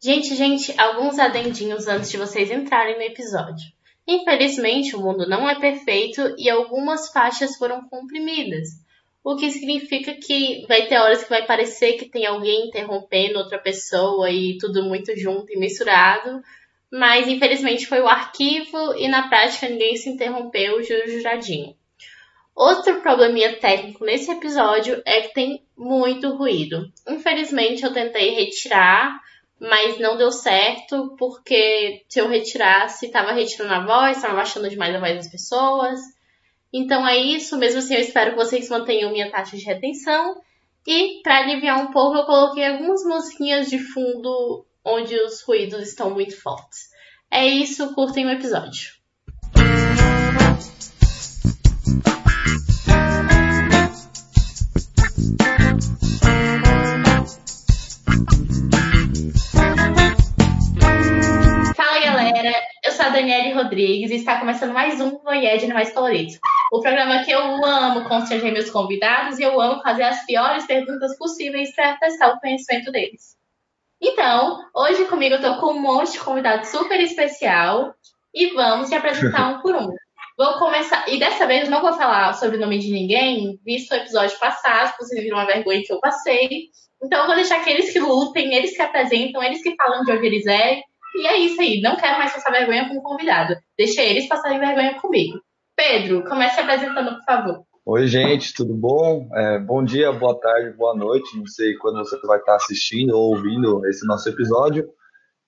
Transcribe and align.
Gente, 0.00 0.36
gente, 0.36 0.72
alguns 0.80 1.18
adendinhos 1.18 1.88
antes 1.88 2.10
de 2.10 2.16
vocês 2.16 2.50
entrarem 2.50 2.96
no 2.96 3.02
episódio. 3.02 3.72
Infelizmente, 4.06 4.94
o 4.94 5.00
mundo 5.00 5.28
não 5.28 5.48
é 5.48 5.58
perfeito 5.58 6.34
e 6.38 6.48
algumas 6.48 7.10
faixas 7.12 7.56
foram 7.56 7.86
comprimidas, 7.88 8.68
o 9.24 9.36
que 9.36 9.50
significa 9.50 10.14
que 10.14 10.64
vai 10.66 10.86
ter 10.86 10.98
horas 10.98 11.24
que 11.24 11.28
vai 11.28 11.44
parecer 11.44 11.94
que 11.94 12.08
tem 12.08 12.24
alguém 12.24 12.68
interrompendo 12.68 13.38
outra 13.38 13.58
pessoa 13.58 14.30
e 14.30 14.56
tudo 14.56 14.84
muito 14.84 15.14
junto 15.18 15.52
e 15.52 15.58
misturado, 15.58 16.40
mas 16.90 17.28
infelizmente 17.28 17.86
foi 17.86 18.00
o 18.00 18.08
arquivo 18.08 18.94
e 18.96 19.08
na 19.08 19.28
prática 19.28 19.68
ninguém 19.68 19.96
se 19.96 20.08
interrompeu, 20.08 20.80
juradinho. 20.82 21.76
Outro 22.54 23.00
probleminha 23.02 23.56
técnico 23.56 24.04
nesse 24.04 24.30
episódio 24.30 25.02
é 25.04 25.20
que 25.20 25.34
tem 25.34 25.62
muito 25.76 26.34
ruído. 26.34 26.90
Infelizmente 27.06 27.84
eu 27.84 27.92
tentei 27.92 28.30
retirar, 28.30 29.20
mas 29.60 29.98
não 29.98 30.16
deu 30.16 30.30
certo, 30.30 31.14
porque 31.18 32.04
se 32.08 32.20
eu 32.20 32.28
retirasse, 32.28 33.06
estava 33.06 33.32
retirando 33.32 33.74
a 33.74 33.84
voz, 33.84 34.16
estava 34.16 34.34
baixando 34.34 34.70
demais 34.70 34.94
a 34.94 35.00
voz 35.00 35.16
das 35.16 35.28
pessoas. 35.28 36.00
Então 36.72 37.06
é 37.06 37.16
isso, 37.16 37.56
mesmo 37.56 37.78
assim 37.78 37.94
eu 37.94 38.00
espero 38.00 38.32
que 38.32 38.36
vocês 38.36 38.68
mantenham 38.68 39.10
minha 39.10 39.30
taxa 39.30 39.56
de 39.56 39.64
retenção. 39.64 40.40
E 40.86 41.20
para 41.22 41.38
aliviar 41.38 41.80
um 41.80 41.90
pouco, 41.90 42.16
eu 42.16 42.24
coloquei 42.24 42.66
algumas 42.66 43.02
musiquinhas 43.04 43.68
de 43.68 43.78
fundo 43.78 44.64
onde 44.84 45.14
os 45.16 45.42
ruídos 45.42 45.88
estão 45.88 46.10
muito 46.10 46.40
fortes. 46.40 46.88
É 47.30 47.46
isso, 47.46 47.94
curtem 47.94 48.26
o 48.26 48.30
episódio. 48.30 48.98
Sou 62.98 63.06
a 63.06 63.10
Daniele 63.10 63.52
Rodrigues 63.52 64.10
e 64.10 64.16
está 64.16 64.40
começando 64.40 64.72
mais 64.72 65.00
um 65.00 65.18
Voyage 65.18 65.68
Mais 65.68 65.92
Colorido. 65.92 66.32
O 66.72 66.80
programa 66.80 67.22
que 67.22 67.30
eu 67.30 67.64
amo 67.64 68.08
constranger 68.08 68.52
meus 68.52 68.70
convidados 68.70 69.38
e 69.38 69.44
eu 69.44 69.60
amo 69.60 69.80
fazer 69.82 70.02
as 70.02 70.26
piores 70.26 70.66
perguntas 70.66 71.16
possíveis 71.16 71.72
para 71.76 71.96
testar 71.98 72.32
o 72.32 72.40
conhecimento 72.40 72.90
deles. 72.90 73.36
Então, 74.02 74.58
hoje 74.74 75.04
comigo 75.04 75.36
eu 75.36 75.40
tô 75.40 75.60
com 75.60 75.74
um 75.74 75.80
monte 75.80 76.14
de 76.14 76.18
convidado 76.18 76.66
super 76.66 77.00
especial 77.00 77.94
e 78.34 78.48
vamos 78.48 78.88
te 78.88 78.96
apresentar 78.96 79.46
um 79.46 79.60
por 79.60 79.76
um. 79.76 79.94
Vou 80.36 80.54
começar, 80.58 81.08
e 81.08 81.20
dessa 81.20 81.46
vez 81.46 81.66
eu 81.66 81.70
não 81.70 81.80
vou 81.80 81.92
falar 81.92 82.32
sobre 82.32 82.56
o 82.56 82.60
nome 82.60 82.80
de 82.80 82.90
ninguém, 82.90 83.60
visto 83.64 83.92
o 83.92 83.96
episódio 83.96 84.36
passado, 84.40 84.96
vocês 84.98 85.22
viram 85.22 85.38
uma 85.38 85.46
vergonha 85.46 85.84
que 85.84 85.92
eu 85.92 86.00
passei. 86.00 86.70
Então 87.00 87.20
eu 87.20 87.26
vou 87.26 87.36
deixar 87.36 87.62
que 87.62 87.70
eles 87.70 87.92
que 87.92 88.00
lutem, 88.00 88.54
eles 88.54 88.74
que 88.74 88.82
apresentam, 88.82 89.40
eles 89.40 89.62
que 89.62 89.76
falam 89.76 90.02
de 90.02 90.10
onde 90.10 90.26
eles 90.26 90.46
é. 90.48 90.80
E 91.16 91.26
é 91.26 91.38
isso 91.38 91.60
aí, 91.60 91.80
não 91.80 91.96
quero 91.96 92.18
mais 92.18 92.32
passar 92.32 92.52
vergonha 92.52 92.88
com 92.88 92.96
o 92.96 93.02
convidado. 93.02 93.56
Deixa 93.76 94.02
eles 94.02 94.28
passarem 94.28 94.58
vergonha 94.58 95.00
comigo. 95.00 95.40
Pedro, 95.76 96.24
comece 96.24 96.60
apresentando, 96.60 97.16
por 97.16 97.24
favor. 97.24 97.62
Oi, 97.86 98.06
gente, 98.06 98.52
tudo 98.52 98.74
bom? 98.74 99.28
É, 99.34 99.58
bom 99.58 99.82
dia, 99.82 100.12
boa 100.12 100.38
tarde, 100.38 100.76
boa 100.76 100.94
noite. 100.94 101.38
Não 101.38 101.46
sei 101.46 101.74
quando 101.76 101.98
você 101.98 102.18
vai 102.26 102.38
estar 102.38 102.56
assistindo 102.56 103.16
ou 103.16 103.34
ouvindo 103.34 103.86
esse 103.86 104.06
nosso 104.06 104.28
episódio. 104.28 104.86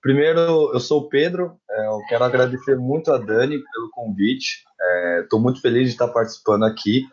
Primeiro, 0.01 0.39
eu 0.73 0.79
sou 0.79 1.01
o 1.01 1.09
Pedro. 1.09 1.55
É, 1.69 1.87
eu 1.87 1.99
quero 2.09 2.23
agradecer 2.23 2.75
muito 2.75 3.11
a 3.11 3.19
Dani 3.19 3.59
pelo 3.59 3.91
convite. 3.91 4.63
Estou 5.21 5.39
é, 5.39 5.43
muito 5.43 5.61
feliz 5.61 5.83
de 5.83 5.91
estar 5.91 6.07
participando 6.07 6.63
aqui. 6.63 7.03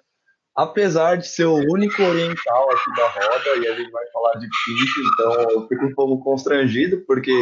Apesar 0.59 1.15
de 1.15 1.29
ser 1.29 1.45
o 1.45 1.55
único 1.55 2.03
oriental 2.03 2.69
aqui 2.73 2.93
da 2.97 3.09
roda, 3.09 3.65
e 3.65 3.69
a 3.69 3.77
gente 3.77 3.93
vai 3.93 4.05
falar 4.13 4.33
de 4.41 4.49
pinto, 4.49 5.13
então 5.13 5.51
eu 5.53 5.69
fico 5.69 5.85
um 5.85 5.95
pouco 5.95 6.25
constrangido, 6.25 7.01
porque 7.07 7.33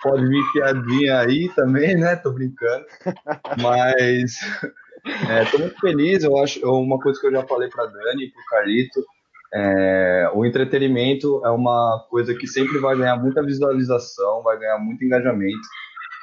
pode 0.00 0.24
vir 0.24 0.52
piadinha 0.52 1.18
aí 1.18 1.48
também, 1.56 1.96
né? 1.96 2.14
Tô 2.14 2.30
brincando. 2.30 2.84
Mas 3.60 4.38
é, 5.04 5.58
muito 5.58 5.80
feliz, 5.80 6.22
eu 6.22 6.38
acho, 6.38 6.64
uma 6.64 7.00
coisa 7.00 7.20
que 7.20 7.26
eu 7.26 7.32
já 7.32 7.42
falei 7.44 7.68
para 7.68 7.86
Dani 7.86 8.26
e 8.26 8.30
para 8.30 8.40
o 8.40 8.44
Carlito, 8.50 9.04
é, 9.52 10.30
o 10.32 10.46
entretenimento 10.46 11.44
é 11.44 11.50
uma 11.50 12.06
coisa 12.08 12.36
que 12.36 12.46
sempre 12.46 12.78
vai 12.78 12.96
ganhar 12.96 13.16
muita 13.16 13.42
visualização, 13.42 14.44
vai 14.44 14.56
ganhar 14.56 14.78
muito 14.78 15.04
engajamento, 15.04 15.58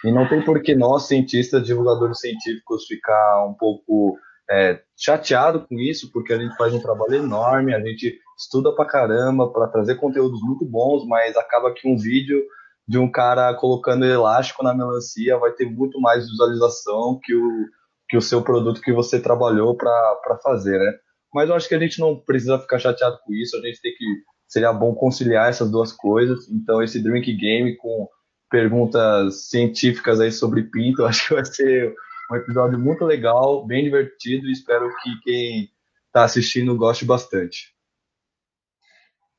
e 0.06 0.14
não 0.14 0.26
tem 0.30 0.42
por 0.42 0.62
que 0.62 0.74
nós, 0.74 1.10
cientistas, 1.10 1.66
divulgadores 1.66 2.22
científicos, 2.22 2.86
ficar 2.86 3.46
um 3.46 3.54
pouco 3.54 4.18
é, 4.50 4.80
chateado 4.98 5.66
com 5.68 5.76
isso, 5.80 6.12
porque 6.12 6.34
a 6.34 6.38
gente 6.38 6.56
faz 6.56 6.74
um 6.74 6.82
trabalho 6.82 7.16
enorme, 7.16 7.74
a 7.74 7.80
gente 7.80 8.20
estuda 8.38 8.74
pra 8.74 8.86
caramba 8.86 9.52
para 9.52 9.68
trazer 9.68 9.96
conteúdos 9.96 10.40
muito 10.42 10.66
bons, 10.66 11.06
mas 11.08 11.36
acaba 11.36 11.74
que 11.74 11.88
um 11.88 11.98
vídeo 11.98 12.44
de 12.88 12.98
um 12.98 13.12
cara 13.12 13.54
colocando 13.54 14.06
elástico 14.06 14.64
na 14.64 14.74
melancia 14.74 15.38
vai 15.38 15.52
ter 15.52 15.66
muito 15.66 16.00
mais 16.00 16.30
visualização 16.30 17.20
que 17.22 17.36
o 17.36 17.66
que 18.10 18.18
o 18.18 18.22
seu 18.22 18.42
produto 18.42 18.82
que 18.82 18.94
você 18.94 19.20
trabalhou 19.20 19.76
para 19.76 20.40
fazer, 20.42 20.80
né? 20.80 20.94
Mas 21.34 21.50
eu 21.50 21.56
acho 21.56 21.68
que 21.68 21.76
a 21.76 21.80
gente 21.80 22.00
não 22.00 22.16
precisa 22.16 22.58
ficar 22.58 22.80
chateado 22.80 23.20
com 23.24 23.34
isso, 23.34 23.58
a 23.58 23.62
gente 23.62 23.82
tem 23.82 23.94
que 23.94 24.06
seria 24.48 24.72
bom 24.72 24.96
conciliar 24.96 25.50
essas 25.50 25.70
duas 25.70 25.92
coisas. 25.92 26.50
Então 26.50 26.82
esse 26.82 27.04
drink 27.04 27.32
game 27.34 27.76
com 27.76 28.08
perguntas 28.50 29.50
científicas 29.50 30.22
aí 30.22 30.32
sobre 30.32 30.64
pinto, 30.64 31.04
acho 31.06 31.28
que 31.28 31.34
vai 31.34 31.46
ser 31.46 31.94
um 32.32 32.36
episódio 32.36 32.80
muito 32.80 33.06
legal, 33.06 33.66
bem 33.66 33.84
divertido 33.84 34.48
e 34.48 34.52
espero 34.52 34.94
que 35.02 35.20
quem 35.22 35.72
está 36.08 36.24
assistindo 36.24 36.76
goste 36.76 37.06
bastante. 37.06 37.76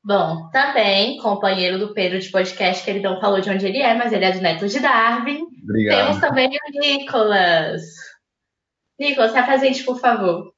Bom, 0.03 0.49
também 0.49 1.17
companheiro 1.17 1.77
do 1.77 1.93
Pedro 1.93 2.19
de 2.19 2.29
podcast, 2.29 2.83
que 2.83 2.89
ele 2.89 3.01
não 3.01 3.19
falou 3.19 3.41
de 3.41 3.49
onde 3.49 3.65
ele 3.65 3.79
é, 3.79 3.93
mas 3.93 4.13
ele 4.13 4.25
é 4.25 4.31
do 4.31 4.41
Neto 4.41 4.67
de 4.67 4.79
Darwin. 4.79 5.45
Obrigado. 5.63 6.05
Temos 6.05 6.21
também 6.21 6.47
o 6.47 6.79
Nicolas. 6.79 7.81
Nicolas, 8.97 9.31
se 9.31 9.37
apresente, 9.37 9.83
por 9.83 9.99
favor. 9.99 10.53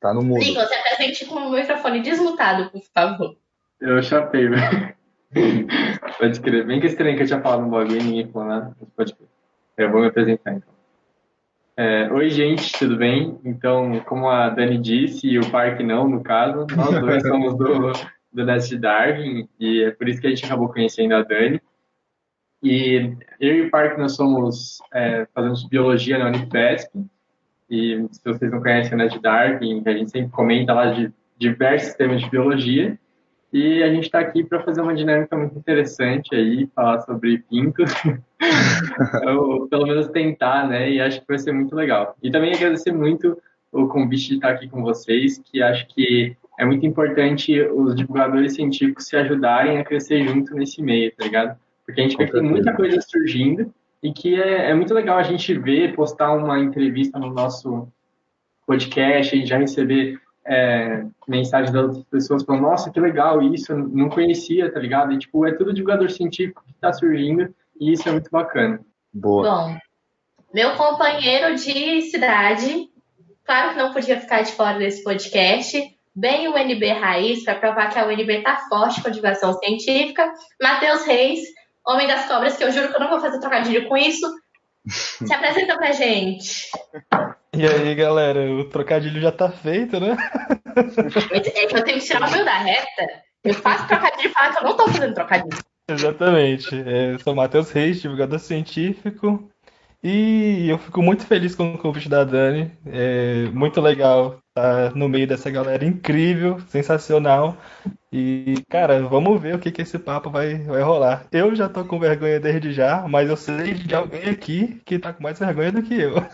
Tá 0.00 0.12
no 0.12 0.22
mudo. 0.22 0.40
Nicolas, 0.40 0.68
se 0.68 0.74
apresente 0.74 1.26
com 1.26 1.36
o 1.36 1.52
microfone 1.52 2.02
desmutado, 2.02 2.70
por 2.70 2.82
favor. 2.92 3.36
Eu 3.80 4.02
chapei, 4.02 4.48
velho. 4.48 4.96
Pode 6.18 6.40
crer. 6.40 6.66
Bem 6.66 6.80
que 6.80 6.86
estranho 6.86 7.16
que 7.16 7.22
eu 7.22 7.26
tinha 7.26 7.40
falado 7.40 7.62
no 7.62 7.70
bagulho 7.70 8.00
e 8.00 8.02
ninguém 8.02 8.32
falou 8.32 8.48
nada. 8.48 8.76
Pode 8.96 9.14
crer. 9.14 9.28
Eu 9.76 9.90
vou 9.90 10.00
me 10.00 10.06
apresentar, 10.06 10.54
então. 10.54 10.74
É, 11.76 12.10
Oi, 12.10 12.30
gente, 12.30 12.72
tudo 12.78 12.96
bem? 12.96 13.38
Então, 13.44 14.00
como 14.06 14.30
a 14.30 14.48
Dani 14.48 14.78
disse, 14.78 15.28
e 15.28 15.38
o 15.38 15.50
Parque 15.50 15.82
não, 15.82 16.08
no 16.08 16.22
caso, 16.22 16.66
nós 16.74 16.98
dois 16.98 17.22
somos 17.28 17.54
do, 17.54 17.92
do 18.32 18.44
Nest 18.46 18.74
Darwin, 18.78 19.46
e 19.60 19.82
é 19.82 19.90
por 19.90 20.08
isso 20.08 20.20
que 20.20 20.26
a 20.26 20.30
gente 20.30 20.46
acabou 20.46 20.70
conhecendo 20.70 21.14
a 21.14 21.22
Dani. 21.22 21.60
E 22.62 23.14
eu 23.38 23.54
e 23.56 23.62
o 23.66 23.70
Parque, 23.70 24.00
nós 24.00 24.16
somos, 24.16 24.78
é, 24.94 25.26
fazemos 25.34 25.68
biologia 25.68 26.18
na 26.18 26.28
Unifesp, 26.28 26.90
e 27.68 28.06
se 28.10 28.24
vocês 28.24 28.50
não 28.50 28.62
conhecem 28.62 28.94
o 28.94 28.96
Ned 28.96 29.18
Darwin, 29.18 29.82
a 29.84 29.92
gente 29.92 30.10
sempre 30.10 30.30
comenta 30.30 30.72
lá 30.72 30.92
de 30.92 31.12
diversos 31.36 31.94
temas 31.94 32.22
de 32.22 32.30
biologia, 32.30 32.98
e 33.56 33.82
a 33.82 33.88
gente 33.88 34.04
está 34.04 34.18
aqui 34.18 34.44
para 34.44 34.62
fazer 34.62 34.82
uma 34.82 34.94
dinâmica 34.94 35.34
muito 35.34 35.58
interessante 35.58 36.34
aí, 36.34 36.68
falar 36.74 37.00
sobre 37.00 37.38
pintos, 37.38 37.90
ou 39.26 39.66
pelo 39.66 39.86
menos 39.86 40.08
tentar, 40.08 40.68
né, 40.68 40.90
e 40.90 41.00
acho 41.00 41.20
que 41.20 41.26
vai 41.26 41.38
ser 41.38 41.52
muito 41.52 41.74
legal. 41.74 42.14
E 42.22 42.30
também 42.30 42.54
agradecer 42.54 42.92
muito 42.92 43.40
o 43.72 43.86
convite 43.88 44.28
de 44.28 44.34
estar 44.34 44.50
aqui 44.50 44.68
com 44.68 44.82
vocês, 44.82 45.38
que 45.38 45.62
acho 45.62 45.86
que 45.88 46.36
é 46.58 46.66
muito 46.66 46.84
importante 46.84 47.58
os 47.62 47.96
divulgadores 47.96 48.54
científicos 48.54 49.06
se 49.06 49.16
ajudarem 49.16 49.78
a 49.78 49.84
crescer 49.84 50.28
junto 50.28 50.54
nesse 50.54 50.82
meio, 50.82 51.10
tá 51.16 51.24
ligado? 51.24 51.58
Porque 51.86 52.00
a 52.00 52.04
gente 52.04 52.16
vê 52.18 52.26
que 52.26 52.32
tem 52.32 52.42
muita 52.42 52.74
coisa 52.74 53.00
surgindo 53.00 53.72
e 54.02 54.12
que 54.12 54.38
é, 54.38 54.70
é, 54.70 54.74
muito 54.74 54.92
legal 54.92 55.16
a 55.16 55.22
gente 55.22 55.58
ver, 55.58 55.94
postar 55.94 56.34
uma 56.34 56.58
entrevista 56.58 57.18
no 57.18 57.32
nosso 57.32 57.88
podcast, 58.66 59.34
a 59.34 59.38
gente 59.38 59.48
já 59.48 59.56
receber 59.56 60.20
é, 60.46 61.04
mensagens 61.26 61.72
das 61.72 61.82
outras 61.82 62.04
pessoas 62.04 62.44
falando, 62.44 62.62
nossa, 62.62 62.90
que 62.90 63.00
legal 63.00 63.42
isso, 63.42 63.76
não 63.76 64.08
conhecia, 64.08 64.72
tá 64.72 64.78
ligado? 64.78 65.12
E, 65.12 65.18
tipo, 65.18 65.46
é 65.46 65.52
tudo 65.52 65.74
divulgador 65.74 66.10
científico 66.10 66.62
que 66.64 66.72
está 66.72 66.92
surgindo 66.92 67.52
e 67.78 67.92
isso 67.92 68.08
é 68.08 68.12
muito 68.12 68.30
bacana. 68.30 68.80
Boa. 69.12 69.50
Bom, 69.50 69.76
meu 70.54 70.74
companheiro 70.76 71.56
de 71.56 72.02
cidade, 72.02 72.88
claro 73.44 73.70
que 73.70 73.78
não 73.78 73.92
podia 73.92 74.20
ficar 74.20 74.42
de 74.42 74.52
fora 74.52 74.78
desse 74.78 75.02
podcast, 75.02 75.96
bem 76.14 76.48
o 76.48 76.56
NB 76.56 76.92
Raiz, 76.92 77.44
para 77.44 77.56
provar 77.56 77.90
que 77.90 77.98
a 77.98 78.06
UNB 78.06 78.38
está 78.38 78.56
forte 78.68 79.02
com 79.02 79.08
a 79.08 79.10
divulgação 79.10 79.52
científica, 79.54 80.32
Matheus 80.62 81.04
Reis, 81.04 81.40
Homem 81.86 82.06
das 82.06 82.26
Cobras, 82.26 82.56
que 82.56 82.64
eu 82.64 82.72
juro 82.72 82.88
que 82.88 82.96
eu 82.96 83.00
não 83.00 83.10
vou 83.10 83.20
fazer 83.20 83.40
trocadilho 83.40 83.88
com 83.88 83.96
isso. 83.96 84.26
Se 84.86 85.32
apresenta 85.32 85.76
pra 85.76 85.92
gente. 85.92 86.70
E 87.56 87.66
aí, 87.66 87.94
galera, 87.94 88.40
o 88.52 88.64
trocadilho 88.64 89.20
já 89.20 89.32
tá 89.32 89.50
feito, 89.50 89.98
né? 89.98 90.16
É 91.32 91.66
que 91.66 91.74
eu 91.74 91.84
tenho 91.84 91.98
que 91.98 92.04
tirar 92.04 92.28
o 92.28 92.30
meu 92.30 92.44
da 92.44 92.58
reta. 92.58 93.22
Eu 93.42 93.54
faço 93.54 93.88
trocadilho 93.88 94.28
e 94.28 94.32
falo 94.32 94.52
que 94.52 94.58
eu 94.58 94.64
não 94.64 94.76
tô 94.76 94.88
fazendo 94.88 95.14
trocadilho. 95.14 95.58
Exatamente. 95.88 96.74
É, 96.74 97.14
eu 97.14 97.18
sou 97.18 97.34
Matheus 97.34 97.70
Reis, 97.70 98.02
divulgador 98.02 98.38
científico. 98.38 99.50
E 100.02 100.68
eu 100.68 100.78
fico 100.78 101.02
muito 101.02 101.24
feliz 101.24 101.54
com 101.54 101.74
o 101.74 101.78
convite 101.78 102.10
da 102.10 102.24
Dani. 102.24 102.70
É 102.84 103.48
muito 103.52 103.80
legal 103.80 104.38
tá 104.56 104.90
no 104.94 105.06
meio 105.06 105.26
dessa 105.26 105.50
galera 105.50 105.84
incrível, 105.84 106.58
sensacional. 106.70 107.58
E, 108.10 108.54
cara, 108.70 109.02
vamos 109.02 109.38
ver 109.38 109.54
o 109.54 109.58
que 109.58 109.70
que 109.70 109.82
esse 109.82 109.98
papo 109.98 110.30
vai, 110.30 110.54
vai 110.62 110.80
rolar. 110.80 111.26
Eu 111.30 111.54
já 111.54 111.68
tô 111.68 111.84
com 111.84 111.98
vergonha 111.98 112.40
desde 112.40 112.72
já, 112.72 113.06
mas 113.06 113.28
eu 113.28 113.36
sei 113.36 113.74
de 113.74 113.94
alguém 113.94 114.30
aqui 114.30 114.80
que 114.86 114.98
tá 114.98 115.12
com 115.12 115.22
mais 115.22 115.38
vergonha 115.38 115.72
do 115.72 115.82
que 115.82 116.00
eu. 116.00 116.14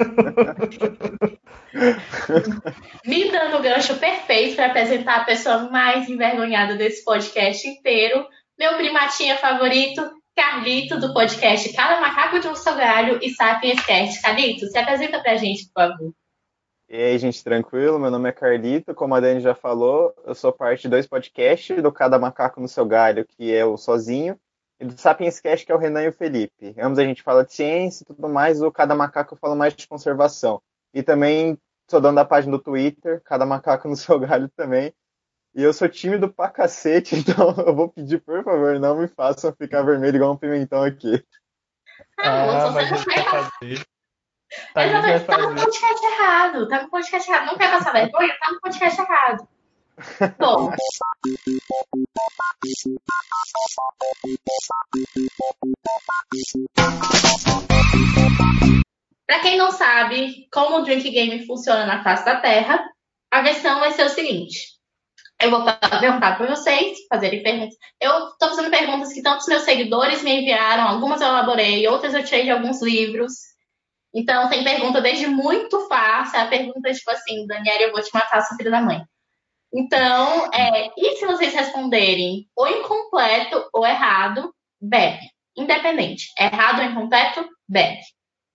Me 3.05 3.29
dando 3.33 3.57
o 3.57 3.63
gancho 3.63 3.97
perfeito 3.97 4.55
para 4.55 4.67
apresentar 4.67 5.17
a 5.17 5.25
pessoa 5.25 5.69
mais 5.69 6.09
envergonhada 6.09 6.77
desse 6.77 7.03
podcast 7.05 7.67
inteiro, 7.67 8.25
meu 8.57 8.77
primatinha 8.77 9.37
favorito, 9.37 10.01
Carlito, 10.37 11.01
do 11.01 11.13
podcast 11.13 11.73
Cada 11.73 12.01
Macaco 12.01 12.39
de 12.39 12.47
um 12.47 12.55
Seu 12.55 12.77
Galho 12.77 13.19
e 13.21 13.31
Sapiens 13.31 13.85
Cast. 13.85 14.23
Carlito, 14.23 14.67
se 14.67 14.79
apresenta 14.79 15.21
pra 15.21 15.37
gente, 15.37 15.67
por 15.75 15.83
favor. 15.83 16.22
E 16.93 17.03
aí, 17.03 17.19
gente, 17.19 17.43
tranquilo? 17.43 17.99
Meu 17.99 18.11
nome 18.11 18.29
é 18.29 18.33
Carlito, 18.33 18.95
como 18.95 19.15
a 19.15 19.21
Dani 19.21 19.41
já 19.41 19.55
falou, 19.55 20.15
eu 20.27 20.35
sou 20.35 20.53
parte 20.53 20.83
de 20.83 20.89
dois 20.91 21.07
podcasts, 21.07 21.83
do 21.83 21.91
Cada 21.91 22.19
Macaco 22.19 22.61
no 22.61 22.69
Seu 22.69 22.85
Galho, 22.85 23.25
que 23.25 23.51
é 23.51 23.65
o 23.65 23.79
Sozinho, 23.79 24.39
e 24.79 24.85
do 24.85 25.01
Sapiens 25.01 25.41
Cast, 25.41 25.65
que 25.65 25.73
é 25.73 25.75
o 25.75 25.79
Renan 25.79 26.03
e 26.03 26.09
o 26.09 26.13
Felipe. 26.13 26.75
Ambos 26.79 26.99
a 26.99 27.05
gente 27.05 27.23
fala 27.23 27.47
de 27.47 27.55
ciência 27.55 28.03
e 28.03 28.07
tudo 28.07 28.29
mais, 28.29 28.61
o 28.61 28.71
Cada 28.71 28.95
Macaco 28.95 29.37
fala 29.37 29.57
mais 29.57 29.75
de 29.75 29.89
conservação. 29.89 30.61
E 30.93 31.03
também 31.03 31.57
sou 31.91 31.99
dono 31.99 32.17
da 32.17 32.27
página 32.27 32.59
do 32.59 32.63
Twitter, 32.63 33.23
Cada 33.25 33.47
Macaco 33.47 33.89
no 33.89 33.97
Seu 33.97 34.21
Galho 34.21 34.51
também. 34.55 34.93
E 35.55 35.63
eu 35.63 35.73
sou 35.73 35.89
tímido 35.89 36.31
pra 36.31 36.51
cacete, 36.51 37.17
então 37.17 37.55
eu 37.67 37.75
vou 37.75 37.89
pedir, 37.89 38.21
por 38.21 38.45
favor, 38.45 38.79
não 38.79 38.99
me 38.99 39.09
façam 39.09 39.51
ficar 39.55 39.81
vermelho 39.81 40.17
igual 40.17 40.35
um 40.35 40.37
pimentão 40.37 40.83
aqui. 40.83 41.25
Ah, 42.19 42.67
Ah, 42.67 42.71
mas 42.71 42.91
vai 42.91 43.25
fazer. 43.25 43.92
Exatamente, 44.77 45.25
tá 45.25 45.39
no 45.39 45.55
podcast 45.55 46.07
errado. 46.07 46.69
Tá 46.69 46.83
no 46.83 46.91
podcast 46.91 47.31
errado. 47.31 47.47
Não 47.47 47.57
quer 47.57 47.71
passar 47.71 47.93
vergonha? 47.93 48.37
Tá 48.39 48.53
no 48.53 48.61
podcast 48.61 49.01
errado. 49.01 49.49
Bom. 50.39 50.73
Para 59.27 59.41
quem 59.41 59.57
não 59.57 59.71
sabe 59.71 60.49
como 60.53 60.79
o 60.79 60.83
Drink 60.83 61.09
Game 61.11 61.47
funciona 61.47 61.87
na 61.87 62.03
face 62.03 62.25
da 62.25 62.41
Terra, 62.41 62.85
a 63.31 63.43
versão 63.43 63.81
vai 63.81 63.93
ser 63.93 64.05
o 64.05 64.11
seguinte. 64.11 64.73
Eu 65.41 65.51
vou 65.51 65.65
perguntar 65.65 66.37
para 66.37 66.55
vocês, 66.55 66.99
fazerem 67.09 67.43
perguntas. 67.43 67.75
Eu 68.01 68.29
estou 68.29 68.51
fazendo 68.51 68.71
perguntas 68.71 69.13
que 69.13 69.23
tantos 69.23 69.47
meus 69.49 69.63
seguidores 69.63 70.23
me 70.23 70.41
enviaram, 70.41 70.87
algumas 70.87 71.21
eu 71.21 71.29
elaborei, 71.29 71.87
outras 71.89 72.15
eu 72.15 72.25
tirei 72.25 72.45
de 72.45 72.51
alguns 72.51 72.81
livros. 72.83 73.52
Então, 74.15 74.49
tem 74.49 74.63
pergunta 74.63 75.01
desde 75.01 75.27
muito 75.27 75.89
fácil, 75.89 76.39
a 76.39 76.47
pergunta 76.47 76.93
tipo 76.93 77.11
assim, 77.11 77.47
Daniela, 77.47 77.83
eu 77.83 77.93
vou 77.93 78.03
te 78.03 78.13
matar, 78.13 78.43
sua 78.43 78.57
filha 78.57 78.71
da 78.71 78.83
mãe. 78.83 79.03
Então, 79.75 80.51
é, 80.53 80.91
e 80.99 81.17
se 81.17 81.25
vocês 81.25 81.55
responderem 81.55 82.47
ou 82.55 82.69
incompleto 82.69 83.67
ou 83.73 83.87
errado, 83.87 84.55
bebe. 84.81 85.31
Independente. 85.57 86.27
Errado 86.39 86.81
ou 86.81 86.85
incompleto, 86.85 87.49
bebe. 87.67 88.01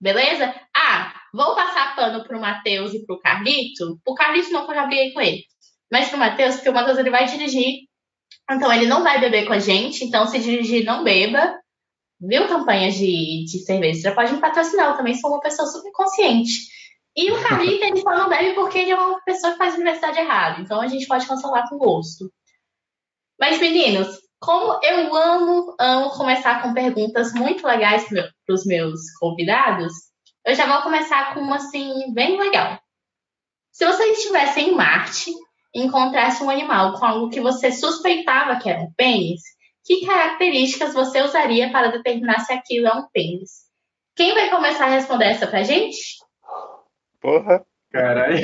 Beleza? 0.00 0.54
Ah, 0.76 1.12
vou 1.34 1.56
passar 1.56 1.96
pano 1.96 2.22
pro 2.22 2.40
Matheus 2.40 2.94
e 2.94 3.04
pro 3.04 3.18
Carlito. 3.18 3.98
O 4.06 4.14
Carlito 4.14 4.50
não, 4.52 4.64
já 4.72 4.86
briguei 4.86 5.12
com 5.12 5.20
ele. 5.20 5.42
Mas 5.90 6.08
pro 6.08 6.18
Matheus, 6.18 6.54
porque 6.56 6.70
o 6.70 6.74
Matheus 6.74 6.98
ele 6.98 7.10
vai 7.10 7.24
dirigir. 7.24 7.88
Então, 8.48 8.72
ele 8.72 8.86
não 8.86 9.02
vai 9.02 9.18
beber 9.18 9.46
com 9.46 9.54
a 9.54 9.58
gente. 9.58 10.04
Então, 10.04 10.24
se 10.26 10.38
dirigir, 10.38 10.84
não 10.84 11.02
beba 11.02 11.52
viu 12.20 12.48
campanhas 12.48 12.94
de, 12.94 13.44
de 13.44 13.58
cerveja, 13.60 14.10
já 14.10 14.14
pode 14.14 14.32
me 14.32 14.40
patrocinar. 14.40 14.90
Eu 14.90 14.96
também 14.96 15.14
sou 15.14 15.30
uma 15.30 15.40
pessoa 15.40 15.68
super 15.68 15.92
consciente. 15.92 16.68
E 17.16 17.30
o 17.32 17.42
Carlito, 17.42 17.84
ele 17.84 18.00
só 18.00 18.16
não 18.16 18.28
bebe 18.28 18.54
porque 18.54 18.78
ele 18.78 18.92
é 18.92 18.96
uma 18.96 19.20
pessoa 19.22 19.52
que 19.52 19.58
faz 19.58 19.74
universidade 19.74 20.18
errada. 20.18 20.60
Então 20.60 20.80
a 20.80 20.86
gente 20.86 21.06
pode 21.06 21.26
cancelar 21.26 21.68
com 21.68 21.78
gosto. 21.78 22.30
Mas, 23.40 23.58
meninos, 23.60 24.20
como 24.40 24.78
eu 24.84 25.14
amo, 25.14 25.74
amo 25.80 26.10
começar 26.10 26.62
com 26.62 26.74
perguntas 26.74 27.32
muito 27.32 27.66
legais 27.66 28.08
para 28.08 28.54
os 28.54 28.64
meus 28.64 29.00
convidados, 29.18 29.92
eu 30.46 30.54
já 30.54 30.66
vou 30.66 30.82
começar 30.82 31.34
com 31.34 31.40
uma 31.40 31.56
assim, 31.56 32.12
bem 32.14 32.38
legal. 32.38 32.78
Se 33.72 33.84
vocês 33.84 34.18
estivessem 34.18 34.70
em 34.70 34.74
Marte 34.74 35.30
e 35.74 35.82
encontrassem 35.82 36.46
um 36.46 36.50
animal 36.50 36.98
com 36.98 37.04
algo 37.04 37.30
que 37.30 37.40
você 37.40 37.70
suspeitava 37.70 38.58
que 38.60 38.68
era 38.68 38.80
um 38.80 38.92
pênis, 38.96 39.42
que 39.88 40.04
características 40.04 40.92
você 40.92 41.22
usaria 41.22 41.72
para 41.72 41.88
determinar 41.88 42.40
se 42.40 42.52
aquilo 42.52 42.88
é 42.88 42.92
um 42.92 43.08
pênis? 43.10 43.66
Quem 44.14 44.34
vai 44.34 44.50
começar 44.50 44.84
a 44.84 44.90
responder 44.90 45.24
essa 45.24 45.46
pra 45.46 45.62
gente? 45.62 45.96
Porra, 47.18 47.64
Caralho. 47.90 48.36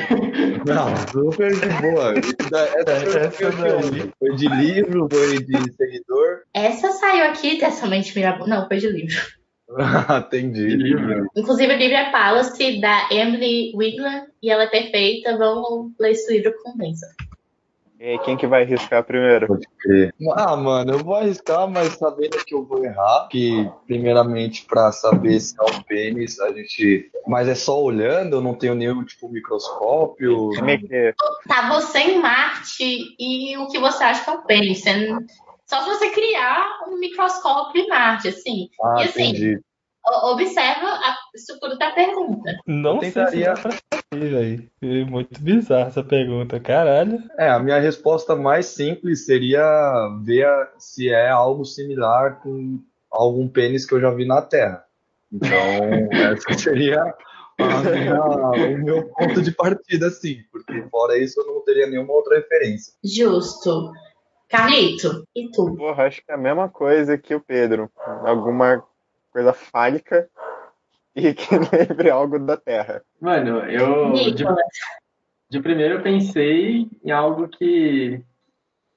Não, 0.66 0.96
super 1.12 1.52
de 1.52 1.68
boa. 1.82 2.14
Essa, 2.14 3.28
de 3.28 3.56
daí. 3.60 3.72
onde? 3.74 4.12
foi 4.18 4.34
de 4.36 4.48
livro, 4.48 5.06
foi 5.10 5.38
de 5.38 5.72
seguidor. 5.74 6.44
Essa 6.54 6.92
saiu 6.92 7.26
aqui 7.26 7.58
dessa 7.58 7.86
mente 7.86 8.16
mirabolante. 8.16 8.50
Não, 8.50 8.66
foi 8.66 8.78
de 8.78 8.88
livro. 8.88 9.20
Entendi. 10.26 10.66
Que 10.66 10.76
livro. 10.76 11.26
Inclusive, 11.36 11.74
o 11.74 11.76
livro 11.76 11.94
é 11.94 12.10
Palace, 12.10 12.80
da 12.80 13.08
Emily 13.10 13.72
Wigler, 13.76 14.28
e 14.42 14.50
ela 14.50 14.62
é 14.62 14.68
perfeita. 14.68 15.36
Vamos 15.36 15.92
ler 16.00 16.12
esse 16.12 16.32
livro 16.32 16.54
com 16.62 16.74
bênção. 16.78 17.10
E 17.98 18.04
aí, 18.04 18.18
quem 18.18 18.36
que 18.36 18.46
vai 18.46 18.62
arriscar 18.62 19.04
primeiro? 19.04 19.46
Pode 19.46 19.66
crer. 19.78 20.14
Ah, 20.32 20.56
mano, 20.56 20.94
eu 20.94 20.98
vou 20.98 21.14
arriscar, 21.14 21.68
mas 21.68 21.94
sabendo 21.94 22.44
que 22.44 22.54
eu 22.54 22.64
vou 22.64 22.84
errar. 22.84 23.28
Que, 23.30 23.70
primeiramente, 23.86 24.64
pra 24.66 24.90
saber 24.92 25.38
se 25.40 25.54
é 25.58 25.62
um 25.64 25.82
pênis, 25.82 26.40
a 26.40 26.52
gente. 26.52 27.10
Mas 27.26 27.48
é 27.48 27.54
só 27.54 27.80
olhando, 27.80 28.36
eu 28.36 28.40
não 28.40 28.54
tenho 28.54 28.74
nenhum, 28.74 29.04
tipo, 29.04 29.28
microscópio. 29.28 30.50
É 30.68 30.76
que 30.76 31.14
Tá 31.48 31.68
você 31.68 31.98
em 32.00 32.20
Marte 32.20 33.16
e 33.18 33.56
o 33.56 33.68
que 33.68 33.78
você 33.78 34.04
acha 34.04 34.24
que 34.24 34.30
é 34.30 34.32
um 34.32 34.42
pênis? 34.44 34.82
Só 35.66 35.82
se 35.82 35.88
você 35.88 36.10
criar 36.10 36.80
um 36.88 36.98
microscópio 36.98 37.82
em 37.82 37.88
Marte, 37.88 38.28
assim. 38.28 38.68
Ah, 38.82 38.96
e 38.98 39.04
assim, 39.04 39.22
entendi. 39.28 39.60
Observa 40.06 40.86
a 40.88 41.16
estrutura 41.34 41.76
da 41.76 41.90
pergunta. 41.92 42.50
Não 42.66 42.96
Eu 42.96 43.00
sei 43.00 43.08
se 43.10 43.14
tentaria- 43.14 43.56
saber, 43.56 43.80
velho. 44.30 44.70
É 44.82 45.04
muito 45.04 45.40
bizarra 45.40 45.88
essa 45.88 46.04
pergunta, 46.04 46.60
caralho. 46.60 47.18
É, 47.38 47.48
a 47.48 47.58
minha 47.58 47.78
resposta 47.80 48.36
mais 48.36 48.66
simples 48.66 49.24
seria 49.26 49.62
ver 50.22 50.46
se 50.78 51.08
é 51.08 51.28
algo 51.30 51.64
similar 51.64 52.40
com 52.42 52.78
algum 53.10 53.48
pênis 53.48 53.86
que 53.86 53.94
eu 53.94 54.00
já 54.00 54.10
vi 54.10 54.26
na 54.26 54.42
Terra. 54.42 54.84
Então, 55.32 55.48
esse 56.36 56.58
seria 56.62 57.02
minha- 57.58 58.20
o 58.20 58.78
meu 58.84 59.08
ponto 59.08 59.40
de 59.42 59.52
partida, 59.52 60.10
sim, 60.10 60.38
porque 60.52 60.82
fora 60.90 61.16
isso 61.18 61.40
eu 61.40 61.46
não 61.46 61.60
teria 61.64 61.86
nenhuma 61.86 62.12
outra 62.12 62.36
referência. 62.36 62.92
Justo. 63.02 63.92
Carlito, 64.48 65.26
e 65.34 65.50
tu? 65.50 65.74
Porra, 65.74 66.04
acho 66.04 66.22
que 66.24 66.30
é 66.30 66.34
a 66.34 66.38
mesma 66.38 66.68
coisa 66.68 67.18
que 67.18 67.34
o 67.34 67.40
Pedro. 67.40 67.90
Alguma 68.24 68.84
coisa 69.34 69.52
fálica 69.52 70.28
e 71.16 71.34
que 71.34 71.54
lembre 71.56 72.08
algo 72.08 72.38
da 72.38 72.56
Terra. 72.56 73.02
Mano, 73.20 73.58
eu. 73.68 74.12
De, 74.12 74.44
de 75.50 75.60
primeiro 75.60 75.94
eu 75.94 76.02
pensei 76.02 76.88
em 77.04 77.10
algo 77.10 77.48
que 77.48 78.22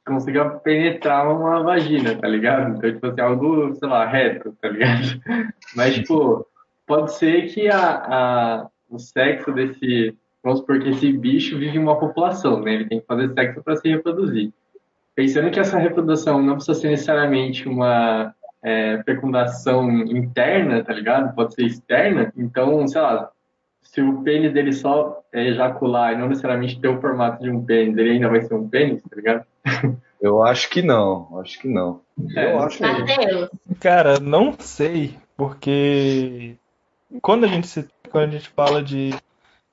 consiga 0.05 0.49
penetrar 0.59 1.29
uma 1.29 1.61
vagina, 1.63 2.15
tá 2.15 2.27
ligado? 2.27 2.77
Então, 2.77 2.93
tipo 2.93 3.07
assim, 3.07 3.21
algo, 3.21 3.75
sei 3.75 3.89
lá, 3.89 4.05
reto, 4.05 4.55
tá 4.61 4.69
ligado? 4.69 5.21
Mas, 5.75 5.95
tipo, 5.95 6.47
pode 6.85 7.13
ser 7.13 7.53
que 7.53 7.67
a, 7.67 7.95
a, 7.95 8.69
o 8.89 8.99
sexo 8.99 9.51
desse. 9.51 10.15
Vamos 10.43 10.59
supor 10.59 10.79
que 10.79 10.89
esse 10.89 11.11
bicho 11.11 11.57
vive 11.57 11.77
em 11.77 11.81
uma 11.81 11.99
população, 11.99 12.61
né? 12.61 12.75
Ele 12.75 12.85
tem 12.85 13.01
que 13.01 13.05
fazer 13.05 13.33
sexo 13.33 13.61
para 13.61 13.75
se 13.75 13.89
reproduzir. 13.89 14.53
Pensando 15.13 15.51
que 15.51 15.59
essa 15.59 15.77
reprodução 15.77 16.41
não 16.41 16.55
precisa 16.55 16.79
ser 16.79 16.89
necessariamente 16.89 17.67
uma 17.67 18.33
é, 18.63 19.01
fecundação 19.03 19.89
interna, 19.89 20.83
tá 20.83 20.93
ligado? 20.93 21.33
Pode 21.35 21.53
ser 21.53 21.65
externa. 21.65 22.31
Então, 22.35 22.87
sei 22.87 23.01
lá, 23.01 23.31
se 23.81 24.01
o 24.01 24.21
pênis 24.21 24.53
dele 24.53 24.73
só 24.73 25.23
é 25.31 25.47
ejacular 25.47 26.13
e 26.13 26.17
não 26.17 26.29
necessariamente 26.29 26.79
ter 26.79 26.87
o 26.87 26.99
formato 26.99 27.41
de 27.41 27.49
um 27.49 27.63
pênis, 27.63 27.97
ele 27.97 28.11
ainda 28.11 28.29
vai 28.29 28.41
ser 28.41 28.53
um 28.53 28.67
pênis, 28.67 29.01
tá 29.01 29.15
ligado? 29.15 29.45
Eu 30.19 30.43
acho 30.43 30.69
que 30.69 30.81
não, 30.81 31.39
acho 31.39 31.59
que 31.59 31.67
não. 31.67 32.01
É, 32.35 32.51
eu 32.51 32.59
acho 32.59 32.77
que 32.77 32.83
Matheus, 32.83 33.49
Cara, 33.79 34.19
não 34.19 34.51
sei, 34.57 35.15
porque 35.35 36.57
quando 37.21 37.43
a 37.43 37.47
gente 37.47 37.67
se, 37.67 37.87
quando 38.09 38.29
a 38.29 38.31
gente 38.31 38.49
fala 38.49 38.81
de, 38.81 39.11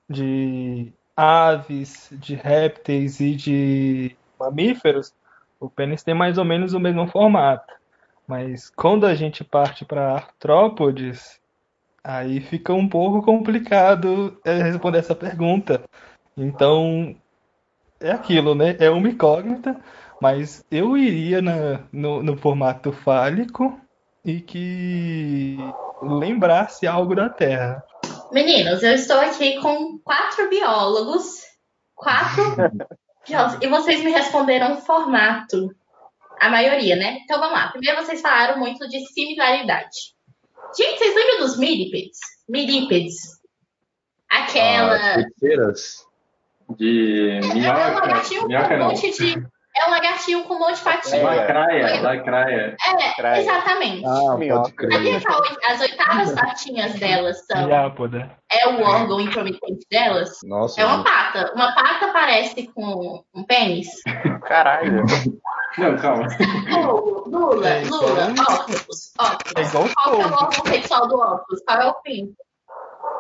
de 0.07 0.93
aves, 1.17 2.11
de 2.13 2.35
répteis 2.35 3.21
e 3.21 3.35
de 3.35 4.17
mamíferos, 4.39 5.15
o 5.59 5.71
pênis 5.71 6.03
tem 6.03 6.15
mais 6.15 6.37
ou 6.37 6.45
menos 6.45 6.75
o 6.75 6.81
mesmo 6.81 7.07
formato. 7.07 7.73
Mas 8.27 8.71
quando 8.71 9.07
a 9.07 9.15
gente 9.15 9.45
parte 9.45 9.85
para 9.85 10.15
artrópodes, 10.15 11.39
aí 12.03 12.41
fica 12.41 12.73
um 12.73 12.89
pouco 12.89 13.23
complicado 13.23 14.39
é, 14.45 14.63
responder 14.63 14.99
essa 14.99 15.15
pergunta. 15.15 15.83
Então, 16.37 17.15
é 18.01 18.11
aquilo, 18.11 18.55
né? 18.55 18.77
É 18.79 18.91
uma 18.91 19.09
incógnita, 19.09 19.81
mas 20.21 20.65
eu 20.71 20.97
iria 20.97 21.41
na- 21.43 21.81
no, 21.93 22.23
no 22.23 22.37
formato 22.37 22.93
fálico 22.93 23.79
e 24.25 24.41
que 24.41 25.59
lembrasse 26.03 26.87
algo 26.87 27.15
da 27.15 27.29
Terra. 27.29 27.85
meninos, 28.33 28.83
eu 28.83 28.93
estou 28.93 29.21
aqui 29.21 29.61
com 29.61 29.99
quatro 29.99 30.49
biólogos, 30.49 31.45
Quatro 31.95 32.43
biólogos. 33.27 33.59
E 33.63 33.69
vocês 33.69 34.03
me 34.03 34.11
responderam 34.11 34.77
formato. 34.79 35.75
A 36.41 36.51
maioria, 36.51 36.97
né? 36.97 37.19
Então 37.23 37.39
vamos 37.39 37.55
lá. 37.55 37.69
Primeiro 37.69 38.03
vocês 38.05 38.21
falaram 38.21 38.59
muito 38.59 38.87
de 38.89 39.01
similaridade. 39.13 40.15
Gente, 40.77 40.99
vocês 40.99 41.15
lembram 41.15 41.39
dos 41.47 41.59
milípedes? 41.59 42.19
Milípedes. 42.49 43.15
Aquela. 44.31 44.97
Ah. 44.97 45.17
De 46.77 47.31
É 47.31 47.47
um 47.47 47.55
minhoca. 47.55 47.79
lagartinho 48.01 48.41
com 48.43 48.49
Minhoca 48.49 48.75
um 48.75 48.79
não. 48.79 48.87
monte 48.89 49.11
de. 49.11 49.47
É 49.77 49.87
um 49.89 49.91
lagartinho 49.91 50.45
com 50.45 50.55
um 50.55 50.59
monte 50.61 50.77
de 50.77 50.83
patinha. 50.85 51.23
Lacraia, 51.25 52.01
lacraia. 52.01 52.77
É, 52.87 53.11
Praia. 53.17 53.41
exatamente. 53.41 54.05
Ah, 54.07 54.37
Minhoca. 54.39 54.63
pode 54.63 54.73
crer. 54.75 54.93
Sabia 54.93 55.21
que 55.21 55.29
a- 55.29 55.73
as 55.73 55.81
oitavas 55.81 56.33
patinhas 56.33 56.95
delas 56.95 57.45
são. 57.47 57.67
Diápoda. 57.67 58.39
É 58.51 58.69
o 58.69 58.83
órgão 58.83 59.21
intromitente 59.21 59.85
delas? 59.91 60.39
Nossa, 60.45 60.81
É 60.81 60.85
uma 60.85 60.99
gente. 60.99 61.05
pata. 61.05 61.53
Uma 61.55 61.75
pata 61.75 62.09
parece 62.13 62.69
com 62.69 63.23
um 63.35 63.45
pênis. 63.45 63.89
Caralho. 64.47 65.03
Não, 65.79 65.97
calma. 65.97 66.27
Lula, 67.27 67.69
É, 67.69 67.85
Lula, 67.85 68.31
então- 68.31 68.45
óculos, 68.55 69.13
óculos. 69.19 69.53
É 69.57 69.63
igual 69.63 69.89
Qual 69.95 70.17
que 70.17 70.23
é 70.23 70.27
o 70.27 70.33
órgão 70.33 70.67
sexual 70.67 71.09
do 71.09 71.17
óculos? 71.19 71.61
Qual 71.67 71.81
é 71.81 71.87
o 71.87 71.95
pinto? 72.03 72.37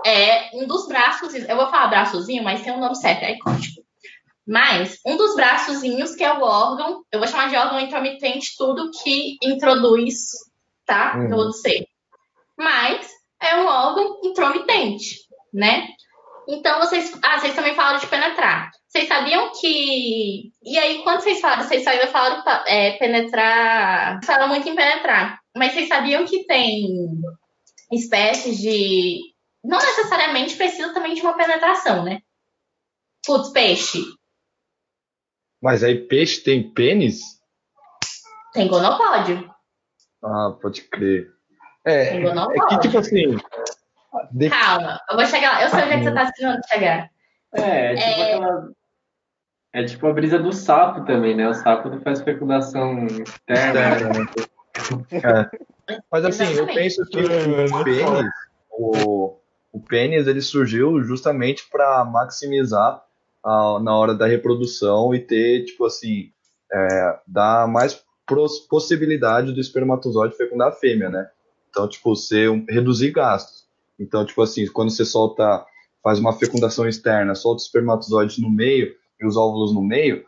É 0.06 0.50
um 0.54 0.66
dos 0.66 0.86
braços, 0.86 1.34
eu 1.34 1.56
vou 1.56 1.66
falar 1.70 1.88
braçozinho, 1.88 2.44
mas 2.44 2.62
tem 2.62 2.72
um 2.72 2.80
nome 2.80 2.94
certo, 2.96 3.22
é 3.22 3.36
código. 3.38 3.82
Mas 4.46 4.98
um 5.06 5.16
dos 5.16 5.34
braçozinhos, 5.34 6.14
que 6.14 6.22
é 6.22 6.32
o 6.32 6.42
órgão, 6.42 7.02
eu 7.10 7.18
vou 7.18 7.26
chamar 7.26 7.48
de 7.48 7.56
órgão 7.56 7.80
intromitente 7.80 8.54
tudo 8.58 8.90
que 9.02 9.38
introduz, 9.42 10.14
tá? 10.84 11.14
Uhum. 11.16 11.28
No 11.30 11.36
outro 11.38 11.52
ser. 11.54 11.86
Mas 12.56 13.08
é 13.40 13.56
um 13.56 13.66
órgão 13.66 14.20
intromitente, 14.22 15.20
né? 15.52 15.86
Então 16.46 16.78
vocês. 16.78 17.18
Ah, 17.22 17.38
vocês 17.38 17.54
também 17.54 17.74
falaram 17.74 17.98
de 17.98 18.06
penetrar. 18.06 18.70
Vocês 18.94 19.08
sabiam 19.08 19.50
que. 19.60 20.52
E 20.62 20.78
aí, 20.78 21.02
quando 21.02 21.20
vocês 21.20 21.40
falaram, 21.40 21.64
vocês 21.64 21.84
ainda 21.84 22.06
falaram 22.06 22.44
é, 22.68 22.92
penetrar. 22.92 24.20
Falam 24.24 24.46
muito 24.48 24.68
em 24.68 24.76
penetrar. 24.76 25.40
Mas 25.56 25.72
vocês 25.72 25.88
sabiam 25.88 26.24
que 26.24 26.44
tem 26.44 26.86
espécies 27.92 28.56
de. 28.58 29.18
Não 29.64 29.78
necessariamente 29.78 30.54
precisa 30.56 30.94
também 30.94 31.14
de 31.14 31.22
uma 31.22 31.36
penetração, 31.36 32.04
né? 32.04 32.20
Putz, 33.26 33.48
peixe. 33.50 33.98
Mas 35.60 35.82
aí 35.82 36.06
peixe 36.06 36.40
tem 36.44 36.72
pênis? 36.72 37.20
Tem 38.52 38.68
gonopódio. 38.68 39.52
Ah, 40.22 40.52
pode 40.62 40.82
crer. 40.82 41.32
É, 41.84 42.10
Tem 42.12 42.26
é 42.28 42.66
que 42.68 42.78
tipo 42.80 42.98
assim. 42.98 43.36
de- 44.30 44.50
Calma, 44.50 45.00
eu 45.10 45.16
vou 45.16 45.26
chegar 45.26 45.52
lá. 45.54 45.62
Eu 45.64 45.68
sei 45.68 45.82
onde 45.82 45.92
é 45.94 45.98
que 45.98 46.04
você 46.04 46.14
tá 46.14 46.26
precisando 46.26 46.60
chegar. 46.68 47.10
É, 47.54 47.60
é 47.60 47.94
tipo 47.96 48.20
É. 48.20 48.34
aquela. 48.34 48.68
É 49.74 49.82
tipo 49.84 50.06
a 50.06 50.12
brisa 50.12 50.38
do 50.38 50.52
sapo 50.52 51.04
também, 51.04 51.34
né? 51.36 51.48
O 51.48 51.54
sapo 51.54 51.88
não 51.88 52.00
faz 52.00 52.20
fecundação 52.22 53.06
externa. 53.48 54.08
né? 54.08 54.26
É. 55.12 55.98
Mas 56.10 56.24
assim, 56.24 56.44
eu 56.44 56.50
Exatamente. 56.50 56.74
penso 56.74 57.04
que 57.06 57.18
É, 57.18 57.64
o 57.80 57.84
pênis, 57.84 58.30
o, 58.70 59.36
o 59.72 59.80
pênis, 59.80 60.26
ele 60.26 60.40
surgiu 60.40 61.02
justamente 61.02 61.68
para 61.70 62.04
maximizar 62.04 63.02
a- 63.44 63.80
na 63.82 63.96
hora 63.96 64.14
da 64.14 64.26
reprodução 64.26 65.14
e 65.14 65.18
ter, 65.18 65.64
tipo 65.64 65.84
assim, 65.84 66.30
é, 66.72 67.18
dar 67.26 67.66
mais 67.68 68.02
pros- 68.26 68.60
possibilidade 68.60 69.52
do 69.52 69.60
espermatozoide 69.60 70.36
fecundar 70.36 70.68
a 70.68 70.72
fêmea, 70.72 71.10
né? 71.10 71.28
Então, 71.68 71.88
tipo, 71.88 72.14
ser 72.14 72.48
um- 72.48 72.64
reduzir 72.68 73.10
gastos. 73.10 73.64
Então, 73.98 74.24
tipo 74.24 74.40
assim, 74.40 74.66
quando 74.68 74.90
você 74.90 75.04
solta, 75.04 75.64
faz 76.02 76.18
uma 76.20 76.32
fecundação 76.32 76.88
externa, 76.88 77.34
solta 77.34 77.58
os 77.58 77.64
espermatozoides 77.66 78.38
no 78.38 78.48
meio 78.50 78.94
e 79.20 79.26
os 79.26 79.36
óvulos 79.36 79.74
no 79.74 79.82
meio, 79.82 80.24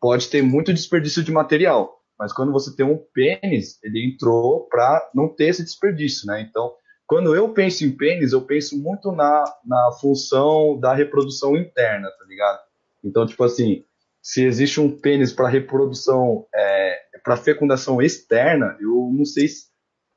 pode 0.00 0.28
ter 0.28 0.42
muito 0.42 0.72
desperdício 0.72 1.22
de 1.22 1.32
material. 1.32 2.00
Mas 2.18 2.32
quando 2.32 2.52
você 2.52 2.74
tem 2.74 2.86
um 2.86 2.98
pênis, 3.12 3.78
ele 3.82 4.04
entrou 4.06 4.66
para 4.68 5.10
não 5.14 5.28
ter 5.28 5.46
esse 5.46 5.64
desperdício, 5.64 6.26
né? 6.26 6.40
Então, 6.40 6.72
quando 7.06 7.34
eu 7.34 7.52
penso 7.52 7.84
em 7.84 7.90
pênis, 7.90 8.32
eu 8.32 8.42
penso 8.42 8.80
muito 8.80 9.12
na, 9.12 9.44
na 9.64 9.92
função 10.00 10.78
da 10.78 10.94
reprodução 10.94 11.56
interna, 11.56 12.08
tá 12.10 12.24
ligado? 12.26 12.60
Então, 13.04 13.26
tipo 13.26 13.42
assim, 13.44 13.84
se 14.22 14.44
existe 14.44 14.80
um 14.80 14.96
pênis 15.00 15.32
para 15.32 15.48
reprodução, 15.48 16.46
é, 16.54 17.00
para 17.24 17.36
fecundação 17.36 18.00
externa, 18.00 18.76
eu 18.80 19.10
não 19.12 19.24
sei 19.24 19.48
se. 19.48 19.66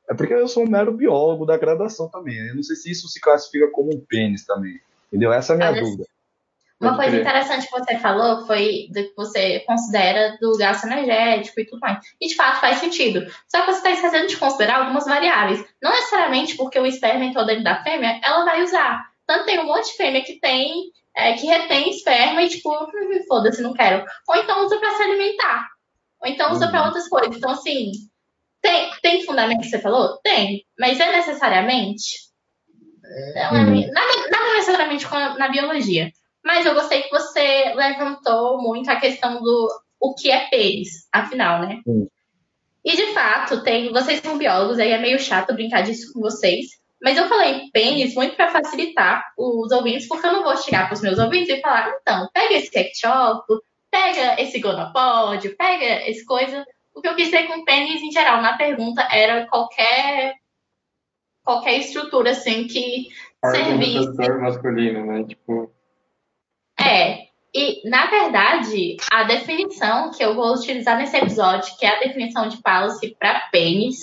É 0.07 0.13
porque 0.13 0.34
eu 0.34 0.48
sou 0.48 0.63
um 0.63 0.69
mero 0.69 0.93
biólogo 0.95 1.45
da 1.45 1.57
graduação 1.57 2.07
também. 2.10 2.38
Eu 2.48 2.55
não 2.55 2.62
sei 2.63 2.75
se 2.75 2.91
isso 2.91 3.10
se 3.10 3.19
classifica 3.19 3.67
como 3.72 3.91
um 3.91 4.00
pênis 4.00 4.45
também. 4.45 4.79
Entendeu? 5.07 5.34
Essa 5.34 5.53
é 5.53 5.55
a 5.55 5.57
minha 5.57 5.72
Olha, 5.72 5.81
dúvida. 5.81 6.05
Uma 6.82 6.91
Pode 6.91 7.03
coisa 7.03 7.12
crer. 7.12 7.22
interessante 7.22 7.65
que 7.67 7.72
você 7.72 7.98
falou 8.00 8.46
foi 8.46 8.88
do 8.91 9.01
que 9.03 9.13
você 9.15 9.62
considera 9.62 10.38
do 10.41 10.58
gasto 10.58 10.86
energético 10.86 11.60
e 11.62 11.65
tudo 11.65 11.79
mais. 11.79 12.00
E 12.20 12.27
de 12.27 12.36
fato 12.36 12.60
faz 12.60 12.79
sentido. 12.79 13.25
Só 13.50 13.62
que 13.62 13.67
você 13.67 13.77
está 13.77 13.91
esquecendo 13.91 14.27
de 14.27 14.36
considerar 14.38 14.79
algumas 14.82 15.05
variáveis. 15.05 15.63
Não 15.82 15.91
necessariamente 15.91 16.55
porque 16.58 16.77
o 16.77 16.86
esperma 16.86 17.24
entrou 17.24 17.46
dentro 17.46 17.63
da 17.63 17.82
fêmea, 17.82 18.20
ela 18.24 18.44
vai 18.44 18.62
usar. 18.62 19.05
Tanto 19.25 19.46
tem 19.46 19.58
um 19.60 19.65
monte 19.65 19.88
de 19.91 19.98
fêmea 19.98 20.22
que 20.24 20.38
tem, 20.39 20.91
é, 21.15 21.34
que 21.34 21.48
retém 21.48 21.89
esperma 21.89 22.41
e 22.44 22.50
tipo, 22.50 22.70
"Hum, 22.70 23.24
foda-se, 23.27 23.62
não 23.62 23.74
quero. 23.74 24.03
Ou 24.27 24.36
então 24.36 24.65
usa 24.65 24.77
para 24.77 24.96
se 24.96 25.03
alimentar. 25.03 25.65
Ou 26.22 26.29
então 26.29 26.51
usa 26.51 26.65
Uhum. 26.65 26.72
para 26.72 26.86
outras 26.86 27.08
coisas. 27.08 27.38
Então, 27.38 27.51
assim, 27.51 27.91
tem, 28.62 28.91
tem 29.01 29.24
fundamento 29.24 29.62
que 29.62 29.70
você 29.70 29.79
falou? 29.79 30.20
Tem. 30.22 30.65
Mas 30.77 31.00
é 31.00 31.10
necessariamente? 31.10 32.03
Não 33.36 33.41
é, 33.41 33.63
Uhum. 33.63 33.91
nada, 33.91 34.29
nada 34.29 34.53
necessariamente 34.55 35.08
com 35.08 35.15
a- 35.15 35.38
na 35.38 35.48
biologia. 35.48 36.12
Mas 36.45 36.63
eu 36.63 36.75
gostei 36.75 37.01
que 37.01 37.09
você 37.09 37.73
levantou 37.73 38.61
muito 38.61 38.87
a 38.89 38.99
questão 38.99 39.41
do 39.41 39.69
o 39.99 40.13
que 40.13 40.29
é 40.29 40.47
pênis, 40.47 41.07
afinal, 41.11 41.61
né? 41.61 41.81
Hum. 41.87 42.07
E 42.83 42.95
de 42.95 43.07
fato, 43.13 43.63
tem, 43.63 43.91
vocês 43.91 44.19
são 44.19 44.37
biólogos, 44.37 44.77
aí 44.77 44.91
é 44.91 44.99
meio 44.99 45.17
chato 45.17 45.55
brincar 45.55 45.81
disso 45.81 46.13
com 46.13 46.21
vocês. 46.21 46.67
Mas 47.01 47.17
eu 47.17 47.27
falei 47.27 47.69
pênis 47.73 48.13
muito 48.13 48.35
para 48.35 48.51
facilitar 48.51 49.23
os 49.35 49.71
ouvintes, 49.71 50.07
porque 50.07 50.27
eu 50.27 50.33
não 50.33 50.43
vou 50.43 50.55
chegar 50.57 50.85
para 50.85 50.93
os 50.93 51.01
meus 51.01 51.17
ouvintes 51.17 51.49
e 51.49 51.61
falar, 51.61 51.97
então, 51.99 52.29
pega 52.31 52.53
esse 52.53 52.69
ketchup, 52.69 53.43
pega 53.89 54.39
esse 54.39 54.59
gonopódio, 54.59 55.55
pega 55.57 56.07
esse 56.07 56.23
coisa. 56.25 56.63
O 56.93 57.01
que 57.01 57.07
eu 57.07 57.15
quis 57.15 57.25
dizer 57.25 57.47
com 57.47 57.65
pênis 57.65 58.03
em 58.03 58.11
geral 58.11 58.41
na 58.41 58.55
pergunta 58.55 59.07
era 59.11 59.47
qualquer 59.47 60.35
qualquer 61.43 61.79
estrutura 61.79 62.31
assim 62.31 62.67
que 62.67 63.07
servisse 63.43 64.31
masculino, 64.39 65.05
né? 65.05 65.23
Tipo, 65.23 65.75
na 67.86 68.08
verdade, 68.08 68.98
a 69.12 69.24
definição 69.25 70.10
que 70.10 70.25
eu 70.25 70.34
vou 70.34 70.56
utilizar 70.56 70.98
nesse 70.98 71.15
episódio, 71.15 71.77
que 71.77 71.86
é 71.86 71.96
a 71.96 72.00
definição 72.00 72.50
de 72.50 72.58
policy 72.58 73.15
para 73.20 73.48
pênis, 73.51 74.00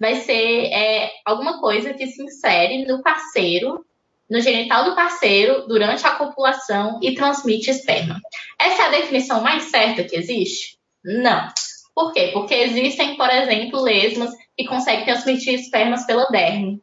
vai 0.00 0.16
ser 0.16 0.64
é, 0.72 1.12
alguma 1.24 1.60
coisa 1.60 1.94
que 1.94 2.08
se 2.08 2.20
insere 2.24 2.84
no 2.86 3.00
parceiro, 3.04 3.86
no 4.28 4.40
genital 4.40 4.84
do 4.84 4.96
parceiro, 4.96 5.68
durante 5.68 6.04
a 6.04 6.16
copulação 6.16 6.98
e 7.00 7.14
transmite 7.14 7.70
esperma. 7.70 8.20
Essa 8.58 8.82
é 8.82 8.86
a 8.86 9.00
definição 9.00 9.40
mais 9.40 9.62
certa 9.64 10.02
que 10.02 10.16
existe? 10.16 10.76
Não. 11.04 11.46
Por 11.94 12.12
quê? 12.12 12.30
Porque 12.32 12.54
existem, 12.54 13.16
por 13.16 13.30
exemplo, 13.30 13.80
lesmas 13.80 14.32
que 14.56 14.66
conseguem 14.66 15.04
transmitir 15.04 15.54
espermas 15.54 16.04
pela 16.04 16.26
derme. 16.26 16.82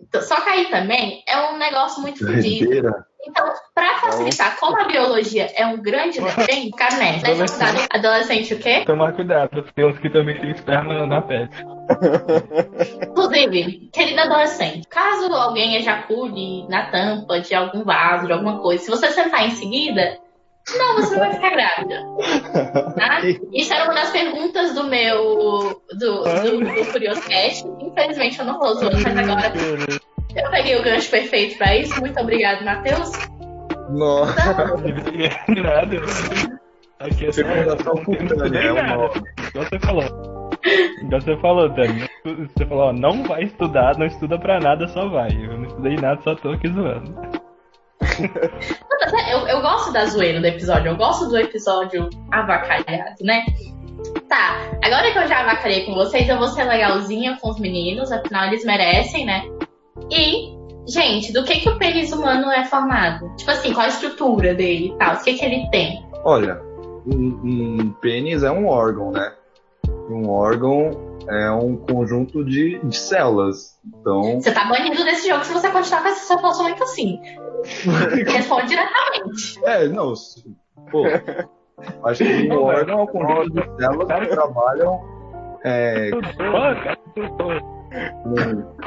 Então, 0.00 0.20
Só 0.22 0.40
que 0.40 0.48
aí 0.48 0.64
também 0.70 1.22
é 1.24 1.38
um 1.50 1.56
negócio 1.56 2.02
muito 2.02 2.26
fodido. 2.26 2.68
Então, 3.26 3.52
para 3.74 3.96
facilitar, 3.98 4.56
como 4.58 4.80
a 4.80 4.84
biologia 4.84 5.50
é 5.56 5.66
um 5.66 5.82
grande 5.82 6.20
desenho, 6.20 6.66
ficar 6.66 6.96
nessa. 6.96 7.28
Adolescente. 7.28 7.88
Adolescente 7.92 8.54
o 8.54 8.58
quê? 8.58 8.84
Tomar 8.86 9.12
cuidado, 9.12 9.64
tem 9.74 9.84
uns 9.84 9.98
que 9.98 10.08
também 10.08 10.38
tem 10.40 10.50
esperma 10.50 11.06
na 11.06 11.20
pele. 11.20 11.48
Inclusive, 13.08 13.90
querida 13.92 14.22
adolescente, 14.22 14.86
caso 14.88 15.32
alguém 15.32 15.76
ejacule 15.76 16.66
na 16.68 16.90
tampa 16.90 17.40
de 17.40 17.54
algum 17.54 17.84
vaso, 17.84 18.26
de 18.26 18.32
alguma 18.32 18.60
coisa, 18.60 18.82
se 18.82 18.90
você 18.90 19.10
sentar 19.10 19.46
em 19.46 19.50
seguida, 19.50 20.18
não, 20.76 20.96
você 20.96 21.14
não 21.14 21.20
vai 21.20 21.32
ficar 21.32 21.50
grávida. 21.50 22.02
Tá? 22.96 23.20
Isso 23.52 23.72
era 23.72 23.84
uma 23.84 23.94
das 23.94 24.10
perguntas 24.10 24.74
do 24.74 24.84
meu. 24.84 25.80
do, 25.92 26.24
do, 26.24 26.58
do 26.58 26.92
Curioscast. 26.92 27.64
Infelizmente 27.80 28.38
eu 28.38 28.44
não 28.44 28.58
vou 28.58 28.70
usar, 28.70 28.90
mas 28.90 29.16
agora 29.16 29.52
eu 30.36 30.50
peguei 30.50 30.76
o 30.76 30.82
gancho 30.82 31.10
perfeito 31.10 31.58
para 31.58 31.76
isso. 31.76 31.98
Muito 32.00 32.18
obrigado, 32.20 32.64
Matheus. 32.64 33.10
Nossa. 33.90 34.74
Nada. 35.48 35.96
Aqui 37.00 37.26
é 37.26 37.32
só 37.32 37.42
é 37.42 38.72
uma- 38.72 39.08
você 39.54 39.78
falou. 39.80 40.50
Igual 41.02 41.20
você 41.20 41.36
falou, 41.36 41.68
Dani. 41.68 42.08
Você 42.24 42.66
falou, 42.66 42.84
ó, 42.88 42.92
não 42.92 43.22
vai 43.24 43.44
estudar, 43.44 43.96
não 43.98 44.06
estuda 44.06 44.38
pra 44.38 44.58
nada, 44.58 44.88
só 44.88 45.08
vai. 45.08 45.28
Eu 45.30 45.58
não 45.58 45.64
estudei 45.66 45.96
nada, 45.96 46.20
só 46.22 46.34
tô 46.34 46.50
aqui 46.50 46.68
zoando. 46.68 47.14
Eu, 49.30 49.46
eu 49.46 49.60
gosto 49.60 49.92
da 49.92 50.06
zoeira 50.06 50.40
do 50.40 50.46
episódio, 50.46 50.88
eu 50.88 50.96
gosto 50.96 51.28
do 51.28 51.38
episódio 51.38 52.08
avacalhado, 52.32 53.14
né? 53.22 53.44
Tá, 54.28 54.56
agora 54.84 55.10
que 55.12 55.18
eu 55.18 55.26
já 55.28 55.40
avacalhei 55.40 55.84
com 55.84 55.94
vocês, 55.94 56.28
eu 56.28 56.38
vou 56.38 56.48
ser 56.48 56.64
legalzinha 56.64 57.36
com 57.40 57.50
os 57.50 57.60
meninos, 57.60 58.10
afinal 58.10 58.46
eles 58.46 58.64
merecem, 58.64 59.24
né? 59.26 59.44
E 60.10 60.56
Gente, 60.88 61.32
do 61.32 61.42
que, 61.42 61.58
que 61.58 61.68
o 61.68 61.78
pênis 61.78 62.12
humano 62.12 62.50
é 62.50 62.64
formado? 62.64 63.34
Tipo 63.36 63.50
assim, 63.50 63.72
qual 63.72 63.86
a 63.86 63.88
estrutura 63.88 64.54
dele 64.54 64.92
e 64.94 64.98
tal? 64.98 65.16
O 65.16 65.20
que, 65.20 65.34
que 65.34 65.44
ele 65.44 65.68
tem? 65.70 66.06
Olha, 66.22 66.62
um, 67.04 67.40
um 67.42 67.90
pênis 68.00 68.44
é 68.44 68.50
um 68.52 68.68
órgão, 68.68 69.10
né? 69.10 69.32
Um 70.08 70.30
órgão 70.30 71.18
é 71.28 71.50
um 71.50 71.76
conjunto 71.76 72.44
de, 72.44 72.78
de 72.84 72.96
células. 72.96 73.76
Então. 73.84 74.40
Você 74.40 74.52
tá 74.52 74.64
banido 74.66 75.04
desse 75.04 75.28
jogo 75.28 75.44
se 75.44 75.52
você 75.52 75.68
continuar 75.70 76.02
com 76.02 76.08
esse 76.08 76.26
seu 76.26 76.38
posicionamento 76.38 76.84
assim. 76.84 77.20
Responde 78.30 78.68
diretamente. 78.68 79.60
É, 79.64 79.88
não. 79.88 80.14
Pô, 80.92 81.02
acho 82.04 82.22
que 82.22 82.48
um 82.48 82.62
órgão 82.62 83.00
é 83.00 83.02
um 83.02 83.06
conjunto 83.06 83.50
de 83.50 83.76
células 83.76 84.20
que 84.20 84.26
trabalham 84.28 85.00
é, 85.64 86.10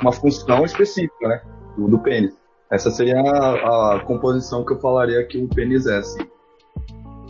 uma 0.02 0.12
função 0.12 0.66
específica, 0.66 1.28
né? 1.28 1.42
Do, 1.78 1.88
do 1.88 2.00
pênis. 2.00 2.38
Essa 2.72 2.92
seria 2.92 3.20
a, 3.20 3.96
a, 3.96 4.00
composição 4.02 4.64
que 4.64 4.74
eu 4.74 4.80
falaria 4.80 5.26
que 5.26 5.40
o 5.40 5.48
pênis 5.48 5.88
é, 5.88 5.98
assim. 5.98 6.20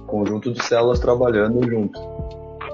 Conjunto 0.06 0.52
de 0.52 0.64
células 0.64 1.00
trabalhando 1.00 1.64
junto. 1.70 2.00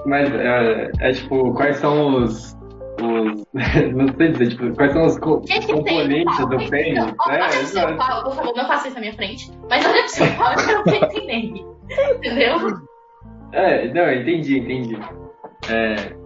Mas 0.04 0.32
é, 0.32 0.90
é 1.00 1.12
tipo, 1.12 1.54
quais 1.54 1.76
são 1.76 2.24
os. 2.24 2.56
os 3.00 3.44
não 3.94 4.08
sei 4.16 4.32
dizer, 4.32 4.48
tipo, 4.48 4.74
quais 4.74 4.92
são 4.92 5.06
os 5.06 5.18
co 5.18 5.42
componentes 5.66 6.38
do 6.38 6.70
pênis? 6.70 7.04
Não, 7.04 7.14
olha 7.26 7.38
né? 7.38 7.48
pro 7.48 7.66
seu 7.66 7.96
pau, 7.96 8.24
por 8.24 8.34
favor, 8.34 8.56
não 8.56 8.66
faça 8.66 8.88
isso 8.88 8.94
na 8.94 9.00
minha 9.00 9.14
frente. 9.14 9.52
Mas 9.70 9.84
olha 9.86 10.00
pro 10.00 10.08
seu 10.08 10.26
pau 10.36 10.52
eu 10.52 10.82
quero 10.84 11.04
entender. 11.04 11.64
Entendeu? 12.16 12.56
É, 13.52 13.88
não, 13.92 14.12
entendi, 14.12 14.58
entendi. 14.58 14.98
É, 15.70 16.16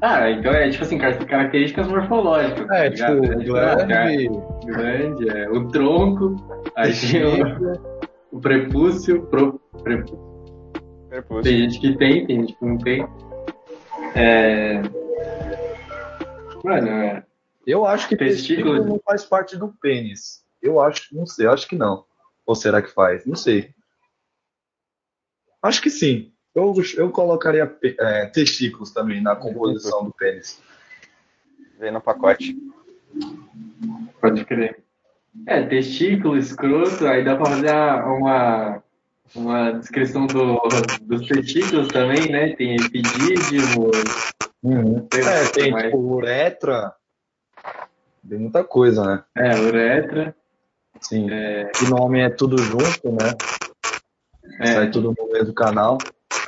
ah, 0.00 0.30
então 0.30 0.52
é 0.52 0.70
tipo 0.70 0.84
assim, 0.84 0.96
características 0.96 1.88
morfológicas. 1.88 2.70
É, 2.70 2.90
tá 2.90 2.96
tipo, 2.96 3.20
grande. 3.20 4.28
grande, 4.64 5.28
é, 5.28 5.48
o 5.50 5.66
tronco, 5.68 6.36
aí 6.76 6.92
tem 7.00 7.24
o, 7.24 8.36
o 8.36 8.40
prepúcio, 8.40 9.26
pro, 9.26 9.60
prepúcio. 9.82 10.18
Prepúcio. 11.08 11.42
Tem 11.42 11.58
gente 11.62 11.80
que 11.80 11.96
tem, 11.96 12.26
tem 12.26 12.40
gente 12.40 12.54
que 12.54 12.64
não 12.64 12.78
tem. 12.78 13.08
É... 14.14 14.82
Mano, 16.62 16.88
é. 16.88 17.24
Eu 17.66 17.84
acho 17.84 18.08
que 18.08 18.16
Testículo. 18.16 18.74
testículo 18.74 18.94
não 18.94 19.00
faz 19.04 19.24
parte 19.24 19.56
do 19.56 19.68
pênis. 19.68 20.44
Eu 20.62 20.80
acho, 20.80 21.14
não 21.14 21.26
sei, 21.26 21.46
eu 21.46 21.52
acho 21.52 21.66
que 21.66 21.76
não. 21.76 22.04
Ou 22.46 22.54
será 22.54 22.80
que 22.80 22.92
faz? 22.92 23.26
Não 23.26 23.36
sei. 23.36 23.74
Acho 25.62 25.82
que 25.82 25.90
sim. 25.90 26.32
Eu, 26.58 26.74
eu 26.96 27.10
colocaria 27.10 27.72
é, 27.82 28.26
testículos 28.26 28.90
também 28.90 29.22
na 29.22 29.36
composição 29.36 30.04
do 30.04 30.12
pênis. 30.12 30.60
Vem 31.78 31.92
no 31.92 32.00
pacote. 32.00 32.56
Pode 34.20 34.44
crer. 34.44 34.82
É, 35.46 35.62
testículo, 35.62 36.36
escroto, 36.36 37.06
aí 37.06 37.24
dá 37.24 37.36
pra 37.36 37.46
fazer 37.46 37.70
uma, 37.70 38.82
uma 39.34 39.70
descrição 39.72 40.26
do, 40.26 40.60
dos 41.02 41.26
testículos 41.28 41.88
também, 41.88 42.28
né? 42.30 42.56
Tem 42.56 42.74
epidídimo, 42.74 43.90
lá, 44.64 45.32
É, 45.32 45.48
tem 45.52 45.70
mais. 45.70 45.84
tipo 45.84 45.98
uretra. 45.98 46.92
Tem 48.28 48.38
muita 48.38 48.64
coisa, 48.64 49.04
né? 49.04 49.24
é, 49.36 49.58
uretra, 49.60 50.34
Sim. 51.00 51.30
é, 51.30 51.70
E 51.82 51.88
no 51.88 52.02
homem 52.02 52.24
é 52.24 52.30
tudo 52.30 52.58
junto, 52.58 53.12
né? 53.12 53.32
Sai 54.66 54.86
é, 54.86 54.90
tudo 54.90 55.14
no 55.16 55.32
mesmo 55.32 55.54
canal. 55.54 55.98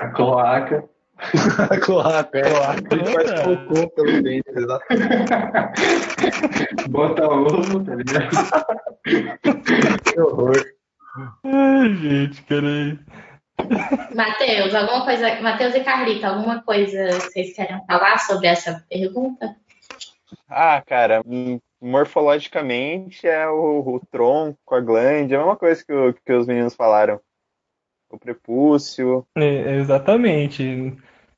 A 0.01 0.09
cloaca. 0.09 0.85
Cloaca, 1.85 2.39
é. 2.39 2.43
Cloaca, 2.43 2.89
A 2.91 2.95
gente 2.97 3.13
faz 3.13 3.31
né? 3.31 3.43
cocô 3.67 3.91
pelo 3.91 4.23
dente, 4.23 4.51
exato. 4.57 4.85
Bota 6.89 7.29
ovo, 7.29 7.85
tá 7.85 7.95
ligado? 7.95 8.31
Que 10.03 10.19
horror. 10.21 10.65
Ai, 11.45 11.95
gente, 11.95 12.43
peraí. 12.45 12.99
Matheus, 14.15 14.75
alguma 14.75 15.05
coisa. 15.05 15.41
Matheus 15.43 15.75
e 15.75 15.81
Carlita, 15.81 16.29
alguma 16.29 16.63
coisa 16.63 17.11
vocês 17.13 17.55
querem 17.55 17.85
falar 17.87 18.19
sobre 18.21 18.47
essa 18.47 18.83
pergunta? 18.89 19.55
Ah, 20.49 20.83
cara, 20.87 21.21
hum, 21.27 21.61
morfologicamente 21.83 23.27
é 23.27 23.47
o, 23.49 23.97
o 23.97 24.01
tronco, 24.11 24.75
a 24.75 24.81
glande, 24.81 25.35
é 25.35 25.37
a 25.37 25.40
mesma 25.40 25.57
coisa 25.57 25.85
que, 25.85 25.93
o- 25.93 26.14
que 26.14 26.33
os 26.33 26.47
meninos 26.47 26.75
falaram. 26.75 27.21
O 28.11 28.18
prepúcio. 28.18 29.25
É, 29.37 29.77
exatamente. 29.77 30.96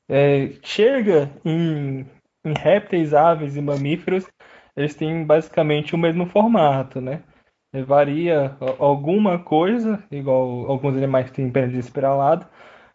É, 0.09 0.49
chega 0.63 1.29
em, 1.45 2.05
em 2.43 2.53
répteis, 2.53 3.13
aves 3.13 3.55
e 3.55 3.61
mamíferos, 3.61 4.27
eles 4.75 4.95
têm 4.95 5.25
basicamente 5.25 5.95
o 5.95 5.97
mesmo 5.97 6.25
formato, 6.25 6.99
né? 6.99 7.23
É, 7.71 7.81
varia 7.81 8.55
alguma 8.77 9.39
coisa, 9.39 10.03
igual 10.11 10.69
alguns 10.69 10.95
animais 10.95 11.31
têm 11.31 11.51
pênis 11.51 11.75
espiralado, 11.75 12.47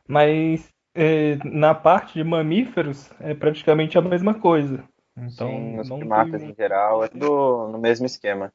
mas 0.06 0.68
é, 0.94 1.36
na 1.44 1.74
parte 1.74 2.14
de 2.14 2.24
mamíferos 2.24 3.10
é 3.20 3.34
praticamente 3.34 3.98
a 3.98 4.02
mesma 4.02 4.34
coisa. 4.34 4.84
Então, 5.16 5.48
Sim, 5.48 5.80
os 5.80 5.88
não 5.88 5.98
primatas 5.98 6.40
tem... 6.40 6.50
em 6.50 6.54
geral, 6.54 7.04
é 7.04 7.08
tudo 7.08 7.68
no 7.68 7.78
mesmo 7.78 8.06
esquema. 8.06 8.52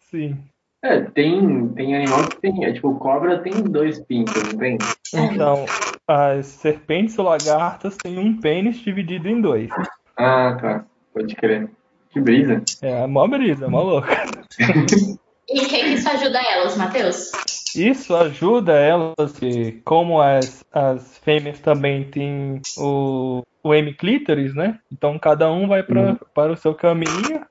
Sim. 0.00 0.42
É, 0.86 1.00
tem, 1.00 1.68
tem 1.70 1.96
animal 1.96 2.28
que 2.28 2.40
tem, 2.40 2.64
é 2.64 2.72
tipo, 2.72 2.94
cobra 2.94 3.42
tem 3.42 3.52
dois 3.54 3.98
pintos, 3.98 4.40
não 4.52 4.56
tem? 4.56 4.78
Então, 5.12 5.66
as 6.06 6.46
serpentes 6.46 7.18
ou 7.18 7.24
lagartas 7.24 7.96
têm 7.96 8.18
um 8.18 8.40
pênis 8.40 8.78
dividido 8.78 9.28
em 9.28 9.40
dois. 9.40 9.68
Ah, 10.16 10.56
tá. 10.60 10.84
Pode 11.12 11.34
crer. 11.34 11.68
Que 12.10 12.20
brisa. 12.20 12.62
É 12.80 13.02
a 13.02 13.08
mó 13.08 13.26
brisa, 13.26 13.64
é 13.64 13.68
mó 13.68 13.82
louca. 13.82 14.14
E 15.48 15.60
o 15.60 15.68
que, 15.68 15.78
que 15.78 15.86
isso 15.90 16.08
ajuda 16.08 16.40
elas, 16.42 16.76
Matheus? 16.76 17.30
Isso 17.76 18.16
ajuda 18.16 18.72
elas, 18.72 19.32
que, 19.38 19.80
como 19.84 20.20
as, 20.20 20.64
as 20.72 21.18
fêmeas 21.18 21.60
também 21.60 22.02
têm 22.02 22.60
o, 22.76 23.42
o 23.62 23.72
hemiclítoris, 23.72 24.56
né? 24.56 24.80
Então 24.90 25.16
cada 25.20 25.48
um 25.52 25.68
vai 25.68 25.84
pra, 25.84 26.16
para 26.34 26.52
o 26.52 26.56
seu 26.56 26.74
caminho 26.74 27.46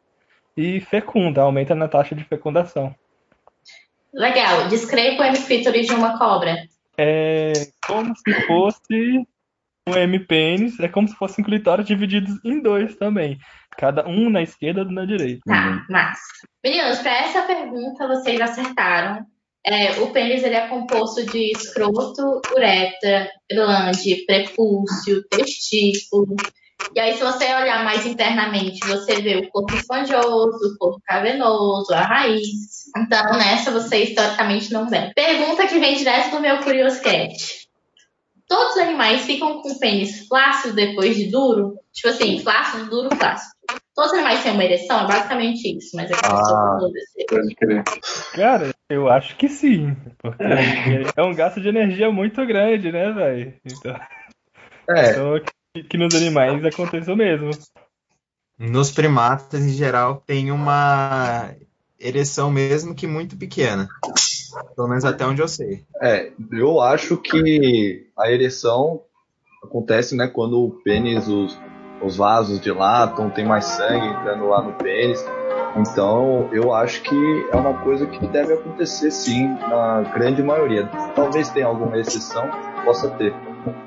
e 0.57 0.81
fecunda, 0.81 1.41
aumenta 1.41 1.73
na 1.73 1.87
taxa 1.87 2.13
de 2.13 2.25
fecundação. 2.25 2.93
Legal, 4.15 4.69
descreva 4.69 5.23
o 5.23 5.25
hemiclítoris 5.25 5.87
de 5.87 5.93
uma 5.93 6.17
cobra. 6.17 6.55
É 6.97 7.51
como 7.85 8.15
se 8.15 8.33
fosse 8.47 9.27
um 9.87 9.93
hemipênis, 9.93 10.79
é 10.79 10.87
como 10.87 11.07
se 11.07 11.15
fossem 11.15 11.43
clitóris 11.43 11.85
divididos 11.85 12.39
em 12.45 12.61
dois 12.61 12.95
também. 12.95 13.37
Cada 13.77 14.07
um 14.07 14.29
na 14.29 14.41
esquerda 14.41 14.79
e 14.79 14.83
outro 14.83 14.95
na 14.95 15.05
direita. 15.05 15.41
Tá, 15.45 15.85
massa. 15.89 16.21
Meninos, 16.63 16.99
para 16.99 17.11
essa 17.11 17.41
pergunta 17.41 18.07
vocês 18.07 18.39
acertaram. 18.39 19.25
É, 19.67 19.99
o 19.99 20.11
pênis 20.11 20.43
ele 20.43 20.55
é 20.55 20.67
composto 20.67 21.25
de 21.25 21.51
escroto, 21.51 22.39
uretra, 22.55 23.29
glande, 23.51 24.23
prepúcio, 24.25 25.27
testículo. 25.27 26.35
E 26.93 26.99
aí, 26.99 27.13
se 27.15 27.23
você 27.23 27.45
olhar 27.45 27.83
mais 27.83 28.05
internamente, 28.05 28.79
você 28.87 29.21
vê 29.21 29.37
o 29.37 29.49
corpo 29.49 29.73
esponjoso, 29.75 30.73
o 30.73 30.77
corpo 30.77 31.01
cavernoso, 31.05 31.93
a 31.93 32.01
raiz. 32.01 32.85
Então, 32.97 33.37
nessa 33.37 33.71
você 33.71 34.03
historicamente 34.03 34.71
não 34.71 34.87
vê. 34.87 35.11
Pergunta 35.15 35.67
que 35.67 35.79
vem 35.79 35.95
direto 35.95 36.31
do 36.31 36.39
meu 36.41 36.59
Curioscat. 36.59 37.33
Todos 38.47 38.75
os 38.75 38.81
animais 38.81 39.25
ficam 39.25 39.61
com 39.61 39.71
o 39.71 39.79
pênis 39.79 40.27
flácido 40.27 40.75
depois 40.75 41.15
de 41.15 41.31
duro? 41.31 41.79
Tipo 41.93 42.09
assim, 42.09 42.39
flácido, 42.39 42.89
duro, 42.89 43.09
flácido. 43.15 43.51
Todos 43.95 44.11
os 44.11 44.17
animais 44.17 44.43
têm 44.43 44.51
uma 44.51 44.63
ereção? 44.63 44.99
É 44.99 45.07
basicamente 45.07 45.77
isso, 45.77 45.95
mas 45.95 46.11
é 46.11 46.13
que 46.13 46.25
eu 46.25 46.29
Ah. 46.35 46.77
foda-se. 46.79 47.25
Pode 47.27 47.55
crer. 47.55 47.83
Cara, 48.35 48.69
eu 48.89 49.09
acho 49.09 49.35
que 49.35 49.49
sim. 49.49 49.95
Porque 50.19 50.43
é 51.17 51.23
um 51.23 51.33
gasto 51.33 51.59
de 51.59 51.69
energia 51.69 52.11
muito 52.11 52.45
grande, 52.45 52.91
né, 52.91 53.11
velho? 53.11 53.53
Então, 53.65 53.95
É, 54.89 55.09
então 55.11 55.35
que, 55.83 55.97
nos 55.97 56.15
animais 56.15 56.63
aconteceu 56.63 57.15
mesmo. 57.15 57.49
Nos 58.57 58.91
primatas, 58.91 59.61
em 59.61 59.73
geral, 59.73 60.23
tem 60.25 60.51
uma 60.51 61.53
ereção 61.99 62.49
mesmo 62.49 62.95
que 62.95 63.07
muito 63.07 63.37
pequena. 63.37 63.87
Pelo 64.75 64.87
menos 64.87 65.03
até 65.03 65.25
onde 65.25 65.41
eu 65.41 65.47
sei. 65.47 65.83
é, 66.01 66.31
eu 66.51 66.81
acho 66.81 67.17
que 67.17 68.07
a 68.17 68.31
ereção 68.31 69.01
acontece, 69.63 70.15
né, 70.15 70.27
quando 70.27 70.63
o 70.63 70.71
pênis, 70.83 71.27
os, 71.27 71.59
os 72.01 72.15
vasos 72.15 72.61
dilatam, 72.61 73.29
tem 73.29 73.45
mais 73.45 73.65
sangue 73.65 74.07
entrando 74.07 74.47
lá 74.47 74.61
no 74.61 74.73
pênis. 74.73 75.23
Então, 75.75 76.47
eu 76.53 76.73
acho 76.73 77.01
que 77.01 77.47
é 77.51 77.55
uma 77.55 77.73
coisa 77.83 78.05
que 78.05 78.25
deve 78.27 78.53
acontecer 78.53 79.11
sim, 79.11 79.45
na 79.45 80.03
grande 80.13 80.41
maioria. 80.41 80.87
Talvez 81.13 81.49
tenha 81.49 81.65
alguma 81.65 81.99
exceção, 81.99 82.49
possa 82.85 83.09
ter. 83.09 83.33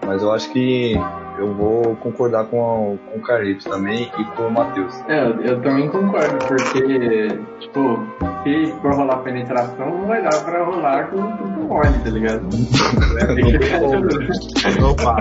Mas 0.05 0.21
eu 0.23 0.31
acho 0.31 0.53
que 0.53 0.95
eu 1.39 1.55
vou 1.55 1.97
concordar 1.97 2.45
com, 2.47 2.59
o, 2.95 2.99
com 3.11 3.19
o 3.19 3.23
Carlitos 3.23 3.65
também 3.65 4.11
e 4.19 4.25
com 4.37 4.43
o 4.45 4.51
Matheus. 4.53 4.95
É, 5.09 5.25
eu, 5.27 5.41
eu 5.43 5.61
também 5.63 5.89
concordo, 5.89 6.37
porque, 6.47 7.29
tipo, 7.61 7.99
se 8.45 8.73
for 8.83 8.95
rolar 8.95 9.19
penetração, 9.19 9.99
não 9.99 10.07
vai 10.07 10.23
dar 10.23 10.45
pra 10.45 10.65
rolar 10.65 11.09
com 11.11 11.17
o 11.19 11.69
mole, 11.69 11.99
tá 12.05 12.11
ligado? 12.11 12.49
Tem 13.35 13.45
que 13.59 14.83
Opa! 14.83 15.17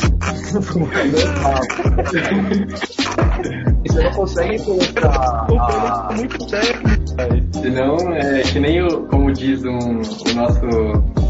E 3.84 3.90
você 3.92 4.04
não 4.04 4.12
consegue 4.12 4.64
colocar. 4.64 5.48
O 5.52 5.60
a- 5.60 6.10
é 6.12 6.16
muito 6.16 6.48
técnico, 6.48 7.16
velho. 7.16 7.48
Senão, 7.54 7.96
é 8.14 8.42
que 8.42 8.60
nem 8.60 8.82
o, 8.84 9.04
como 9.08 9.32
diz 9.32 9.64
um, 9.64 9.78
o 9.78 10.34
nosso 10.36 10.66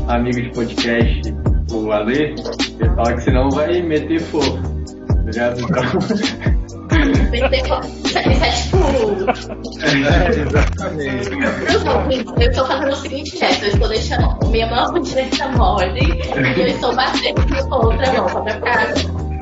amigo 0.07 0.41
de 0.41 0.49
podcast, 0.51 1.33
o 1.71 1.91
Ale, 1.91 2.35
ele 2.79 2.89
fala 2.95 3.13
que 3.13 3.21
senão 3.21 3.49
vai 3.49 3.81
meter 3.81 4.19
fogo. 4.21 4.76
Tá 5.27 5.31
ligado? 5.31 5.59
Então, 5.59 5.83
é, 8.15 8.19
é 8.31 8.51
tipo. 8.51 8.77
É, 9.83 10.29
exatamente. 10.41 11.29
Eu 12.41 12.49
estou 12.49 12.65
fazendo 12.65 12.91
o 12.93 12.95
seguinte 12.95 13.37
gesto, 13.37 13.65
eu 13.65 13.69
estou 13.73 13.89
deixando 13.89 14.39
minha 14.49 14.67
mão 14.67 14.93
direita 15.01 15.49
mole 15.49 15.99
e 15.99 16.61
eu 16.61 16.67
estou 16.67 16.95
batendo 16.95 17.67
com 17.67 17.75
a 17.75 17.77
outra 17.77 18.13
mão, 18.13 18.43
pra 18.43 18.53
ficar. 18.53 18.93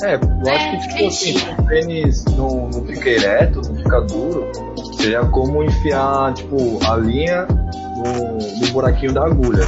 É, 0.03 0.15
eu 0.15 0.53
acho 0.53 0.71
que 0.71 0.77
tipo 0.87 1.07
assim, 1.07 1.37
se 1.37 1.49
o 1.51 1.65
tênis 1.67 2.25
não, 2.35 2.67
não 2.69 2.85
fica 2.85 3.09
ereto, 3.09 3.61
não 3.61 3.75
fica 3.75 4.01
duro, 4.01 4.51
seria 4.97 5.23
como 5.25 5.63
enfiar, 5.63 6.33
tipo, 6.33 6.79
a 6.89 6.97
linha 6.97 7.47
no, 7.47 8.37
no 8.59 8.73
buraquinho 8.73 9.13
da 9.13 9.25
agulha. 9.25 9.65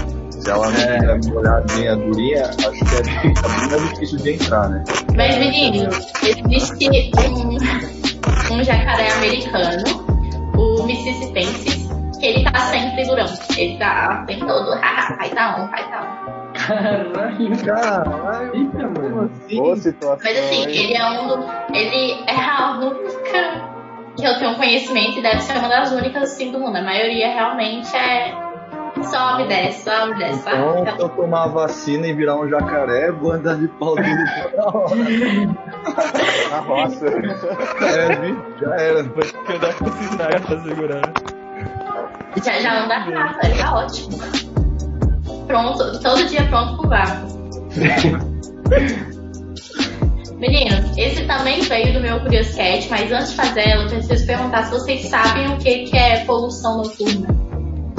Se 0.48 0.52
ela 0.54 0.70
não 0.70 0.80
É. 0.80 0.98
tiver 0.98 1.34
molhadinha, 1.34 1.96
durinha, 1.98 2.44
acho 2.44 2.58
que 2.58 2.96
é 2.96 3.04
bem, 3.04 3.16
é 3.18 3.60
bem 3.60 3.70
mais 3.70 3.90
difícil 3.90 4.18
de 4.20 4.34
entrar, 4.36 4.70
né? 4.70 4.82
Mas, 5.14 5.38
menino, 5.40 5.90
existe 6.24 6.90
um, 7.20 8.56
um 8.56 8.64
jacaré 8.64 9.12
americano, 9.12 9.84
o 10.56 10.84
Mississippensis, 10.84 11.90
que 12.18 12.26
ele 12.26 12.50
tá 12.50 12.60
sempre 12.60 13.04
durão. 13.04 13.26
Ele 13.58 13.78
tá 13.78 14.24
sempre 14.26 14.48
todo, 14.48 14.72
haha, 14.72 15.18
vai 15.18 15.30
tá 15.32 15.58
um, 15.58 15.70
vai 15.70 15.90
tá 15.90 16.02
um. 16.02 16.48
Caralho, 16.54 17.66
Caralho, 17.66 18.72
mano. 18.74 19.32
Boa 19.54 19.76
situação. 19.76 20.18
Mas 20.24 20.40
assim, 20.40 20.62
ele 20.64 20.94
é 20.96 21.06
um 21.10 21.28
do. 21.28 21.46
Ele 21.76 22.24
é 22.26 22.36
a 22.36 22.72
única 22.80 23.68
que 24.16 24.26
eu 24.26 24.40
tenho 24.40 24.56
conhecimento 24.56 25.20
e 25.20 25.22
deve 25.22 25.42
ser 25.42 25.58
uma 25.58 25.68
das 25.68 25.92
únicas 25.92 26.24
assim 26.32 26.54
do 26.54 26.60
mundo. 26.62 26.78
A 26.78 26.82
maioria 26.82 27.28
realmente 27.34 27.94
é. 27.94 28.47
Sobe, 29.04 29.48
desce, 29.48 29.84
sobe, 29.84 30.16
desce. 30.16 30.50
Então, 30.50 30.86
se 30.86 31.00
eu 31.02 31.10
tomar 31.10 31.44
a 31.44 31.48
vacina 31.48 32.08
e 32.08 32.14
virar 32.14 32.36
um 32.36 32.50
jacaré, 32.50 33.12
vou 33.12 33.32
andar 33.32 33.56
de 33.56 33.68
pau 33.68 33.94
hora. 33.94 34.04
Na 36.52 36.60
roça. 36.60 37.06
É, 37.08 38.60
já 38.60 38.76
era. 38.76 39.04
Ter 39.04 39.34
que 39.34 39.54
andar 39.54 39.74
com 39.76 39.92
sinais 39.92 40.46
pra 40.46 40.60
segurar. 40.62 41.14
Já, 42.44 42.60
já 42.60 42.84
anda 42.84 42.98
rápido, 42.98 43.46
ele 43.46 43.56
tá 43.60 43.76
ótimo. 43.76 44.18
Pronto, 45.48 46.00
todo 46.02 46.26
dia 46.26 46.46
pronto 46.50 46.78
pro 46.78 46.90
vácuo. 46.90 47.38
Menino, 50.38 50.76
esse 50.96 51.26
também 51.26 51.62
veio 51.62 51.94
do 51.94 52.00
meu 52.00 52.20
Curioscat, 52.20 52.88
mas 52.92 53.12
antes 53.12 53.32
de 53.32 53.38
fazer 53.38 53.70
ela, 53.70 53.86
eu 53.86 53.90
preciso 53.90 54.28
perguntar 54.28 54.66
se 54.66 54.72
vocês 54.72 55.10
sabem 55.10 55.52
o 55.52 55.58
que, 55.58 55.86
que 55.86 55.98
é 55.98 56.24
poluição 56.26 56.78
noturna. 56.78 57.47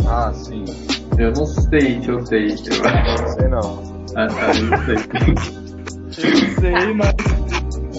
Ah, 0.09 0.33
sim. 0.33 0.65
Eu 1.19 1.33
não 1.33 1.47
sei 1.47 2.01
se 2.03 2.09
eu 2.09 2.25
sei. 2.27 2.47
Eu... 2.49 2.55
Não 2.55 3.29
sei 3.35 3.49
não. 3.49 3.99
Ah, 4.17 4.27
tá, 4.27 4.53
eu 4.57 4.65
não 4.65 4.79
sei. 4.85 4.97
Eu 6.31 6.61
sei, 6.61 6.95
mas. 6.95 7.15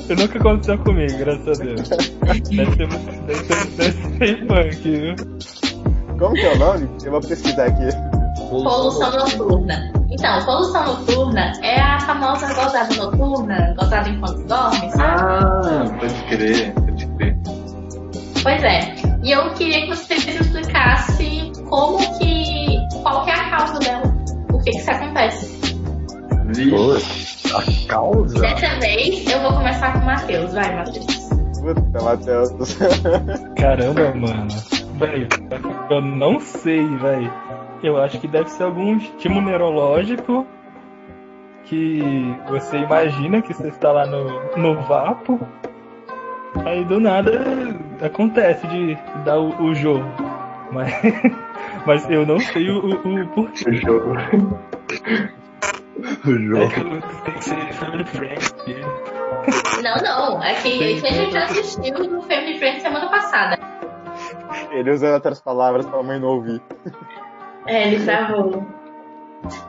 Nunca 0.10 0.40
aconteceu 0.40 0.78
comigo, 0.80 1.18
graças 1.20 1.48
a 1.60 1.64
Deus. 1.64 1.90
Deve 1.90 2.76
ser, 2.76 2.88
muito- 2.88 3.26
deve 3.28 3.44
ser, 3.46 3.68
deve 3.78 4.18
ser 4.18 4.48
funk, 4.48 4.82
viu? 4.84 6.18
Como 6.18 6.34
que 6.34 6.42
é 6.42 6.54
o 6.54 6.58
nome? 6.58 6.90
Eu 7.06 7.12
vou 7.12 7.22
pesquisar 7.22 7.66
aqui. 7.68 7.88
Poluição 8.50 9.12
noturna. 9.12 9.92
Então, 10.10 10.46
poluição 10.46 10.86
noturna 10.88 11.52
é 11.62 11.80
a 11.80 12.00
famosa 12.00 12.48
gozada 12.56 12.96
noturna, 12.96 13.76
gozada 13.80 14.10
enquanto 14.10 14.48
dorme, 14.48 14.92
sabe? 14.92 14.98
Ah, 15.00 15.98
pode 16.00 16.24
crer, 16.24 16.74
pode 16.74 17.06
crer. 17.06 17.38
Pois 18.42 18.64
é. 18.64 18.96
E 19.24 19.32
eu 19.32 19.54
queria 19.54 19.82
que 19.82 19.88
vocês 19.96 20.28
explicassem 20.28 21.49
como 21.70 21.98
que. 22.18 22.78
qual 23.04 23.24
que 23.26 23.32
é 23.32 23.34
a 23.34 23.50
causa 23.50 23.80
dela. 23.80 24.16
O 24.52 24.60
que 24.60 24.72
que 24.72 24.78
isso 24.78 24.92
acontece. 24.92 25.60
Vixe. 26.48 27.50
Poxa, 27.52 27.58
a 27.58 27.88
causa? 27.88 28.40
Dessa 28.40 28.80
vez 28.80 29.30
eu 29.30 29.42
vou 29.42 29.54
começar 29.54 29.94
com 29.94 30.00
o 30.00 30.06
Matheus. 30.06 30.54
Vai, 30.54 30.76
Matheus. 30.76 31.30
Puta, 31.62 32.04
Matheus. 32.04 32.78
Caramba, 33.56 34.14
mano. 34.16 34.48
Velho, 34.96 35.28
eu 35.90 36.02
não 36.02 36.40
sei, 36.40 36.86
velho. 36.98 37.32
Eu 37.82 38.02
acho 38.02 38.20
que 38.20 38.28
deve 38.28 38.50
ser 38.50 38.64
algum 38.64 38.98
estímulo 38.98 39.42
neurológico 39.42 40.46
que 41.66 42.02
você 42.48 42.78
imagina 42.78 43.42
que 43.42 43.54
você 43.54 43.68
está 43.68 43.92
lá 43.92 44.06
no, 44.06 44.58
no 44.58 44.82
vapo. 44.82 45.40
Aí 46.66 46.84
do 46.84 47.00
nada 47.00 47.32
acontece 48.02 48.66
de 48.68 48.98
dar 49.24 49.40
o, 49.40 49.50
o 49.64 49.76
jogo. 49.76 50.04
Mas, 50.72 50.92
mas 51.86 52.10
eu 52.10 52.26
não 52.26 52.40
sei 52.40 52.70
o, 52.70 52.86
o, 52.86 53.22
o 53.22 53.28
porquê. 53.30 53.70
O 53.70 53.74
jogo. 53.74 54.16
O 56.26 56.32
jogo. 56.32 56.70
que 56.70 57.22
tem 57.24 57.34
que 57.34 57.44
ser 57.44 57.74
family 57.74 58.06
friend. 58.06 58.40
Não, 59.82 59.96
não. 59.96 60.44
É 60.44 60.54
que 60.56 61.06
a 61.06 61.12
gente 61.12 61.32
já 61.32 61.46
assistiu 61.46 61.94
no 62.10 62.22
Family 62.22 62.58
Friend 62.58 62.82
semana 62.82 63.10
passada. 63.10 63.58
Ele 64.72 64.92
usando 64.92 65.14
outras 65.14 65.42
palavras 65.42 65.86
pra 65.86 66.04
mãe 66.04 66.20
não 66.20 66.30
ouvir. 66.30 66.62
É, 67.66 67.88
ele 67.88 68.04
travou. 68.04 68.66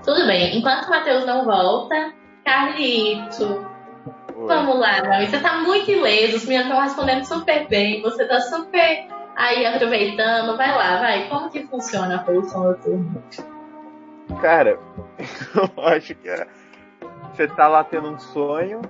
Tudo 0.04 0.26
bem. 0.26 0.58
Enquanto 0.58 0.86
o 0.86 0.90
Matheus 0.90 1.24
não 1.26 1.44
volta, 1.44 2.12
Carlito. 2.44 3.66
Oi. 4.36 4.46
Vamos 4.46 4.78
lá. 4.78 5.20
Você 5.20 5.38
tá 5.38 5.58
muito 5.58 5.90
ileso, 5.90 6.36
os 6.36 6.46
meninos 6.46 6.68
estão 6.68 6.82
respondendo 6.82 7.24
super 7.24 7.68
bem, 7.68 8.02
você 8.02 8.24
tá 8.24 8.40
super 8.40 9.06
aí 9.40 9.66
aproveitando. 9.66 10.56
Vai 10.56 10.70
lá, 10.70 10.98
vai. 11.00 11.28
Como 11.28 11.50
que 11.50 11.66
funciona 11.66 12.16
a 12.16 12.18
poluição 12.18 12.64
noturna? 12.64 13.22
Cara, 14.40 14.78
eu 15.78 15.84
acho 15.84 16.14
que 16.14 16.28
é- 16.28 16.46
você 17.34 17.48
tá 17.48 17.66
lá 17.66 17.82
tendo 17.82 18.08
um 18.10 18.18
sonho 18.18 18.80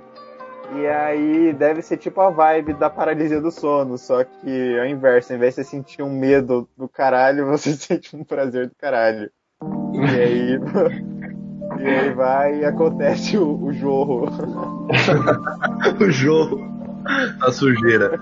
e 0.75 0.87
aí 0.87 1.53
deve 1.53 1.83
ser 1.83 1.97
tipo 1.97 2.21
a 2.21 2.31
vibe 2.31 2.75
da 2.75 2.89
paralisia 2.91 3.41
do 3.41 3.51
sono, 3.51 3.97
só 3.99 4.23
que 4.25 4.79
ao 4.79 4.87
inverso, 4.87 5.33
ao 5.33 5.37
invés 5.37 5.55
de 5.55 5.63
você 5.63 5.71
sentir 5.71 6.03
um 6.03 6.11
medo 6.11 6.69
do 6.77 6.89
caralho, 6.89 7.47
você 7.51 7.73
sente 7.73 8.15
um 8.17 8.25
prazer 8.25 8.69
do 8.69 8.75
caralho. 8.75 9.31
E 9.95 10.21
aí, 10.21 10.61
e 11.81 11.87
aí 11.87 12.13
vai 12.13 12.61
e 12.61 12.65
acontece 12.65 13.37
o, 13.37 13.63
o 13.63 13.73
jorro. 13.73 14.29
O 16.01 16.11
jogo. 16.11 16.61
A 17.43 17.51
sujeira. 17.51 18.19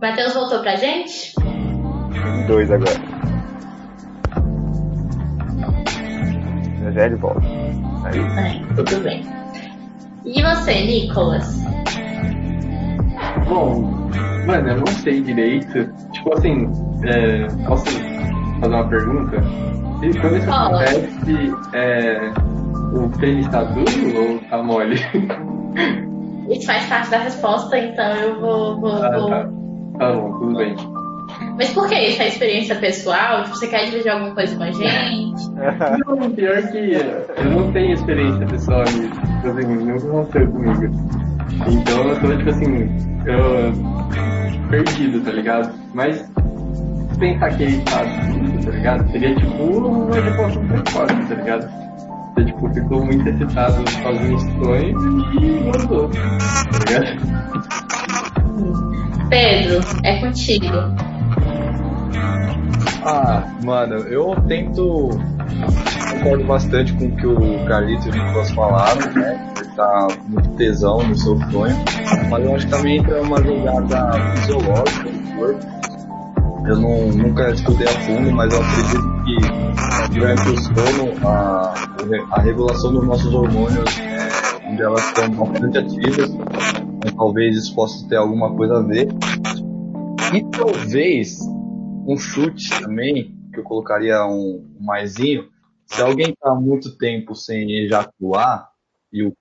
Matheus 0.00 0.34
voltou 0.34 0.60
pra 0.60 0.76
gente? 0.76 1.32
Dois 2.46 2.70
agora. 2.70 2.90
Já 6.82 6.90
já 6.92 7.06
ele 7.06 7.16
volta. 7.16 7.40
Aí, 8.04 8.20
É, 8.20 8.74
tudo 8.74 9.00
bem. 9.02 9.24
E 10.24 10.42
você, 10.42 10.74
Nicolas? 10.84 11.56
Bom, 13.48 13.82
mano, 14.46 14.68
eu 14.68 14.76
não 14.78 14.86
sei 14.86 15.20
direito. 15.22 15.92
Tipo 16.12 16.34
assim, 16.36 16.70
é, 17.04 17.46
posso 17.66 17.84
fazer 18.60 18.74
uma 18.74 18.88
pergunta? 18.88 19.36
E 20.02 20.18
quando 20.20 20.36
isso 20.36 20.46
Fala. 20.46 20.82
acontece, 20.82 21.54
é, 21.72 22.30
o 22.92 23.08
tênis 23.18 23.48
tá 23.48 23.64
duro 23.64 24.18
ou 24.32 24.38
tá 24.50 24.62
mole? 24.62 24.96
Isso 26.50 26.66
faz 26.66 26.86
parte 26.86 27.10
da 27.10 27.18
resposta, 27.18 27.78
então 27.78 28.14
eu 28.16 28.40
vou. 28.40 28.80
vou, 28.80 29.02
Ah, 29.02 29.18
vou- 29.18 29.28
tá. 29.30 29.48
Tá 29.98 30.12
bom, 30.12 30.38
tudo 30.38 30.56
bem. 30.56 30.76
Mas 31.56 31.72
por 31.72 31.88
que 31.88 31.94
isso? 31.94 32.22
É 32.22 32.28
experiência 32.28 32.76
pessoal? 32.76 33.44
Tipo, 33.44 33.56
Você 33.56 33.68
quer 33.68 33.86
dividir 33.86 34.10
alguma 34.10 34.34
coisa 34.34 34.56
com 34.56 34.62
a 34.62 34.70
gente? 34.70 35.50
Não, 36.06 36.30
pior 36.30 36.62
que 36.70 36.92
eu 37.38 37.50
não 37.50 37.72
tenho 37.72 37.94
experiência 37.94 38.46
pessoal 38.46 38.84
nisso. 38.84 39.10
Tipo 39.10 39.48
assim, 39.48 39.66
nunca 39.66 40.06
aconteceu 40.06 40.50
comigo. 40.50 40.84
Então 41.66 42.08
eu 42.08 42.20
tô, 42.20 42.36
tipo 42.36 42.50
assim, 42.50 42.88
eu, 43.24 43.72
perdido, 44.68 45.20
tá 45.22 45.30
ligado? 45.30 45.74
Mas 45.94 46.16
se 46.16 47.18
pensar 47.18 47.56
que 47.56 47.62
ele 47.62 47.80
tá 47.82 48.02
duro, 48.04 48.64
tá 48.64 48.70
ligado? 48.70 49.10
Seria 49.10 49.34
tipo 49.34 49.62
uma 49.62 50.18
ejaculação 50.18 50.68
precoce, 50.68 51.14
tá 51.28 51.34
ligado? 51.34 51.86
Você 52.34 52.44
tipo, 52.44 52.74
ficou 52.74 53.04
muito 53.04 53.28
excitado 53.28 53.82
com 54.02 54.08
alguns 54.08 54.42
sonhos 54.42 55.02
e 55.40 55.62
gostou, 55.64 56.10
tá 56.10 56.20
ligado? 56.86 57.16
Pedro, 59.28 59.80
é 60.04 60.20
contigo. 60.20 60.66
Ah, 63.04 63.42
mano, 63.64 63.96
eu 64.08 64.34
tento. 64.48 65.10
Concordo 66.10 66.44
bastante 66.44 66.92
com 66.94 67.06
o 67.06 67.16
que 67.16 67.26
o 67.26 67.64
Carlito 67.66 68.08
e 68.08 68.10
o 68.10 68.14
Nicolas 68.14 68.50
falaram, 68.52 69.12
né? 69.12 69.54
tá 69.76 70.08
muito 70.26 70.48
tesão 70.56 71.06
no 71.06 71.14
seu 71.14 71.38
sonho, 71.50 71.76
mas 72.30 72.44
eu 72.44 72.54
acho 72.54 72.66
que 72.66 72.72
também 72.72 72.96
entra 72.96 73.22
uma 73.22 73.40
jogada 73.42 74.12
fisiológica 74.36 75.10
do 75.10 75.36
corpo. 75.36 75.66
Eu 76.66 76.76
não, 76.80 77.06
nunca 77.08 77.50
estudei 77.50 77.86
a 77.86 78.00
fundo, 78.00 78.32
mas 78.32 78.52
eu 78.52 78.60
acredito 78.60 79.24
que 79.24 80.14
durante 80.14 80.48
o 80.48 80.58
sono 80.58 81.28
a, 81.28 81.74
a 82.32 82.40
regulação 82.40 82.92
dos 82.92 83.06
nossos 83.06 83.32
hormônios, 83.32 83.98
é, 84.00 84.68
onde 84.68 84.82
elas 84.82 85.06
estão 85.06 85.30
bastante 85.30 85.78
ativas, 85.78 86.30
então, 87.06 87.16
talvez 87.16 87.56
isso 87.56 87.74
possa 87.74 88.08
ter 88.08 88.16
alguma 88.16 88.54
coisa 88.54 88.78
a 88.78 88.82
ver. 88.82 89.08
E 90.34 90.50
talvez 90.50 91.38
um 92.06 92.16
chute 92.16 92.68
também, 92.80 93.36
que 93.52 93.60
eu 93.60 93.64
colocaria 93.64 94.24
um, 94.26 94.76
maisinho, 94.80 95.48
se 95.86 96.02
alguém 96.02 96.30
está 96.30 96.54
muito 96.54 96.98
tempo 96.98 97.34
sem 97.34 97.70
ejacular 97.84 98.68
e 99.12 99.22
o 99.22 99.32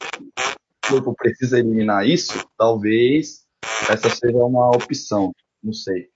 corpo 0.88 1.16
precisa 1.16 1.58
eliminar 1.58 2.08
isso, 2.08 2.48
talvez 2.56 3.46
essa 3.90 4.10
seja 4.10 4.38
uma 4.38 4.70
opção. 4.70 5.34
Não 5.64 5.74
sei. 5.74 6.10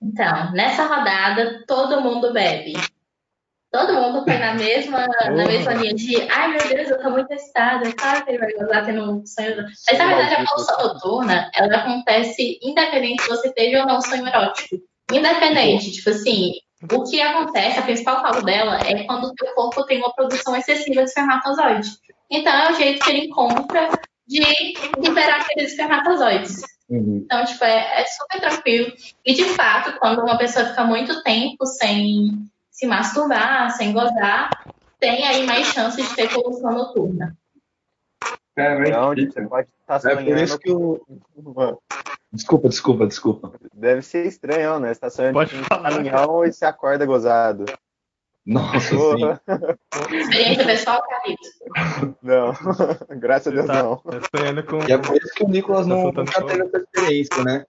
Então, 0.00 0.52
nessa 0.52 0.86
rodada, 0.86 1.64
todo 1.66 2.00
mundo 2.00 2.32
bebe. 2.32 2.72
Todo 3.72 3.94
mundo 3.94 4.22
foi 4.22 4.36
na 4.36 4.52
mesma, 4.52 5.06
na 5.06 5.46
mesma 5.46 5.72
linha 5.72 5.94
de 5.94 6.30
ai 6.30 6.48
meu 6.48 6.68
Deus, 6.68 6.90
eu 6.90 7.02
tô 7.02 7.08
muito 7.08 7.32
excitada, 7.32 7.90
claro 7.94 8.22
que 8.22 8.30
ele 8.30 8.38
vai 8.38 8.52
gozar 8.52 8.84
tendo 8.84 9.02
um 9.10 9.24
sonho. 9.24 9.64
Mas 9.88 9.98
na 9.98 10.06
verdade 10.08 10.34
a 10.34 10.44
pulsão 10.44 10.76
noturna, 10.88 11.50
ela 11.54 11.76
acontece 11.78 12.58
independente 12.62 13.22
se 13.22 13.30
você 13.30 13.50
teve 13.54 13.78
ou 13.78 13.86
não 13.86 13.96
um 13.96 14.02
sonho 14.02 14.28
erótico. 14.28 14.76
Independente, 15.10 15.90
tipo 15.90 16.10
assim, 16.10 16.52
o 16.92 17.02
que 17.02 17.18
acontece, 17.22 17.78
a 17.78 17.82
principal 17.82 18.22
causa 18.22 18.42
dela 18.42 18.78
é 18.86 19.04
quando 19.04 19.28
o 19.28 19.34
teu 19.34 19.54
corpo 19.54 19.86
tem 19.86 19.98
uma 19.98 20.12
produção 20.12 20.54
excessiva 20.54 21.02
de 21.02 21.08
espermatozoide. 21.08 21.88
Então 22.30 22.52
é 22.52 22.72
o 22.72 22.74
jeito 22.74 23.02
que 23.02 23.10
ele 23.10 23.26
encontra 23.26 23.88
de 24.26 24.74
liberar 24.98 25.40
aqueles 25.40 25.70
espermatozoides. 25.70 26.60
Uhum. 26.90 27.22
Então, 27.24 27.42
tipo, 27.46 27.64
é, 27.64 28.02
é 28.02 28.04
super 28.04 28.38
tranquilo. 28.38 28.92
E 29.24 29.32
de 29.32 29.44
fato, 29.44 29.98
quando 29.98 30.20
uma 30.20 30.36
pessoa 30.36 30.66
fica 30.66 30.84
muito 30.84 31.22
tempo 31.22 31.64
sem 31.64 32.51
se 32.82 32.86
masturbar, 32.88 33.70
sem 33.76 33.92
gozar, 33.92 34.50
tem 34.98 35.24
aí 35.24 35.46
mais 35.46 35.68
chance 35.68 36.02
de 36.02 36.16
ter 36.16 36.28
poluição 36.34 36.72
noturna. 36.72 37.36
É, 38.56 38.76
mas- 38.76 38.90
Não, 38.90 39.14
você 39.14 39.42
pode 39.46 39.68
estar 39.80 39.96
É 39.96 40.00
sonhando. 40.00 40.24
por 40.24 40.36
isso 40.38 40.58
que 40.58 40.68
eu. 40.70 41.00
com- 41.44 41.78
Desculpa, 42.32 42.68
desculpa, 42.68 43.06
desculpa. 43.06 43.52
Deve 43.72 44.02
ser 44.02 44.26
estranho, 44.26 44.80
né? 44.80 44.92
Você 44.94 45.00
tá 45.00 45.10
sonhando 45.10 45.34
Pode 45.34 45.54
um 45.54 45.62
falar. 45.64 45.90
caminhão 45.92 46.44
e 46.44 46.52
você 46.52 46.64
acorda 46.64 47.06
gozado. 47.06 47.66
Nossa, 48.44 48.80
sim. 48.80 48.96
Porra. 48.96 49.40
Experiência 50.10 50.64
pessoal, 50.66 51.02
Carlito. 51.08 52.16
Não, 52.22 52.52
graças 53.20 53.46
a 53.46 53.50
Deus 53.54 53.66
Tá, 53.66 53.82
não. 53.82 53.96
tá 53.98 54.18
sonhando 54.34 54.64
com. 54.64 54.78
E 54.88 54.92
é 54.92 54.98
por 54.98 55.14
isso 55.16 55.32
que 55.34 55.44
o 55.44 55.48
Nicolas 55.48 55.86
Tá 55.86 55.94
não, 55.94 56.04
nunca 56.10 56.44
teve 56.46 56.62
essa 56.64 56.78
experiência, 56.78 57.44
né? 57.44 57.64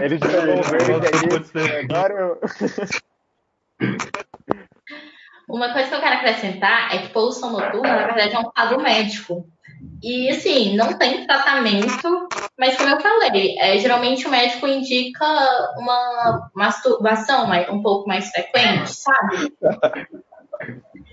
Ele 0.00 0.18
jogou 0.18 0.62
verde 0.62 1.06
ali. 1.08 1.84
Agora. 1.84 2.38
Uma 5.48 5.72
coisa 5.72 5.88
que 5.88 5.94
eu 5.94 6.00
quero 6.00 6.16
acrescentar 6.16 6.94
é 6.94 6.98
que 6.98 7.08
poluição 7.08 7.50
noturna, 7.50 7.96
na 7.96 8.06
verdade, 8.06 8.34
é 8.34 8.38
um 8.38 8.44
quadro 8.44 8.80
médico. 8.80 9.46
E, 10.02 10.30
assim, 10.30 10.76
não 10.76 10.94
tem 10.94 11.26
tratamento, 11.26 12.28
mas 12.58 12.76
como 12.76 12.90
eu 12.90 13.00
falei, 13.00 13.58
é, 13.58 13.78
geralmente 13.78 14.26
o 14.26 14.30
médico 14.30 14.66
indica 14.66 15.26
uma 15.76 16.50
masturbação 16.54 17.46
um 17.70 17.82
pouco 17.82 18.08
mais 18.08 18.30
frequente, 18.30 18.90
sabe? 18.94 19.52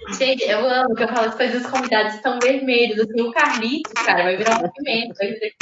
Gente, 0.09 0.43
eu 0.43 0.59
amo 0.69 0.95
que 0.95 1.03
eu 1.03 1.07
falo 1.07 1.27
as 1.27 1.35
coisas 1.35 1.65
os 1.65 1.71
convidados 1.71 2.15
estão 2.15 2.39
vermelhos, 2.39 2.99
assim, 2.99 3.21
o 3.21 3.31
Carlitos, 3.31 3.93
cara, 4.05 4.23
vai 4.23 4.37
virar 4.37 4.63
um 4.63 4.69
dizer- 5.11 5.55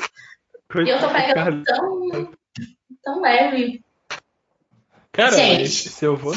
E 0.86 0.90
eu 0.90 1.00
tô 1.00 1.10
pegando 1.10 1.64
tão, 1.64 2.32
tão 3.04 3.22
leve. 3.22 3.84
Cara, 5.12 5.32
Gente. 5.32 5.62
mas 5.62 5.72
se 5.72 6.06
eu 6.06 6.16
vou. 6.16 6.36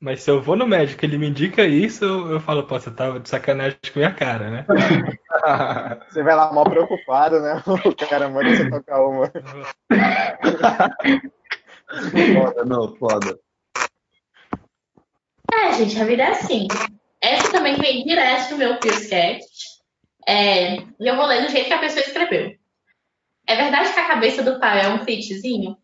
Mas 0.00 0.22
se 0.22 0.30
eu 0.30 0.40
vou 0.40 0.54
no 0.54 0.66
médico 0.66 1.04
e 1.04 1.08
ele 1.08 1.18
me 1.18 1.28
indica 1.28 1.64
isso, 1.66 2.04
eu, 2.04 2.38
falo, 2.40 2.62
pô, 2.64 2.78
você 2.78 2.88
tava 2.88 3.18
de 3.18 3.28
sacanagem 3.28 3.76
com 3.92 3.98
a 3.98 4.02
minha 4.02 4.14
cara, 4.14 4.48
né? 4.50 4.66
Você 6.08 6.22
vai 6.22 6.36
lá 6.36 6.52
mal 6.52 6.64
preocupado, 6.64 7.40
né? 7.40 7.62
O 7.84 8.08
cara 8.08 8.28
manda 8.28 8.48
você 8.48 8.70
tocar 8.70 9.02
uma. 9.02 9.26
foda, 12.34 12.64
não, 12.64 12.96
foda. 12.96 13.38
É, 15.52 15.72
gente, 15.72 16.00
a 16.00 16.04
vida 16.04 16.22
é 16.22 16.30
assim. 16.30 16.68
Essa 17.28 17.52
também 17.52 17.74
vem 17.74 18.04
direto 18.04 18.50
do 18.50 18.56
meu 18.56 18.78
Quizcast. 18.78 19.46
É, 20.26 20.76
e 20.76 21.06
eu 21.06 21.14
vou 21.14 21.26
ler 21.26 21.42
do 21.42 21.50
jeito 21.50 21.66
que 21.66 21.74
a 21.74 21.78
pessoa 21.78 22.00
escreveu. 22.00 22.56
É 23.46 23.54
verdade 23.54 23.92
que 23.92 24.00
a 24.00 24.08
cabeça 24.08 24.42
do 24.42 24.58
pai 24.58 24.84
é 24.84 24.88
um 24.88 25.04
clitezinho? 25.04 25.76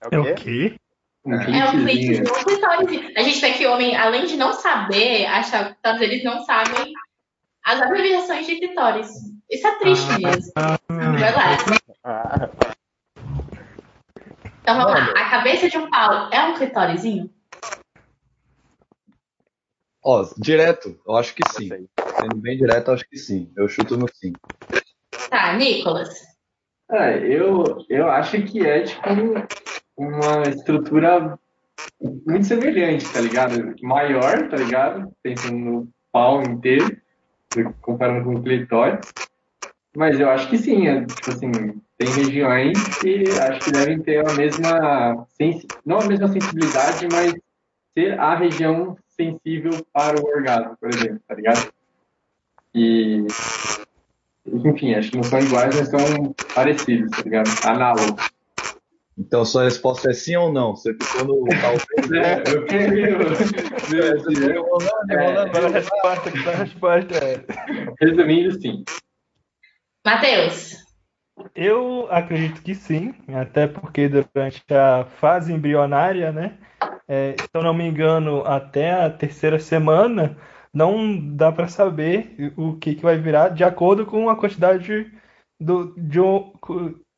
É 0.00 0.14
É 0.14 0.18
o 0.18 0.22
o 0.22 0.34
quê? 0.36 0.76
Um 1.24 1.34
É 1.34 1.70
um 1.70 1.82
um 1.82 2.44
clitóris. 2.44 3.16
A 3.16 3.22
gente 3.22 3.40
vê 3.40 3.52
que 3.52 3.66
o 3.66 3.72
homem, 3.72 3.96
além 3.96 4.26
de 4.26 4.36
não 4.36 4.52
saber 4.52 5.26
achar 5.26 5.74
clitóris, 5.74 6.00
eles 6.02 6.24
não 6.24 6.44
sabem 6.44 6.92
as 7.64 7.82
abreviações 7.82 8.46
de 8.46 8.56
clitóris. 8.56 9.08
Isso 9.50 9.66
é 9.66 9.78
triste 9.78 10.20
mesmo. 10.20 10.52
Vai 10.54 11.32
lá. 11.32 11.56
Ah, 12.04 12.48
Então 14.62 14.76
vamos 14.76 14.92
lá. 14.92 15.10
A 15.16 15.30
cabeça 15.30 15.68
de 15.68 15.78
um 15.78 15.90
pau 15.90 16.30
é 16.32 16.44
um 16.44 16.54
clitórizinho? 16.54 17.28
Ó, 20.10 20.26
direto, 20.38 20.98
eu 21.06 21.16
acho 21.16 21.34
que 21.34 21.42
sim. 21.52 21.68
Sendo 22.18 22.36
bem 22.36 22.56
direto, 22.56 22.88
eu 22.88 22.94
acho 22.94 23.06
que 23.06 23.18
sim. 23.18 23.52
Eu 23.54 23.68
chuto 23.68 23.94
no 23.94 24.08
sim. 24.08 24.32
Tá, 25.28 25.52
Nicolas. 25.52 26.08
É, 26.90 27.18
eu, 27.26 27.84
eu 27.90 28.08
acho 28.08 28.40
que 28.44 28.66
é 28.66 28.84
tipo 28.84 29.06
uma 29.98 30.48
estrutura 30.48 31.38
muito 32.26 32.46
semelhante, 32.46 33.12
tá 33.12 33.20
ligado? 33.20 33.74
Maior, 33.82 34.48
tá 34.48 34.56
ligado? 34.56 35.12
Pensando 35.22 35.58
no 35.58 35.88
pau 36.10 36.42
inteiro, 36.42 36.96
comparando 37.82 38.24
com 38.24 38.36
o 38.36 38.42
clitóris. 38.42 39.12
Mas 39.94 40.18
eu 40.18 40.30
acho 40.30 40.48
que 40.48 40.56
sim, 40.56 40.88
é, 40.88 41.04
tipo 41.04 41.30
assim, 41.32 41.50
tem 41.98 42.08
regiões 42.08 42.78
que 42.98 43.24
acho 43.28 43.60
que 43.62 43.72
devem 43.72 44.00
ter 44.00 44.26
a 44.26 44.32
mesma, 44.32 45.26
sensi- 45.36 45.68
não 45.84 45.98
a 46.00 46.06
mesma 46.06 46.28
sensibilidade, 46.28 47.06
mas 47.12 47.34
ser 47.92 48.18
a 48.18 48.34
região 48.36 48.96
sensível 49.18 49.84
para 49.92 50.20
o 50.20 50.26
orgasmo, 50.26 50.76
por 50.78 50.90
exemplo, 50.90 51.20
tá 51.26 51.34
ligado? 51.34 51.72
E, 52.74 53.26
enfim, 54.46 54.94
acho 54.94 55.10
que 55.10 55.16
não 55.16 55.24
são 55.24 55.40
iguais, 55.40 55.74
mas 55.74 55.88
são 55.88 56.34
parecidos, 56.54 57.10
tá 57.10 57.22
ligado? 57.22 57.48
Análogos. 57.64 58.30
Então, 59.18 59.44
sua 59.44 59.64
resposta 59.64 60.10
é 60.10 60.14
sim 60.14 60.36
ou 60.36 60.52
não? 60.52 60.76
Você 60.76 60.94
ficou 60.94 61.24
no 61.24 61.44
talvez. 61.60 62.12
É, 62.12 62.54
eu 62.54 62.64
queria 62.66 63.16
assim, 64.12 64.44
Enrolando, 64.44 65.10
É, 65.10 65.14
enrolando. 65.14 65.56
A 65.56 65.68
resposta? 65.70 66.30
Qual 66.30 66.54
a 66.54 66.58
resposta 66.58 67.14
é? 67.16 67.44
Resumindo, 68.00 68.60
sim. 68.60 68.84
Matheus. 70.06 70.76
Eu 71.54 72.06
acredito 72.10 72.62
que 72.62 72.74
sim, 72.74 73.14
até 73.34 73.66
porque 73.66 74.08
durante 74.08 74.62
a 74.72 75.04
fase 75.04 75.52
embrionária, 75.52 76.32
né? 76.32 76.56
É, 77.08 77.34
se 77.38 77.48
eu 77.54 77.62
não 77.62 77.74
me 77.74 77.86
engano, 77.88 78.42
até 78.44 78.92
a 78.92 79.10
terceira 79.10 79.58
semana, 79.58 80.36
não 80.72 81.18
dá 81.36 81.50
para 81.50 81.68
saber 81.68 82.52
o 82.56 82.76
que, 82.76 82.94
que 82.94 83.02
vai 83.02 83.18
virar 83.18 83.48
de 83.48 83.64
acordo 83.64 84.06
com 84.06 84.28
a 84.28 84.36
quantidade 84.36 85.10
do, 85.58 85.94
de 85.96 86.20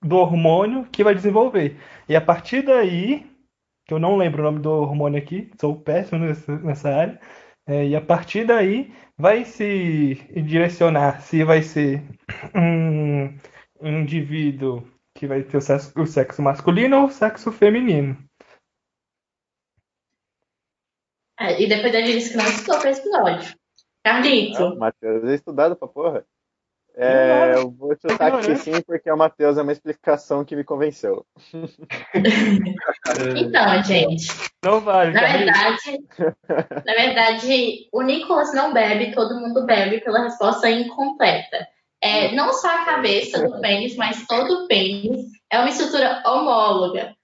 do 0.03 0.17
hormônio 0.17 0.87
que 0.91 1.05
vai 1.05 1.15
desenvolver. 1.15 1.77
E 2.09 2.17
a 2.17 2.21
partir 2.21 2.63
daí, 2.63 3.27
que 3.87 3.93
eu 3.93 3.99
não 3.99 4.17
lembro 4.17 4.41
o 4.41 4.45
nome 4.45 4.61
do 4.61 4.71
hormônio 4.71 5.19
aqui, 5.19 5.51
sou 5.61 5.77
péssimo 5.77 6.25
nessa, 6.25 6.57
nessa 6.59 6.89
área, 6.91 7.21
é, 7.67 7.87
e 7.87 7.95
a 7.95 8.01
partir 8.01 8.47
daí 8.47 8.93
vai 9.19 9.45
se 9.45 10.15
direcionar 10.45 11.21
se 11.21 11.45
vai 11.45 11.63
ser 11.63 12.03
um 12.55 13.37
indivíduo 13.83 14.83
que 15.15 15.27
vai 15.27 15.43
ter 15.43 15.59
o 15.59 15.61
sexo, 15.61 15.93
o 16.01 16.07
sexo 16.07 16.43
masculino 16.43 16.99
ou 16.99 17.07
o 17.07 17.11
sexo 17.11 17.53
feminino. 17.53 18.17
É, 21.41 21.63
e 21.63 21.67
depois 21.67 21.95
ele 21.95 22.13
disse 22.13 22.33
que 22.33 22.37
não 22.37 22.45
estudou 22.45 22.79
para 22.79 22.91
esse 22.91 23.01
episódio. 23.01 23.55
Carlito. 24.05 24.61
Não, 24.61 24.77
Matheus 24.77 25.25
é 25.25 25.35
estudado 25.35 25.75
pra 25.75 25.89
porra. 25.89 26.25
É, 26.95 27.55
eu 27.55 27.71
vou 27.71 27.95
chutar 27.95 28.41
que 28.41 28.57
sim, 28.57 28.81
porque 28.83 29.11
o 29.11 29.17
Matheus 29.17 29.57
é 29.57 29.63
uma 29.63 29.73
explicação 29.73 30.45
que 30.45 30.55
me 30.55 30.65
convenceu. 30.65 31.25
Então, 33.37 33.83
gente, 33.83 34.27
Não 34.65 34.81
vale, 34.81 35.13
na 35.13 35.21
verdade, 35.21 35.99
na 36.87 36.95
verdade, 36.95 37.89
o 37.93 38.03
Nicolas 38.03 38.55
não 38.55 38.73
bebe, 38.73 39.13
todo 39.13 39.41
mundo 39.41 39.67
bebe 39.67 40.01
pela 40.01 40.23
resposta 40.23 40.71
incompleta. 40.71 41.67
É, 42.01 42.33
não 42.33 42.53
só 42.53 42.69
a 42.69 42.85
cabeça 42.85 43.47
do 43.47 43.61
pênis, 43.61 43.97
mas 43.97 44.27
todo 44.27 44.65
o 44.65 44.69
pênis 44.69 45.27
é 45.51 45.59
uma 45.59 45.71
estrutura 45.71 46.23
homóloga. 46.25 47.15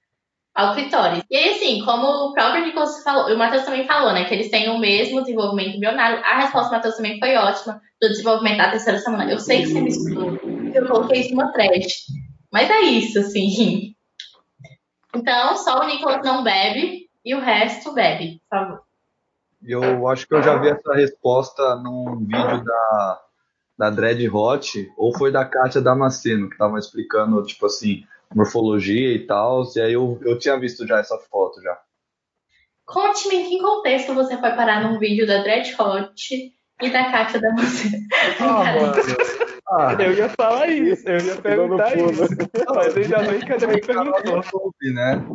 Ao 0.57 0.75
clitóris. 0.75 1.23
E 1.31 1.37
aí, 1.37 1.51
assim, 1.51 1.85
como 1.85 2.07
o 2.07 2.33
próprio 2.33 2.65
Nicolas 2.65 3.03
falou, 3.03 3.29
e 3.29 3.35
o 3.35 3.39
Matheus 3.39 3.65
também 3.65 3.87
falou, 3.87 4.15
né, 4.15 4.25
que 4.25 4.33
eles 4.33 4.51
têm 4.51 4.71
o 4.71 4.79
mesmo 4.79 5.21
desenvolvimento 5.21 5.77
embrionário, 5.77 6.25
a 6.25 6.39
resposta 6.41 6.71
do 6.71 6.77
Matheus 6.77 6.97
também 6.97 7.19
foi 7.19 7.37
ótima, 7.37 7.81
do 8.01 8.09
desenvolvimento 8.09 8.57
da 8.57 8.71
terceira 8.71 8.99
semana. 8.99 9.31
Eu 9.31 9.39
sei 9.39 9.63
que 9.63 9.67
você 9.69 9.81
me 9.83 9.91
escutou, 9.91 10.41
eu 10.75 10.87
coloquei 10.87 11.21
isso 11.21 11.35
numa 11.35 11.53
thread, 11.53 11.87
mas 12.51 12.71
é 12.71 12.81
isso, 12.81 13.19
assim. 13.19 13.95
Então, 15.15 15.57
só 15.59 15.81
o 15.81 15.87
Nicolas 15.87 16.25
não 16.25 16.43
bebe 16.43 17.07
e 17.23 17.35
o 17.35 17.41
resto 17.41 17.93
bebe, 17.93 18.41
por 18.49 18.59
favor. 18.59 18.83
Eu 19.63 20.09
acho 20.09 20.27
que 20.27 20.35
eu 20.35 20.43
já 20.43 20.57
vi 20.57 20.69
essa 20.69 20.95
resposta 20.95 21.77
num 21.77 22.17
vídeo 22.21 22.65
da, 22.65 23.21
da 23.79 23.91
Dread 23.91 24.27
Hot, 24.31 24.91
ou 24.97 25.15
foi 25.17 25.31
da 25.31 25.45
Kátia 25.45 25.83
Damasceno, 25.83 26.49
que 26.49 26.57
tava 26.57 26.79
explicando, 26.79 27.43
tipo 27.43 27.67
assim, 27.67 28.05
morfologia 28.35 29.15
e 29.15 29.27
tal, 29.27 29.65
e 29.75 29.81
aí 29.81 29.93
eu, 29.93 30.19
eu 30.25 30.39
tinha 30.39 30.59
visto 30.59 30.87
já 30.87 30.99
essa 30.99 31.17
foto 31.19 31.61
já. 31.63 31.79
Conte-me 32.85 33.37
em 33.37 33.49
que 33.49 33.61
contexto 33.61 34.15
você 34.15 34.37
foi 34.39 34.51
parar 34.51 34.83
num 34.83 34.99
vídeo 34.99 35.27
da 35.27 35.43
Dread 35.43 35.75
Hot 35.81 36.53
e 36.83 36.91
da 36.91 37.11
Kátia 37.11 37.41
Damasceno. 37.41 38.07
Ah, 38.39 38.65
mano. 38.75 38.93
Ah, 39.69 39.97
eu 40.01 40.13
ia 40.13 40.29
falar 40.29 40.69
isso, 40.69 41.09
eu 41.09 41.19
ia 41.19 41.37
perguntar 41.37 41.97
isso. 41.97 42.37
Mas 42.73 42.97
ainda 42.97 43.19
bem 43.25 43.41
que 43.41 43.53
a 43.53 43.59
Foi 43.59 43.75
gente 43.75 43.87
canal 43.89 44.05
no 44.05 44.13
perguntou. 44.13 44.37
YouTube, 44.37 44.95
né? 44.95 45.27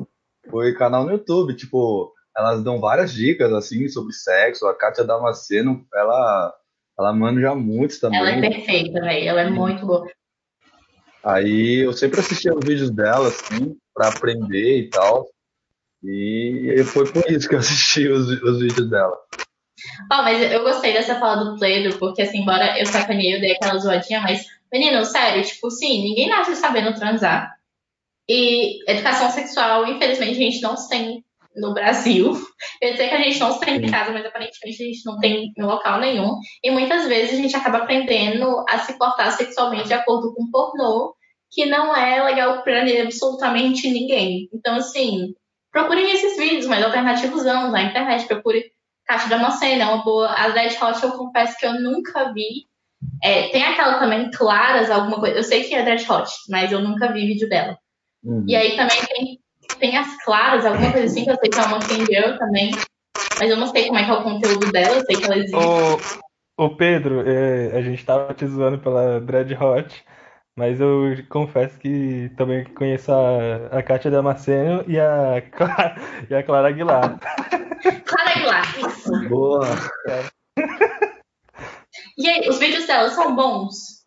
Foi 0.50 0.74
canal 0.74 1.04
no 1.04 1.12
YouTube, 1.12 1.56
tipo, 1.56 2.14
elas 2.36 2.64
dão 2.64 2.80
várias 2.80 3.12
dicas, 3.12 3.52
assim, 3.52 3.90
sobre 3.90 4.14
sexo. 4.14 4.66
A 4.68 4.74
Kátia 4.74 5.04
Damasceno, 5.04 5.86
ela, 5.94 6.54
ela 6.98 7.14
manja 7.14 7.54
muitos 7.54 8.00
também. 8.00 8.20
Ela 8.20 8.32
é 8.32 8.40
perfeita, 8.40 9.02
velho. 9.02 9.30
Ela 9.30 9.42
é 9.42 9.50
muito 9.50 9.86
boa. 9.86 10.08
Aí 11.24 11.86
eu 11.86 11.94
sempre 11.94 12.20
assistia 12.20 12.54
os 12.54 12.66
vídeos 12.66 12.90
dela, 12.90 13.28
assim, 13.28 13.78
pra 13.94 14.10
aprender 14.10 14.80
e 14.80 14.90
tal. 14.90 15.28
E 16.04 16.84
foi 16.86 17.12
por 17.12 17.30
isso 17.30 17.48
que 17.48 17.56
eu 17.56 17.60
assisti 17.60 18.08
os, 18.08 18.28
os 18.42 18.60
vídeos 18.60 18.90
dela. 18.90 19.16
Ó, 20.12 20.24
mas 20.24 20.52
eu 20.52 20.64
gostei 20.64 20.94
dessa 20.94 21.20
fala 21.20 21.44
do 21.44 21.60
Pedro, 21.60 21.98
porque 21.98 22.22
assim, 22.22 22.40
embora 22.40 22.80
eu 22.80 22.86
sacaneei, 22.86 23.36
eu 23.36 23.42
dei 23.42 23.54
aquela 23.54 23.80
zoadinha, 23.80 24.22
mas, 24.22 24.46
menino, 24.72 25.04
sério, 25.06 25.44
tipo, 25.44 25.70
sim, 25.70 26.04
ninguém 26.04 26.30
nasce 26.30 26.56
sabendo 26.56 26.94
transar. 26.94 27.56
E 28.30 28.90
educação 28.90 29.30
sexual, 29.30 29.86
infelizmente, 29.88 30.38
a 30.38 30.42
gente 30.42 30.62
não 30.62 30.76
tem 30.88 31.24
no 31.56 31.74
Brasil. 31.74 32.34
Eu 32.82 32.92
dizer 32.92 33.10
que 33.10 33.16
a 33.16 33.22
gente 33.22 33.40
não 33.40 33.60
tem 33.60 33.78
em 33.78 33.90
casa, 33.90 34.12
mas 34.12 34.26
aparentemente 34.26 34.84
a 34.84 34.86
gente 34.86 35.06
não 35.06 35.20
tem 35.20 35.52
em 35.58 35.64
local 35.64 36.00
nenhum. 36.00 36.38
E 36.64 36.72
muitas 36.72 37.08
vezes 37.08 37.34
a 37.34 37.42
gente 37.42 37.56
acaba 37.56 37.80
aprendendo 37.80 38.64
a 38.70 38.80
se 38.80 38.98
portar 38.98 39.32
sexualmente 39.32 39.88
de 39.88 39.94
acordo 39.94 40.34
com 40.34 40.50
pornô, 40.50 41.14
que 41.52 41.66
não 41.66 41.96
é 41.96 42.24
legal 42.24 42.64
pra 42.64 42.82
absolutamente 43.02 43.90
ninguém. 43.90 44.48
Então, 44.54 44.76
assim, 44.76 45.34
procurem 45.72 46.12
esses 46.12 46.38
vídeos 46.38 46.66
mais 46.66 46.84
alternativos 46.84 47.44
não, 47.44 47.72
na 47.72 47.84
internet. 47.84 48.26
Procure 48.26 48.72
Caixa 49.06 49.28
da 49.28 49.38
Macena, 49.38 49.84
é 49.84 49.88
uma 49.88 50.04
boa. 50.04 50.28
A 50.28 50.48
Red 50.48 50.78
Hot 50.82 51.04
eu 51.04 51.12
confesso 51.12 51.58
que 51.58 51.66
eu 51.66 51.74
nunca 51.80 52.32
vi. 52.34 52.66
É, 53.22 53.50
tem 53.50 53.64
aquela 53.64 54.00
também, 54.00 54.30
Claras, 54.32 54.90
alguma 54.90 55.20
coisa. 55.20 55.38
Eu 55.38 55.44
sei 55.44 55.64
que 55.64 55.74
é 55.74 55.82
Red 55.82 56.06
Hot, 56.10 56.32
mas 56.50 56.72
eu 56.72 56.80
nunca 56.80 57.12
vi 57.12 57.28
vídeo 57.28 57.50
dela. 57.50 57.78
Uhum. 58.24 58.46
E 58.48 58.56
aí 58.56 58.76
também 58.76 59.06
tem, 59.06 59.40
tem 59.82 59.98
as 59.98 60.16
Claras, 60.24 60.66
alguma 60.66 60.92
coisa 60.92 61.08
assim, 61.08 61.26
que 61.26 61.32
eu 61.32 61.36
sei 61.36 61.50
que 61.50 61.60
é 61.60 61.64
uma 61.64 61.80
King 61.80 62.06
Girl 62.06 62.38
também. 62.38 62.72
Mas 63.38 63.50
eu 63.50 63.58
não 63.58 63.68
sei 63.68 63.88
como 63.88 64.00
é 64.00 64.06
que 64.06 64.12
é 64.12 64.14
o 64.14 64.24
conteúdo 64.24 64.72
dela, 64.72 64.96
eu 64.96 65.06
sei 65.06 65.16
que 65.18 65.26
ela 65.26 65.38
existe. 65.38 65.56
Ô, 65.56 66.66
ô 66.66 66.76
Pedro, 66.78 67.28
é, 67.28 67.76
a 67.76 67.82
gente 67.82 68.06
tava 68.06 68.34
te 68.34 68.46
zoando 68.46 68.78
pela 68.78 69.20
Dread 69.20 69.54
Hot, 69.56 70.06
mas 70.56 70.80
eu 70.80 71.18
confesso 71.28 71.78
que 71.80 72.32
também 72.38 72.64
conheço 72.64 73.12
a, 73.12 73.80
a 73.80 73.84
Kátia 73.84 74.12
Damasceno 74.12 74.86
e 74.88 75.00
a, 75.00 75.42
Clara, 75.52 75.96
e 76.30 76.36
a 76.36 76.44
Clara 76.44 76.68
Aguilar. 76.68 77.20
Clara 78.06 78.30
Aguilar, 78.30 78.80
isso. 78.80 79.30
Boa. 79.30 79.68
E 82.18 82.30
aí, 82.30 82.48
os 82.48 82.60
vídeos 82.60 82.86
dela 82.86 83.10
são 83.10 83.36
bons? 83.36 84.01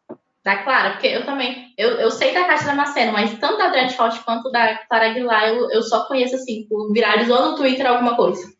Da 0.44 0.62
Clara? 0.62 0.90
Porque 0.92 1.06
eu 1.06 1.24
também. 1.24 1.72
Eu, 1.78 1.92
eu 1.92 2.10
sei 2.10 2.34
da 2.34 2.44
Caixa 2.44 2.66
Damasceno, 2.66 3.12
mas 3.12 3.32
tanto 3.38 3.56
da 3.56 3.70
Dread 3.70 3.94
Hot 3.98 4.22
quanto 4.24 4.50
da 4.52 4.76
Clara 4.88 5.10
Aguilar 5.10 5.48
eu, 5.48 5.70
eu 5.70 5.82
só 5.82 6.06
conheço 6.06 6.34
assim, 6.36 6.66
por 6.68 6.92
viralizou 6.92 7.50
no 7.50 7.56
Twitter 7.56 7.86
alguma 7.86 8.14
coisa. 8.14 8.52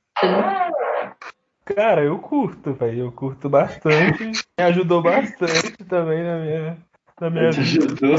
Cara, 1.66 2.02
eu 2.02 2.18
curto, 2.18 2.72
velho, 2.74 3.00
eu 3.00 3.12
curto 3.12 3.48
bastante, 3.48 4.24
me 4.24 4.64
ajudou 4.64 5.02
bastante 5.02 5.76
também 5.88 6.22
na 6.22 6.38
minha, 6.38 6.78
na 7.20 7.30
minha 7.30 7.50
Te 7.50 7.60
vida. 7.60 7.84
ajudou. 7.84 8.16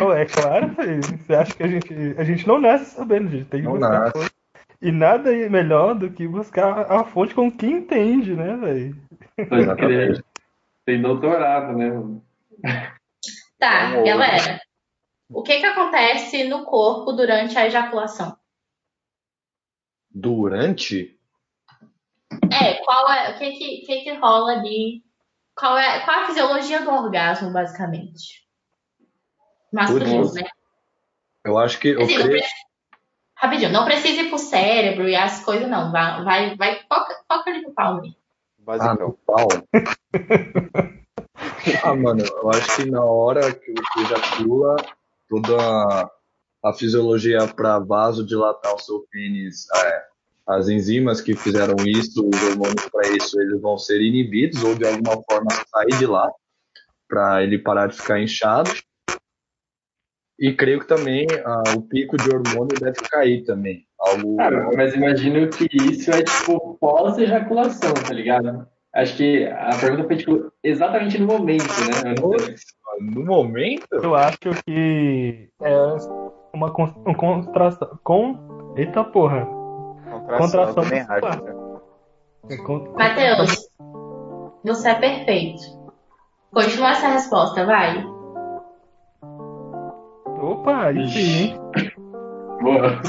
Oh, 0.00 0.12
é 0.12 0.24
claro, 0.24 0.68
velho, 0.68 1.00
você 1.02 1.34
acha 1.34 1.54
que 1.54 1.62
a 1.62 1.68
gente, 1.68 2.14
a 2.16 2.22
gente 2.24 2.46
não 2.46 2.60
nasce 2.60 2.94
sabendo, 2.94 3.28
a 3.28 3.30
gente 3.30 3.44
tem 3.46 3.60
que 3.60 3.66
Não 3.66 3.74
buscar 3.74 4.00
nasce. 4.00 4.12
fonte. 4.18 4.30
E 4.82 4.92
nada 4.92 5.34
é 5.34 5.48
melhor 5.48 5.94
do 5.94 6.10
que 6.10 6.26
buscar 6.28 6.90
a 6.90 7.04
fonte 7.04 7.34
com 7.34 7.50
quem 7.50 7.78
entende, 7.78 8.34
né, 8.34 8.56
velho? 8.56 8.96
Crer. 9.76 10.24
Tem 10.90 11.00
doutorado, 11.00 11.72
né? 11.76 11.88
Tá, 13.60 13.90
Vamos. 13.90 14.04
galera. 14.08 14.60
O 15.28 15.40
que 15.40 15.60
que 15.60 15.66
acontece 15.66 16.42
no 16.48 16.64
corpo 16.64 17.12
durante 17.12 17.56
a 17.56 17.64
ejaculação? 17.64 18.36
Durante? 20.12 21.16
É, 22.52 22.74
qual 22.84 23.08
é, 23.12 23.30
o 23.30 23.38
que 23.38 23.52
que, 23.52 23.86
que 23.86 24.00
que 24.00 24.14
rola 24.14 24.54
ali? 24.54 25.04
Qual 25.54 25.78
é, 25.78 26.00
qual 26.00 26.18
é 26.18 26.24
a 26.24 26.26
fisiologia 26.26 26.80
do 26.82 26.90
orgasmo, 26.90 27.52
basicamente? 27.52 28.44
Masculino, 29.72 30.22
Putz. 30.22 30.34
né? 30.34 30.42
Eu 31.44 31.56
acho 31.56 31.78
que. 31.78 31.90
Eu 31.90 32.02
Assim, 32.02 32.16
não 32.18 32.24
creio, 32.24 32.40
pre- 32.42 32.48
Rapidinho, 33.36 33.70
não 33.70 33.84
precisa 33.84 34.22
ir 34.22 34.28
pro 34.28 34.38
cérebro 34.38 35.08
e 35.08 35.14
as 35.14 35.44
coisas, 35.44 35.68
não. 35.70 35.92
Vai, 35.92 36.24
vai, 36.24 36.56
vai 36.56 36.82
foca, 36.88 37.14
foca 37.28 37.48
ali 37.48 37.62
no 37.62 37.72
palme. 37.72 38.16
Ah, 38.16 38.19
Basicão. 38.78 39.18
pau. 39.26 39.48
ah, 41.82 41.94
mano, 41.94 42.24
eu 42.24 42.50
acho 42.50 42.76
que 42.76 42.90
na 42.90 43.04
hora 43.04 43.52
que 43.52 43.72
você 43.72 44.04
ejacula, 44.04 44.76
toda 45.28 46.10
a, 46.64 46.72
fisiologia 46.72 47.46
para 47.48 47.78
vasodilatar 47.78 48.74
o 48.74 48.78
seu 48.78 49.06
pênis, 49.10 49.66
é, 49.74 50.02
as 50.46 50.68
enzimas 50.68 51.20
que 51.20 51.34
fizeram 51.34 51.76
isso, 51.86 52.28
os 52.28 52.42
hormônios 52.42 52.88
para 52.90 53.08
isso, 53.08 53.40
eles 53.40 53.60
vão 53.60 53.76
ser 53.76 54.00
inibidos 54.00 54.62
ou 54.62 54.74
de 54.74 54.86
alguma 54.86 55.22
forma 55.30 55.48
sair 55.68 55.98
de 55.98 56.06
lá 56.06 56.30
para 57.08 57.42
ele 57.42 57.58
parar 57.58 57.88
de 57.88 57.96
ficar 57.96 58.20
inchado. 58.20 58.70
E 60.40 60.54
creio 60.54 60.80
que 60.80 60.86
também 60.86 61.26
ah, 61.44 61.62
o 61.76 61.82
pico 61.82 62.16
de 62.16 62.34
hormônio 62.34 62.74
deve 62.80 62.98
cair 63.10 63.44
também. 63.44 63.84
Algo. 63.98 64.36
Cara, 64.38 64.70
mas 64.74 64.94
imagino 64.94 65.46
que 65.50 65.68
isso 65.92 66.10
é 66.10 66.22
tipo 66.22 66.78
pós-ejaculação, 66.80 67.92
tá 67.92 68.14
ligado? 68.14 68.66
Acho 68.94 69.16
que 69.18 69.44
a 69.44 69.70
pergunta 69.78 70.04
foi 70.08 70.16
tipo 70.16 70.50
exatamente 70.64 71.18
no 71.18 71.26
momento, 71.26 71.64
né? 71.64 72.14
No 73.00 73.24
momento? 73.24 73.86
Eu 73.92 74.14
acho 74.14 74.38
que 74.66 75.48
é 75.62 75.76
uma 76.54 76.72
con- 76.72 77.04
um 77.06 77.14
contração, 77.14 77.98
com, 78.02 78.74
eita 78.76 79.04
porra, 79.04 79.46
Contração, 80.38 80.74
Contração 80.74 80.84
né? 80.84 81.06
É 82.48 82.56
con- 82.56 82.94
Matheus, 82.96 83.68
você 84.64 84.88
é 84.88 84.94
perfeito. 84.94 85.62
Continua 86.52 86.90
essa 86.90 87.08
resposta, 87.08 87.64
vai. 87.64 88.04
Opa, 90.60 90.88
aí 90.88 91.08
sim, 91.08 91.20
hein? 91.20 91.60
Boa. 92.60 93.00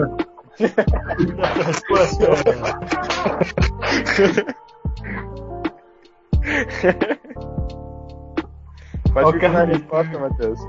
Pode 9.12 9.29
Ó, 9.29 9.33
ficar 9.33 9.49
na 9.49 9.64
resposta, 9.64 10.18
Matheus. 10.18 10.61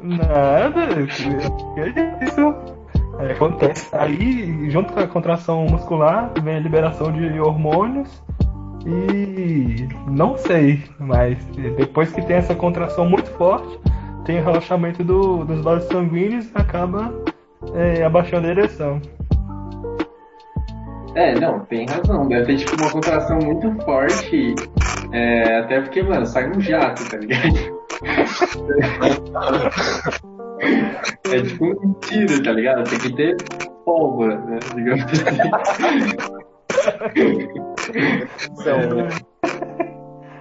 Nada, 0.00 1.06
que 1.06 1.80
é 1.80 2.24
isso. 2.24 2.54
É, 3.20 3.32
acontece. 3.32 3.94
Aí, 3.94 4.68
junto 4.70 4.92
com 4.92 5.00
a 5.00 5.06
contração 5.06 5.66
muscular, 5.66 6.32
vem 6.42 6.56
a 6.56 6.60
liberação 6.60 7.12
de 7.12 7.38
hormônios 7.40 8.22
e 8.88 9.86
não 10.10 10.36
sei, 10.38 10.82
mas 10.98 11.36
depois 11.76 12.10
que 12.12 12.22
tem 12.22 12.36
essa 12.36 12.54
contração 12.54 13.06
muito 13.08 13.30
forte, 13.32 13.78
tem 14.24 14.40
o 14.40 14.44
relaxamento 14.44 15.04
do- 15.04 15.44
dos 15.44 15.60
vasos 15.62 15.88
sanguíneos 15.88 16.46
e 16.46 16.50
acaba 16.54 17.12
é, 17.74 18.02
abaixando 18.04 18.46
a 18.46 18.50
ereção. 18.50 19.00
É, 21.14 21.34
não, 21.38 21.60
tem 21.60 21.86
razão. 21.86 22.26
Deve 22.28 22.46
ter 22.46 22.56
tipo 22.64 22.76
uma 22.80 22.90
contração 22.90 23.38
muito 23.40 23.70
forte. 23.84 24.54
É, 25.12 25.58
até 25.58 25.80
porque, 25.80 26.02
mano, 26.02 26.24
sai 26.26 26.48
um 26.50 26.60
jato, 26.60 27.08
tá 27.10 27.16
ligado? 27.16 27.78
É 31.30 31.42
tipo 31.42 31.66
um 31.66 31.92
tiro, 32.00 32.42
tá 32.42 32.52
ligado? 32.52 32.88
Tem 32.88 32.98
que 32.98 33.14
ter 33.14 33.36
pólvora, 33.84 34.38
né? 34.40 34.58
Digamos 34.74 35.04
assim. 35.04 35.24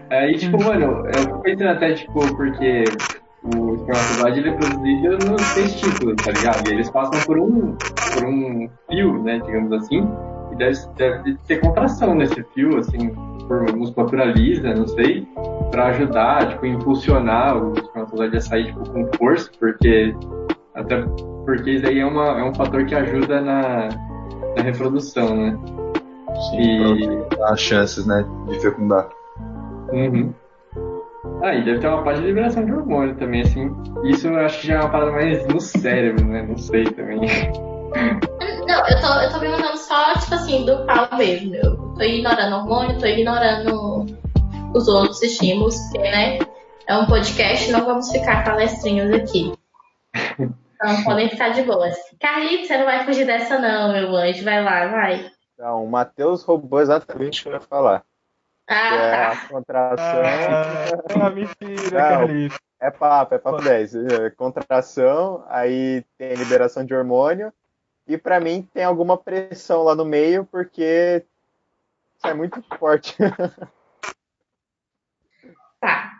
Aí, 0.10 0.38
tipo, 0.38 0.64
mano, 0.64 1.06
eu 1.08 1.14
fico 1.14 1.42
pensando 1.42 1.70
até, 1.70 1.94
tipo, 1.94 2.36
porque 2.36 2.86
o 3.44 3.76
espermatozoide 3.76 4.40
ele 4.40 4.50
é 4.50 4.54
produzido 4.54 5.32
nos 5.32 5.54
testículos, 5.54 6.16
tá 6.24 6.32
ligado? 6.32 6.70
E 6.70 6.74
eles 6.74 6.90
passam 6.90 7.20
por 7.26 7.38
um, 7.38 7.76
por 8.14 8.26
um 8.26 8.70
fio, 8.90 9.22
né, 9.24 9.40
digamos 9.46 9.72
assim, 9.74 10.08
e 10.52 10.56
deve, 10.56 10.78
deve 10.96 11.38
ter 11.46 11.60
contração 11.60 12.16
nesse 12.16 12.42
fio, 12.54 12.78
assim, 12.78 13.10
por 13.48 13.76
musculatura 13.76 14.26
lisa, 14.26 14.74
não 14.74 14.88
sei, 14.88 15.28
pra 15.72 15.88
ajudar, 15.88 16.50
tipo, 16.50 16.66
impulsionar 16.66 17.58
o 17.58 17.74
espermatozoide 17.74 18.38
a 18.38 18.42
sair, 18.42 18.66
tipo, 18.68 18.90
com 18.90 19.08
força, 19.18 19.52
porque 19.60 20.16
até 20.74 21.02
porque 21.46 21.72
isso 21.72 21.88
aí 21.88 22.00
é, 22.00 22.06
uma, 22.06 22.40
é 22.40 22.44
um 22.44 22.54
fator 22.54 22.86
que 22.86 22.94
ajuda 22.94 23.42
na, 23.42 23.90
na 24.56 24.62
reprodução, 24.62 25.36
né? 25.36 25.58
Sim, 26.50 26.84
E- 26.84 27.44
as 27.44 27.60
chances, 27.60 28.06
né, 28.06 28.26
de 28.48 28.60
fecundar. 28.60 29.08
Uhum. 29.92 30.34
Ah, 31.42 31.54
e 31.54 31.64
deve 31.64 31.80
ter 31.80 31.88
uma 31.88 32.04
parte 32.04 32.22
de 32.22 32.28
liberação 32.28 32.66
de 32.66 32.74
hormônio 32.74 33.16
também, 33.16 33.42
assim. 33.42 33.70
Isso 34.06 34.28
eu 34.28 34.38
acho 34.40 34.62
que 34.62 34.68
já 34.68 34.76
é 34.76 34.80
uma 34.80 34.90
parada 34.90 35.12
mais 35.12 35.46
no 35.48 35.60
cérebro, 35.60 36.26
né? 36.26 36.42
Não 36.48 36.58
sei 36.58 36.84
também. 36.86 37.20
Não, 38.68 38.88
eu 38.90 39.02
tô, 39.02 39.08
eu 39.22 39.32
tô 39.32 39.40
perguntando 39.40 39.78
só, 39.78 40.14
tipo 40.16 40.34
assim, 40.36 40.66
do 40.66 40.86
pau 40.86 41.08
mesmo. 41.18 41.56
Eu 41.56 41.78
tô 41.96 42.02
ignorando 42.02 42.56
hormônio, 42.58 43.00
tô 43.00 43.06
ignorando 43.06 44.06
os 44.74 44.88
outros 44.90 45.22
estímulos, 45.24 45.78
porque, 45.92 46.10
né? 46.10 46.40
É 46.88 46.98
um 46.98 47.06
podcast, 47.06 47.72
não 47.72 47.86
vamos 47.86 48.12
ficar 48.12 48.44
palestrinhos 48.44 49.14
aqui. 49.14 49.54
Então 50.40 51.04
podem 51.04 51.30
ficar 51.30 51.50
de 51.50 51.64
boas. 51.64 51.96
Carlito, 52.20 52.68
você 52.68 52.78
não 52.78 52.86
vai 52.86 53.04
fugir 53.06 53.26
dessa, 53.26 53.58
não, 53.58 53.92
meu 53.94 54.16
anjo. 54.16 54.44
Vai 54.44 54.64
lá, 54.64 54.88
vai. 54.88 55.26
Então, 55.58 55.84
o 55.84 55.90
Matheus 55.90 56.44
roubou 56.44 56.80
exatamente 56.80 57.40
o 57.40 57.44
que 57.44 57.50
eu 57.50 57.54
ia 57.54 57.60
falar. 57.60 58.02
Que 58.68 58.74
Ah, 58.74 58.96
é 58.96 59.12
tá. 59.12 59.32
a 59.32 59.48
contração. 59.48 60.24
Ah, 61.20 61.30
mentira, 61.32 62.28
Não. 62.28 62.58
É 62.80 62.92
papo, 62.92 63.34
é 63.34 63.40
papo 63.40 63.64
10. 63.64 63.96
É, 63.96 64.30
Contração, 64.30 65.44
aí 65.48 66.06
tem 66.16 66.36
liberação 66.36 66.86
de 66.86 66.94
hormônio. 66.94 67.52
E 68.08 68.20
pra 68.20 68.40
mim 68.40 68.70
tem 68.72 68.84
alguma 68.84 69.18
pressão 69.18 69.82
lá 69.82 69.96
no 69.96 70.06
meio, 70.06 70.46
porque 70.46 71.26
isso 72.18 72.28
é 72.28 72.34
muito 72.36 72.64
forte. 72.78 73.16
Tá. 75.80 76.12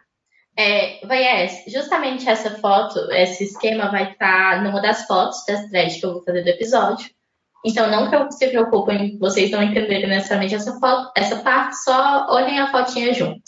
É, 0.56 1.04
Vaiés, 1.06 1.64
justamente 1.68 2.30
essa 2.30 2.60
foto, 2.60 3.00
esse 3.12 3.44
esquema 3.44 3.90
vai 3.90 4.12
estar 4.12 4.62
numa 4.64 4.80
das 4.80 5.08
fotos 5.08 5.44
das 5.48 5.68
threads 5.68 6.00
que 6.00 6.06
eu 6.06 6.14
vou 6.14 6.24
fazer 6.24 6.44
do 6.44 6.50
episódio. 6.50 7.10
Então 7.68 7.92
não 7.92 8.32
se 8.32 8.48
preocupem 8.48 9.18
vocês 9.20 9.52
não 9.52 9.62
entenderem 9.62 10.08
necessariamente 10.08 10.56
essa 10.56 10.80
foto, 10.80 11.12
essa 11.18 11.36
parte, 11.38 11.76
só 11.84 12.26
olhem 12.30 12.60
a 12.60 12.72
fotinha 12.72 13.14
junto, 13.14 13.42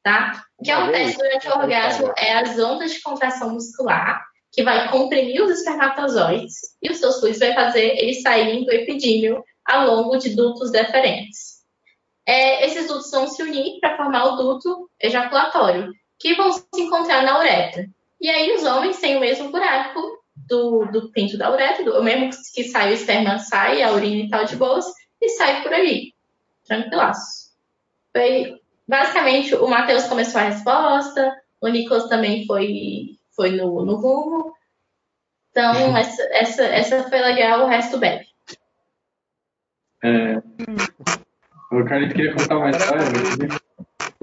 tá? 0.00 0.44
O 0.56 0.62
que 0.62 0.70
Uma 0.70 0.84
acontece 0.84 1.18
durante 1.18 1.46
o 1.46 1.50
eu 1.50 1.54
vou 1.54 1.62
orgasmo 1.62 2.12
é 2.16 2.34
as 2.34 2.56
ondas 2.56 2.92
de 2.92 3.02
contração 3.02 3.50
muscular, 3.50 4.24
que 4.52 4.62
vai 4.62 4.88
comprimir 4.92 5.42
os 5.42 5.50
espermatozoides 5.50 6.54
e 6.80 6.88
os 6.88 6.98
seus 6.98 7.18
fluidos 7.18 7.40
vai 7.40 7.52
fazer 7.52 7.98
eles 7.98 8.22
saírem 8.22 8.64
do 8.64 8.70
epidímio 8.70 9.42
ao 9.66 9.86
longo 9.86 10.18
de 10.18 10.36
dutos 10.36 10.70
deferentes. 10.70 11.54
É, 12.24 12.64
esses 12.66 12.86
dutos 12.86 13.10
vão 13.10 13.26
se 13.26 13.42
unir 13.42 13.80
para 13.80 13.96
formar 13.96 14.24
o 14.26 14.36
duto 14.36 14.88
ejaculatório, 15.00 15.92
que 16.20 16.36
vão 16.36 16.52
se 16.52 16.64
encontrar 16.76 17.24
na 17.24 17.40
uretra. 17.40 17.86
E 18.20 18.30
aí 18.30 18.54
os 18.54 18.62
homens 18.62 19.00
têm 19.00 19.16
o 19.16 19.20
mesmo 19.20 19.50
buraco 19.50 20.00
do, 20.34 20.84
do 20.86 21.10
pinto 21.10 21.38
da 21.38 21.50
uretra, 21.50 21.84
do- 21.84 21.98
o 21.98 22.02
mesmo 22.02 22.30
que 22.54 22.64
sai 22.64 22.90
o 22.90 22.94
esperma, 22.94 23.38
sai, 23.38 23.82
a 23.82 23.92
urina 23.92 24.24
e 24.24 24.28
tal 24.28 24.44
de 24.44 24.56
boas, 24.56 24.84
e 25.20 25.28
sai 25.30 25.62
por 25.62 25.72
ali. 25.72 26.12
Tranquilaço. 26.66 27.52
Foi, 28.12 28.60
basicamente, 28.86 29.54
o 29.54 29.66
Matheus 29.66 30.04
começou 30.06 30.40
a 30.40 30.44
resposta, 30.44 31.34
o 31.60 31.68
Nicolas 31.68 32.08
também 32.08 32.46
foi, 32.46 33.18
foi 33.34 33.50
no, 33.52 33.84
no 33.84 33.96
rumo. 33.96 34.52
Então, 35.50 35.96
essa, 35.96 36.22
essa, 36.32 36.64
essa 36.64 37.08
foi 37.08 37.20
legal, 37.20 37.62
o 37.62 37.68
resto 37.68 37.98
bebe. 37.98 38.26
É... 40.02 40.36
O 41.72 41.84
Carlito 41.84 42.14
queria 42.14 42.34
contar 42.34 42.58
uma 42.58 42.70
história, 42.70 43.04
mas... 43.38 43.60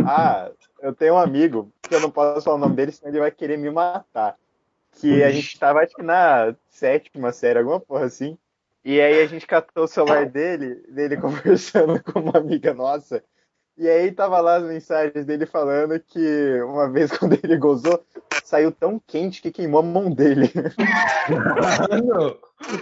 Ah, 0.06 0.52
eu 0.82 0.94
tenho 0.94 1.16
um 1.16 1.18
amigo, 1.18 1.72
que 1.82 1.94
eu 1.94 2.00
não 2.00 2.12
posso 2.12 2.42
falar 2.42 2.58
o 2.58 2.60
nome 2.60 2.76
dele, 2.76 2.92
senão 2.92 3.12
ele 3.12 3.20
vai 3.20 3.32
querer 3.32 3.58
me 3.58 3.70
matar. 3.70 4.38
Que 5.00 5.24
a 5.24 5.32
gente 5.32 5.58
tava, 5.58 5.80
acho 5.80 5.96
que 5.96 6.04
na 6.04 6.54
sétima 6.70 7.32
série, 7.32 7.60
alguma 7.60 7.80
porra 7.80 8.06
assim. 8.06 8.38
E 8.84 9.00
aí 9.00 9.22
a 9.22 9.28
gente 9.28 9.46
catou 9.46 9.86
o 9.86 9.88
celular 9.88 10.26
dele, 10.30 10.76
dele 10.90 11.18
conversando 11.18 12.02
com 12.04 12.20
uma 12.20 12.38
amiga 12.38 12.74
nossa. 12.74 13.24
E 13.78 13.88
aí 13.90 14.12
tava 14.12 14.40
lá 14.40 14.58
as 14.58 14.64
mensagens 14.64 15.26
dele 15.26 15.46
falando 15.46 16.00
que 16.00 16.62
uma 16.64 16.90
vez 16.90 17.12
quando 17.18 17.40
ele 17.42 17.58
gozou, 17.58 18.04
saiu 18.44 18.72
tão 18.72 19.02
quente 19.08 19.42
que 19.42 19.52
queimou 19.52 19.80
a 19.80 19.84
mão 19.84 20.12
dele. 20.12 20.52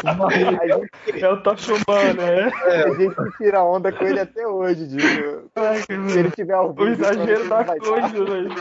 A 0.03 0.29
gente, 0.29 1.23
É 1.23 1.29
o 1.29 1.41
Tocha 1.41 1.71
Humana, 1.73 2.13
né? 2.13 2.51
a 2.65 2.89
gente 2.95 3.15
tira 3.37 3.63
onda 3.63 3.93
com 3.93 4.03
ele 4.03 4.19
até 4.19 4.45
hoje, 4.45 4.87
digo. 4.87 5.49
Ai, 5.55 5.77
Se 5.81 6.19
ele 6.19 6.31
tiver 6.31 6.53
ao 6.53 6.75
O 6.75 6.87
exagero 6.87 7.47
da 7.47 7.63
coisa, 7.63 8.25
velho. 8.25 8.55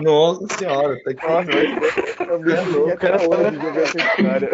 Nossa 0.00 0.46
senhora, 0.56 0.96
tá 1.02 1.10
até 1.10 1.56
hoje 3.28 3.58
de 3.58 3.70
ver 3.70 3.82
essa 3.82 3.98
história. 3.98 4.50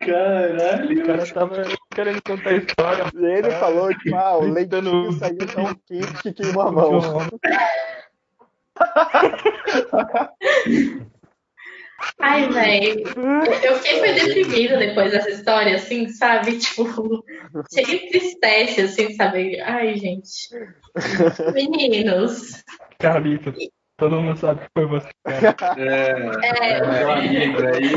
Caralho, 0.00 1.02
O 1.02 1.06
cara 1.06 1.26
tava 1.26 1.62
querendo 1.94 2.22
contar 2.22 2.50
a 2.50 2.56
história. 2.56 3.04
E 3.14 3.24
ele 3.24 3.50
falou 3.52 3.88
que 3.96 4.12
ah, 4.14 4.36
o 4.38 4.50
Gritando- 4.52 4.90
leitinho 4.90 5.12
saiu 5.18 5.46
tão 5.46 5.74
quente 5.86 6.22
que 6.22 6.32
queimou 6.32 6.62
a 6.62 6.72
mão. 6.72 7.00
Ai, 12.18 12.48
velho. 12.48 13.04
Eu 13.62 13.76
fiquei 13.78 13.98
foi 14.00 14.12
deprimida 14.12 14.76
depois 14.76 15.12
dessa 15.12 15.30
história, 15.30 15.76
assim, 15.76 16.08
sabe? 16.08 16.58
Tipo, 16.58 17.24
cheio 17.72 17.86
de 17.86 18.08
tristeza, 18.08 18.84
assim, 18.84 19.14
sabe? 19.14 19.60
Ai, 19.60 19.94
gente. 19.96 20.48
Meninos. 21.54 22.64
Carlito, 23.02 23.52
todo 23.98 24.20
mundo 24.22 24.38
sabe 24.38 24.60
que 24.60 24.68
foi 24.72 24.86
você. 24.86 25.08
cara. 25.24 25.74
É, 25.76 26.10
É, 26.72 26.80
meu 26.86 27.10
amigo, 27.10 27.58
aí 27.66 27.90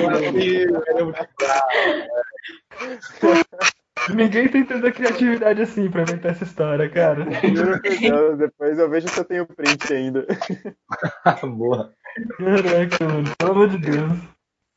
Ninguém 4.14 4.47
tem 4.49 4.66
tanta 4.66 4.91
criatividade 4.91 5.62
assim 5.62 5.89
pra 5.89 6.01
inventar 6.01 6.32
essa 6.32 6.43
história, 6.43 6.89
cara. 6.89 7.26
Deus, 7.26 8.38
depois 8.38 8.78
eu 8.78 8.89
vejo 8.89 9.08
se 9.08 9.20
eu 9.20 9.26
tenho 9.26 9.45
print 9.47 9.93
ainda. 9.93 10.26
Boa. 11.43 11.93
Caraca, 12.38 13.06
mano, 13.06 13.36
pelo 13.38 13.51
amor 13.51 13.70
de 13.70 13.78
Deus. 13.78 14.20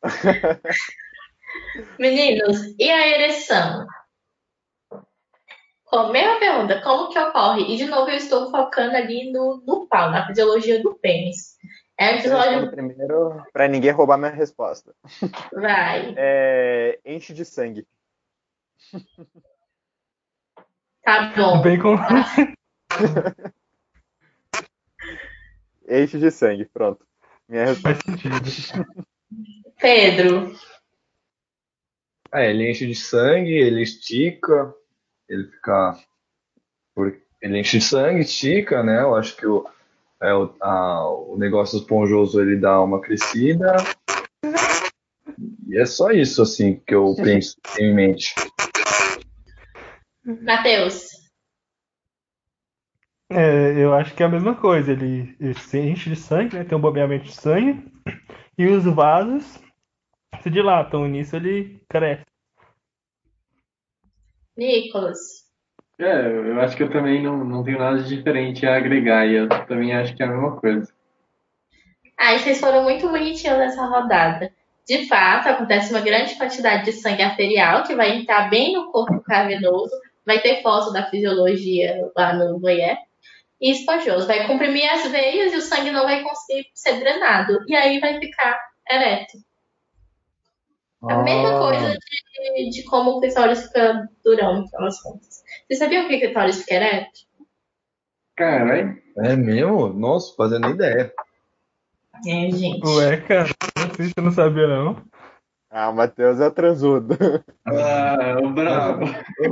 Meninos, 1.99 2.75
e 2.79 2.91
a 2.91 3.09
ereção? 3.09 3.87
Com- 5.91 6.09
Mesma 6.13 6.39
pergunta, 6.39 6.81
como 6.83 7.09
que 7.11 7.19
ocorre? 7.19 7.63
E 7.73 7.77
de 7.77 7.87
novo 7.87 8.11
eu 8.11 8.17
estou 8.17 8.51
focando 8.51 8.97
ali 8.97 9.33
no, 9.33 9.63
no 9.67 9.87
pau, 9.87 10.11
na 10.11 10.27
fisiologia 10.27 10.83
do 10.83 10.95
pênis. 10.95 11.57
É 11.99 12.15
um 12.15 12.19
episódio. 12.19 12.71
Primeiro, 12.71 13.43
pra 13.53 13.67
ninguém 13.67 13.91
roubar 13.91 14.19
minha 14.19 14.31
resposta. 14.31 14.95
Vai, 15.53 16.15
É, 16.17 16.99
enche 17.05 17.33
de 17.35 17.45
sangue. 17.45 17.87
tá 21.03 21.33
bom. 21.37 21.61
Bem 21.63 21.79
com... 21.81 21.97
Enche 25.89 26.19
de 26.19 26.31
sangue, 26.31 26.67
pronto. 26.67 27.05
Minha 27.49 27.65
resposta. 27.67 28.03
Pedro, 29.81 30.55
É, 32.33 32.51
ele 32.51 32.71
enche 32.71 32.87
de 32.87 32.95
sangue, 32.95 33.51
ele 33.53 33.83
estica, 33.83 34.75
ele 35.29 35.45
fica. 35.45 35.97
por- 36.95 37.17
Ele 37.41 37.59
enche 37.61 37.79
de 37.79 37.85
sangue, 37.85 38.21
estica, 38.21 38.83
né? 38.83 39.01
Eu 39.03 39.15
acho 39.15 39.37
que 39.37 39.47
o, 39.47 39.65
é, 40.21 40.35
o, 40.35 40.53
a- 40.61 41.09
o 41.09 41.37
negócio 41.39 41.79
esponjoso 41.79 42.41
ele 42.41 42.57
dá 42.57 42.81
uma 42.83 43.01
crescida. 43.01 43.77
E 45.69 45.79
é 45.79 45.87
só 45.87 46.11
isso, 46.11 46.43
assim, 46.43 46.81
que 46.87 46.95
eu 46.95 47.15
penso 47.23 47.57
em 47.79 47.95
mente. 47.95 48.35
Matheus, 50.25 51.11
É, 53.31 53.73
eu 53.83 53.93
acho 53.95 54.15
que 54.15 54.23
é 54.23 54.27
a 54.27 54.29
mesma 54.31 54.55
coisa. 54.55 54.91
Ele, 54.93 55.37
ele 55.39 55.55
se 55.55 55.79
enche 55.79 56.11
de 56.11 56.17
sangue, 56.17 56.57
né? 56.57 56.65
Tem 56.65 56.77
um 56.77 56.81
bombeamento 56.81 57.25
de 57.27 57.33
sangue. 57.35 57.85
E 58.57 58.67
os 58.67 58.85
vasos 58.85 59.45
se 60.43 60.51
dilatam. 60.51 61.07
E 61.07 61.11
nisso 61.11 61.37
ele 61.37 61.81
cresce. 61.89 62.25
Nicolas, 64.59 65.19
É, 65.99 66.27
eu 66.27 66.61
acho 66.61 66.77
que 66.77 66.83
eu 66.83 66.91
também 66.91 67.23
não, 67.23 67.45
não 67.45 67.65
tenho 67.65 67.79
nada 67.79 68.03
de 68.03 68.17
diferente 68.17 68.67
a 68.67 68.77
agregar, 68.77 69.27
e 69.27 69.35
eu 69.35 69.49
também 69.67 69.95
acho 69.95 70.15
que 70.15 70.23
é 70.23 70.27
a 70.27 70.29
mesma 70.29 70.57
coisa. 70.61 70.93
Ai, 72.19 72.39
vocês 72.39 72.61
foram 72.61 72.83
muito 72.83 73.09
bonitinhos 73.09 73.59
nessa 73.59 73.87
rodada. 73.87 74.53
De 74.87 75.07
fato, 75.07 75.49
acontece 75.49 75.93
uma 75.93 76.01
grande 76.01 76.35
quantidade 76.37 76.87
de 76.87 76.93
sangue 76.93 77.23
arterial 77.23 77.85
que 77.85 77.95
vai 77.95 78.17
entrar 78.17 78.51
bem 78.51 78.73
no 78.73 78.91
corpo 78.91 79.21
cavernoso. 79.21 79.95
Vai 80.27 80.41
ter 80.41 80.63
foto 80.63 80.93
da 80.93 81.09
fisiologia 81.09 82.11
lá 82.17 82.33
no 82.33 82.59
voyeur. 82.59 82.97
e 83.61 83.71
esponjoso. 83.73 84.27
Vai 84.27 84.47
comprimir 84.47 84.89
as 84.91 85.07
veias 85.11 85.53
e 85.53 85.57
o 85.57 85.61
sangue 85.63 85.91
não 85.91 86.05
vai 86.05 86.23
conseguir 86.23 86.67
ser 86.75 86.99
drenado. 87.01 87.59
E 87.67 87.75
aí 87.77 88.01
vai 88.01 88.19
ficar 88.19 88.59
ereto. 88.91 89.39
A 91.03 91.23
mesma 91.23 91.49
Ah. 91.57 91.59
coisa 91.61 91.99
de, 92.57 92.71
de 92.71 92.85
como 92.85 93.11
o 93.13 93.21
clitóris 93.21 93.63
fica 93.67 94.09
durão, 94.25 94.61
no 94.61 94.69
final 94.69 94.85
das 94.85 95.01
contas. 95.01 95.43
Vocês 95.67 95.79
sabiam 95.79 96.09
que 96.09 96.17
o 96.17 96.19
clitóris 96.21 96.61
fica 96.61 96.75
ereto? 96.75 97.21
Caralho. 98.37 98.97
É 99.19 99.37
mesmo? 99.37 99.89
Nossa, 99.89 100.35
fazendo 100.37 100.71
ideia. 100.71 101.13
É, 102.27 102.51
gente. 102.51 102.87
Ué, 102.87 103.17
cara, 103.21 103.49
você 103.97 104.21
não 104.21 104.33
sabia 104.33 104.67
não? 104.67 105.03
Ah, 105.71 105.91
o 105.91 105.95
Matheus 105.95 106.41
é 106.41 106.47
o 106.47 106.51
transudo. 106.51 107.15
Ah, 107.67 108.39
o 108.43 108.51
bravo. 108.51 109.05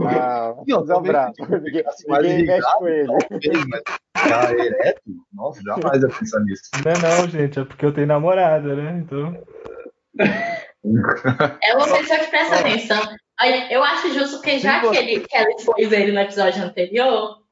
Ah, 0.09 0.55
o 0.57 0.65
é 0.71 0.77
o 0.77 1.05
se 1.93 2.09
Ninguém, 2.09 2.39
ninguém 2.39 2.47
mexe 2.47 2.57
ligado, 2.57 2.79
com 2.79 2.89
ele. 2.89 3.07
talvez, 3.07 3.67
mas 3.69 3.83
ficar 4.17 4.59
ereto? 4.59 5.03
Nossa, 5.33 5.61
jamais 5.63 6.03
ia 6.03 6.09
pensar 6.09 6.41
nisso. 6.41 6.63
Não 6.85 6.93
é 6.93 6.99
não, 7.21 7.29
gente, 7.29 7.59
é 7.61 7.65
porque 7.65 7.85
eu 7.85 7.93
tenho 7.93 8.07
namorada, 8.07 8.75
né? 8.75 8.99
Então. 9.05 9.37
É 10.19 11.75
uma 11.75 11.99
pessoa 11.99 12.19
que 12.21 12.31
presta 12.31 12.61
atenção. 12.61 13.03
Eu 13.71 13.83
acho 13.83 14.15
justo 14.15 14.37
porque 14.37 14.59
já 14.59 14.81
que, 14.81 14.97
ele, 14.97 15.21
que 15.21 15.37
ela 15.37 15.51
expôs 15.51 15.93
ele 15.93 16.13
no 16.13 16.21
episódio 16.21 16.63
anterior, 16.63 17.43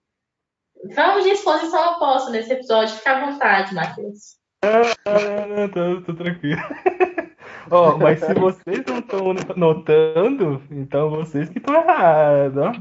vamos 0.94 1.24
de 1.24 1.30
exposição 1.30 1.94
oposta 1.94 2.30
nesse 2.30 2.52
episódio. 2.52 2.96
Fica 2.96 3.10
à 3.10 3.26
vontade, 3.26 3.74
Matheus. 3.74 4.36
Ah, 4.62 5.46
não, 5.46 5.68
tô, 5.68 6.02
tô 6.02 6.14
tranquilo. 6.14 6.60
Ó, 7.70 7.96
mas 7.98 8.20
se 8.20 8.34
vocês 8.34 8.84
não 8.86 8.98
estão 8.98 9.34
notando, 9.56 10.62
então 10.70 11.10
vocês 11.10 11.48
que 11.48 11.58
estão 11.58 11.74
errados. 11.74 12.78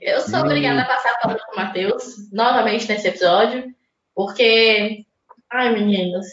Eu 0.00 0.20
sou 0.20 0.40
obrigada 0.40 0.82
a 0.82 0.86
passar 0.86 1.10
a 1.12 1.18
palavra 1.18 1.42
pro 1.46 1.56
Matheus, 1.56 2.30
novamente 2.32 2.88
nesse 2.88 3.08
episódio, 3.08 3.64
porque. 4.14 5.04
Ai, 5.52 5.72
meninos, 5.72 6.26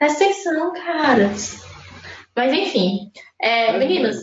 presta 0.00 0.24
atenção, 0.24 0.72
cara. 0.72 1.30
Mas 2.34 2.52
enfim. 2.54 3.12
É, 3.38 3.78
meninos. 3.78 4.16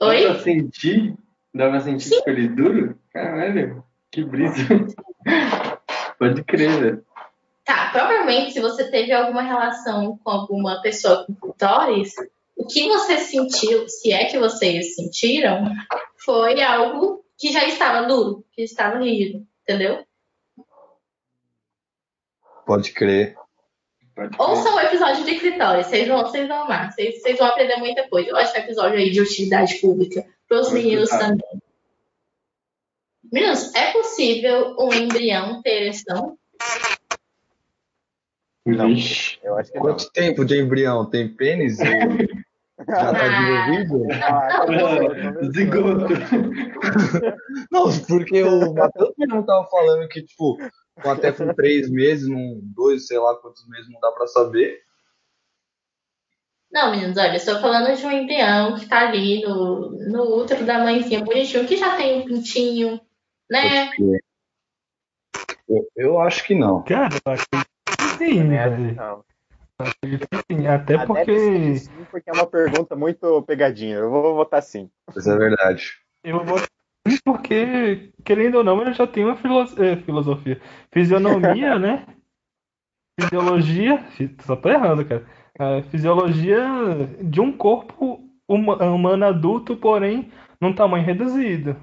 Dá 0.00 0.08
Oi? 0.08 0.22
pra 0.24 0.38
sentir? 0.40 1.14
Dá 1.54 1.68
pra 1.70 1.80
sentir 1.80 2.10
tipo 2.10 2.28
ele 2.28 2.48
duro? 2.48 2.98
Caralho, 3.12 3.84
que 4.10 4.24
brisa. 4.24 4.64
Pode 6.18 6.42
crer, 6.44 6.80
velho. 6.80 7.06
Tá, 7.64 7.90
provavelmente 7.92 8.52
se 8.52 8.60
você 8.60 8.90
teve 8.90 9.12
alguma 9.12 9.42
relação 9.42 10.18
com 10.18 10.30
alguma 10.30 10.82
pessoa 10.82 11.24
com 11.24 11.34
clitóris, 11.34 12.14
o 12.56 12.66
que 12.66 12.88
você 12.88 13.18
sentiu, 13.18 13.88
se 13.88 14.12
é 14.12 14.24
que 14.24 14.38
vocês 14.38 14.96
sentiram, 14.96 15.72
foi 16.16 16.60
algo 16.62 17.24
que 17.38 17.52
já 17.52 17.64
estava 17.66 18.06
duro, 18.08 18.44
que 18.52 18.62
estava 18.62 18.98
rígido, 18.98 19.46
entendeu? 19.62 20.04
Pode 22.66 22.92
crer. 22.92 23.36
Ouçam 24.38 24.76
o 24.76 24.80
episódio 24.80 25.24
de 25.24 25.38
clitóris, 25.38 25.86
vocês 25.86 26.06
vão, 26.06 26.20
vocês 26.20 26.46
vão 26.46 26.62
amar, 26.64 26.92
vocês, 26.92 27.22
vocês 27.22 27.38
vão 27.38 27.46
aprender 27.46 27.76
muita 27.76 28.08
coisa. 28.08 28.28
Eu 28.28 28.36
acho 28.36 28.52
que 28.52 28.58
é 28.58 28.62
episódio 28.62 28.98
aí 28.98 29.10
de 29.10 29.20
utilidade 29.20 29.76
pública 29.76 30.26
para 30.46 30.60
os 30.60 30.72
meninos 30.72 31.08
também. 31.08 31.62
Meninos, 33.32 33.74
é 33.74 33.92
possível 33.92 34.76
um 34.78 34.92
embrião 34.92 35.62
ter 35.62 35.82
ereção? 35.82 36.36
Não. 38.66 38.90
Eu 39.42 39.56
acho 39.56 39.72
que 39.72 39.78
não. 39.78 39.82
Quanto 39.82 40.10
tempo 40.12 40.44
de 40.44 40.60
embrião? 40.60 41.08
Tem 41.08 41.28
pênis? 41.28 41.78
Já 42.88 43.12
tá 43.12 43.18
Ah. 43.24 43.66
desenvolvido? 43.70 44.06
Ah, 44.24 44.66
Zigoto. 45.52 46.06
Não, 47.70 47.84
porque 48.06 48.42
o 48.42 48.72
Matheus 48.74 49.12
mesmo 49.18 49.44
tava 49.44 49.66
falando 49.68 50.08
que, 50.08 50.22
tipo, 50.22 50.56
com- 51.02 51.10
até 51.10 51.32
com 51.32 51.52
três 51.54 51.90
meses, 51.90 52.28
num, 52.28 52.60
dois, 52.62 53.06
sei 53.06 53.18
lá 53.18 53.34
quantos 53.36 53.66
meses, 53.68 53.88
não 53.90 54.00
dá 54.00 54.10
pra 54.12 54.26
saber. 54.26 54.78
Não, 56.72 56.92
meninos, 56.92 57.16
olha, 57.18 57.30
eu 57.30 57.34
estou 57.34 57.58
falando 57.60 57.96
de 57.96 58.06
um 58.06 58.12
embrião 58.12 58.76
que 58.78 58.86
tá 58.88 59.08
ali 59.08 59.42
no, 59.42 59.90
no 60.08 60.22
útero 60.36 60.64
da 60.64 60.78
mãezinha 60.78 61.24
bonitinho, 61.24 61.66
que 61.66 61.76
já 61.76 61.96
tem 61.96 62.20
um 62.20 62.24
pintinho, 62.24 63.00
né? 63.50 63.90
Eu, 65.68 65.88
eu 65.96 66.20
acho 66.20 66.44
que 66.44 66.54
não. 66.54 66.82
Cara, 66.84 67.14
eu 67.14 67.20
que 67.22 67.28
acho 67.30 67.46
que 68.18 68.24
velho. 68.44 68.94
não. 68.94 69.24
Sim. 69.86 70.66
Até 70.66 70.94
Ah, 70.94 71.06
deve 71.06 71.06
ser 71.06 71.06
porque 71.06 71.76
sim, 71.76 72.04
porque 72.10 72.30
é 72.30 72.32
uma 72.32 72.46
pergunta 72.46 72.96
muito 72.96 73.42
pegadinha. 73.42 73.96
Eu 73.96 74.10
vou 74.10 74.34
votar 74.34 74.62
sim. 74.62 74.90
Isso 75.16 75.30
é 75.30 75.36
verdade. 75.36 75.92
eu 76.24 76.44
vou 76.44 76.58
porque, 77.24 78.12
querendo 78.24 78.56
ou 78.56 78.64
não, 78.64 78.82
eu 78.82 78.92
já 78.92 79.06
tenho 79.06 79.28
uma 79.28 79.36
filo- 79.36 79.62
eh, 79.82 79.96
filosofia. 80.04 80.60
Fisionomia, 80.92 81.78
né? 81.78 82.06
Fisiologia. 83.18 83.98
fi- 84.12 84.34
Só 84.44 84.54
tô 84.54 84.68
errando, 84.68 85.04
cara. 85.04 85.26
A 85.58 85.82
fisiologia 85.90 86.58
de 87.22 87.40
um 87.40 87.52
corpo 87.56 88.20
huma- 88.48 88.76
humano 88.84 89.26
adulto, 89.26 89.76
porém 89.76 90.30
num 90.60 90.74
tamanho 90.74 91.04
reduzido. 91.04 91.76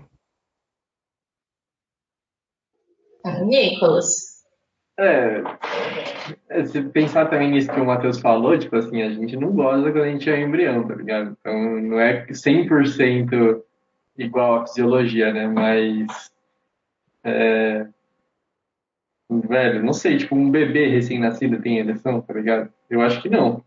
Nicolas. 3.45 4.36
É, 4.99 5.43
é, 6.49 6.65
se 6.65 6.81
pensar 6.81 7.27
também 7.27 7.51
nisso 7.51 7.71
que 7.71 7.79
o 7.79 7.85
Matheus 7.85 8.19
falou, 8.19 8.57
tipo 8.57 8.75
assim, 8.75 9.03
a 9.03 9.09
gente 9.11 9.37
não 9.37 9.51
goza 9.51 9.91
quando 9.91 10.03
a 10.03 10.09
gente 10.09 10.27
é 10.27 10.41
embrião, 10.41 10.87
tá 10.87 10.95
ligado? 10.95 11.37
Então 11.39 11.79
não 11.81 11.99
é 11.99 12.25
100% 12.25 13.61
igual 14.17 14.55
à 14.55 14.67
fisiologia, 14.67 15.31
né? 15.31 15.47
Mas, 15.47 16.31
é, 17.23 17.87
velho, 19.29 19.83
não 19.83 19.93
sei, 19.93 20.17
tipo, 20.17 20.35
um 20.35 20.49
bebê 20.49 20.87
recém-nascido 20.87 21.61
tem 21.61 21.77
ereção, 21.77 22.19
tá 22.19 22.33
ligado? 22.33 22.73
Eu 22.89 23.01
acho 23.01 23.21
que 23.21 23.29
não. 23.29 23.63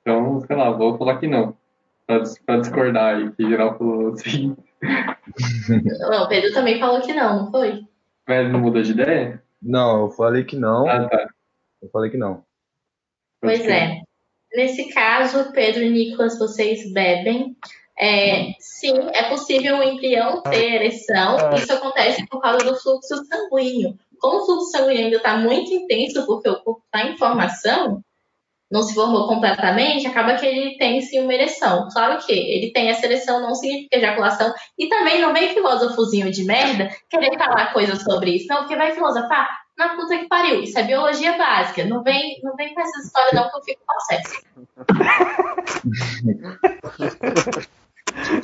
Então, 0.00 0.40
sei 0.40 0.56
lá, 0.56 0.70
vou 0.70 0.96
falar 0.96 1.18
que 1.18 1.26
não. 1.26 1.56
Pra, 2.06 2.22
pra 2.46 2.56
discordar 2.58 3.16
aí, 3.16 3.32
que 3.32 3.48
geral 3.48 3.76
falou 3.76 4.12
assim. 4.12 4.56
Não, 6.00 6.24
o 6.24 6.28
Pedro 6.28 6.52
também 6.52 6.80
falou 6.80 7.00
que 7.00 7.12
não, 7.14 7.44
não 7.44 7.50
foi? 7.52 7.86
Mas 8.26 8.50
não 8.50 8.58
mudou 8.58 8.82
de 8.82 8.90
ideia? 8.90 9.40
Não, 9.62 10.02
eu 10.02 10.10
falei 10.10 10.44
que 10.44 10.56
não. 10.56 10.88
Ah, 10.88 11.08
tá. 11.08 11.28
Eu 11.80 11.88
falei 11.90 12.10
que 12.10 12.16
não. 12.16 12.44
Pois 13.40 13.66
é. 13.66 14.00
Nesse 14.54 14.88
caso, 14.92 15.52
Pedro 15.52 15.82
e 15.82 15.90
Nicolas, 15.90 16.38
vocês 16.38 16.92
bebem. 16.92 17.56
É, 17.98 18.52
sim, 18.58 18.92
é 19.12 19.28
possível 19.28 19.78
o 19.78 19.82
embrião 19.82 20.42
ter 20.42 20.74
ereção. 20.74 21.36
Isso 21.54 21.72
acontece 21.72 22.26
por 22.26 22.40
causa 22.40 22.64
do 22.64 22.76
fluxo 22.76 23.24
sanguíneo. 23.26 23.96
Como 24.18 24.42
o 24.42 24.46
fluxo 24.46 24.70
sanguíneo 24.70 25.04
ainda 25.04 25.16
está 25.16 25.36
muito 25.36 25.72
intenso, 25.72 26.26
porque 26.26 26.48
o 26.48 26.60
corpo 26.62 26.82
está 26.84 27.06
em 27.08 27.16
formação, 27.16 28.02
não 28.72 28.82
se 28.82 28.94
formou 28.94 29.28
completamente, 29.28 30.06
acaba 30.06 30.34
que 30.34 30.46
ele 30.46 30.78
tem 30.78 31.02
sim 31.02 31.20
uma 31.20 31.34
ereção. 31.34 31.88
Claro 31.92 32.24
que 32.24 32.32
ele 32.32 32.72
tem 32.72 32.88
essa 32.88 33.04
ereção, 33.04 33.42
não 33.42 33.54
significa 33.54 33.98
ejaculação. 33.98 34.54
E 34.78 34.88
também 34.88 35.20
não 35.20 35.34
vem 35.34 35.52
filósofozinho 35.52 36.30
de 36.32 36.42
merda 36.44 36.88
querer 37.10 37.36
falar 37.36 37.74
coisas 37.74 38.02
sobre 38.02 38.36
isso. 38.36 38.46
Não, 38.48 38.60
porque 38.60 38.74
vai 38.74 38.92
filosofar 38.92 39.46
na 39.76 39.90
puta 39.90 40.16
que 40.16 40.26
pariu. 40.26 40.62
Isso 40.62 40.78
é 40.78 40.84
biologia 40.84 41.36
básica. 41.36 41.84
Não 41.84 42.02
vem, 42.02 42.40
não 42.42 42.56
vem 42.56 42.72
com 42.72 42.80
essas 42.80 43.04
histórias, 43.04 43.34
não, 43.34 43.50
que 43.50 43.56
eu 43.58 43.62
fico 43.62 43.82
possesso. 43.86 44.42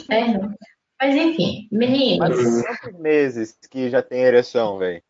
é, 0.11 0.27
não. 0.27 0.55
Mas 1.01 1.15
enfim, 1.15 1.69
Mas 1.71 1.79
meninos. 1.79 2.63
quantos 2.63 3.01
meses 3.01 3.57
que 3.71 3.89
já 3.89 4.03
tem 4.03 4.21
ereção, 4.25 4.77
velho? 4.77 5.03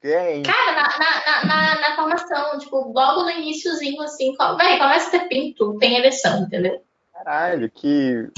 Tem. 0.00 0.42
Cara, 0.44 0.72
na, 0.72 0.88
na, 0.98 1.44
na, 1.44 1.80
na, 1.80 1.96
formação, 1.96 2.58
tipo, 2.58 2.92
logo 2.92 3.24
no 3.24 3.30
iníciozinho, 3.30 4.00
assim, 4.02 4.34
véi, 4.56 4.78
começa 4.78 5.08
a 5.08 5.10
ter 5.10 5.28
pinto, 5.28 5.76
tem 5.78 5.96
ereção, 5.96 6.42
entendeu? 6.42 6.80
Caralho, 7.12 7.68
que. 7.70 8.28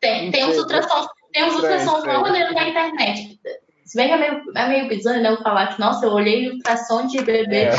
Tem, 0.00 0.30
tem 0.32 0.44
uns 0.44 0.58
ultrassons, 0.58 1.06
tem 1.32 1.44
uns 1.44 1.54
Estranho, 1.54 1.96
estranho. 1.96 2.20
maneiro 2.20 2.52
na 2.52 2.68
internet. 2.68 3.40
Se 3.84 3.96
bem 3.96 4.08
que 4.08 4.14
é 4.14 4.16
meio, 4.16 4.42
é 4.56 4.68
meio 4.68 4.88
bizarro, 4.88 5.20
né? 5.20 5.30
Eu 5.30 5.42
falar 5.42 5.68
que, 5.68 5.80
nossa, 5.80 6.04
eu 6.04 6.10
olhei 6.10 6.50
ultrassom 6.50 7.06
de 7.06 7.22
bebê. 7.22 7.66
É. 7.66 7.70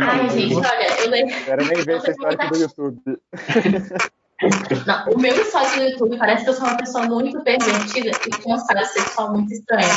Ai, 0.00 0.28
gente, 0.30 0.56
olha, 0.56 1.00
eu 1.00 1.10
lembro. 1.10 1.44
Quero 1.44 1.64
nem 1.66 1.84
ver 1.84 1.96
essa 1.96 2.10
história 2.10 2.38
aqui 2.40 2.48
do 2.48 2.58
YouTube. 2.58 3.00
Não, 4.86 5.12
o 5.12 5.18
meu 5.20 5.40
histórico 5.40 5.76
do 5.76 5.82
YouTube 5.84 6.18
parece 6.18 6.44
que 6.44 6.50
eu 6.50 6.54
sou 6.54 6.66
uma 6.66 6.76
pessoa 6.76 7.06
muito 7.06 7.40
pervertida 7.44 8.10
e 8.26 8.30
com 8.42 8.48
uma 8.48 8.56
história 8.56 8.84
sexual 8.86 9.32
muito 9.32 9.52
estranha. 9.52 9.88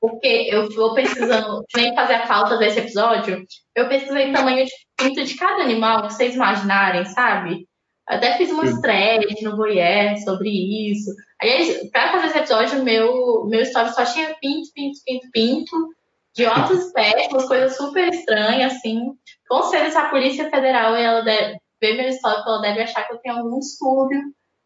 Porque 0.00 0.48
eu 0.50 0.70
vou 0.70 0.94
pesquisando, 0.94 1.62
nem 1.76 1.94
fazer 1.94 2.14
a 2.14 2.26
pauta 2.26 2.56
desse 2.56 2.78
episódio, 2.78 3.44
eu 3.76 3.88
pesquisei 3.88 4.32
tamanho 4.32 4.64
de 4.64 4.72
pinto 4.96 5.22
de 5.22 5.34
cada 5.36 5.62
animal, 5.62 6.06
que 6.06 6.14
vocês 6.14 6.34
imaginarem, 6.34 7.04
sabe? 7.04 7.68
Até 8.08 8.36
fiz 8.36 8.50
umas 8.50 8.80
threads 8.80 9.42
no 9.42 9.56
Voyeur 9.56 10.16
sobre 10.24 10.48
isso. 10.90 11.10
Aliás, 11.40 11.88
pra 11.90 12.12
fazer 12.12 12.26
esse 12.26 12.38
episódio, 12.38 12.82
meu, 12.82 13.46
meu 13.46 13.60
story 13.60 13.90
só 13.90 14.04
tinha 14.04 14.34
pinto, 14.40 14.68
pinto, 14.74 14.98
pinto, 15.04 15.30
pinto, 15.30 15.88
de 16.34 16.46
outras 16.46 16.86
espécies, 16.86 17.28
umas 17.32 17.46
coisas 17.46 17.76
super 17.76 18.08
estranhas, 18.08 18.72
assim. 18.72 19.12
Com 19.48 19.62
certeza, 19.64 20.00
a 20.00 20.10
Polícia 20.10 20.50
Federal, 20.50 20.96
ela 20.96 21.20
deve 21.20 21.58
ver 21.80 21.96
meu 21.96 22.08
histórico, 22.08 22.48
ela 22.48 22.62
deve 22.62 22.82
achar 22.82 23.06
que 23.06 23.14
eu 23.14 23.18
tenho 23.18 23.36
algum 23.36 23.58
distúrbio. 23.58 24.20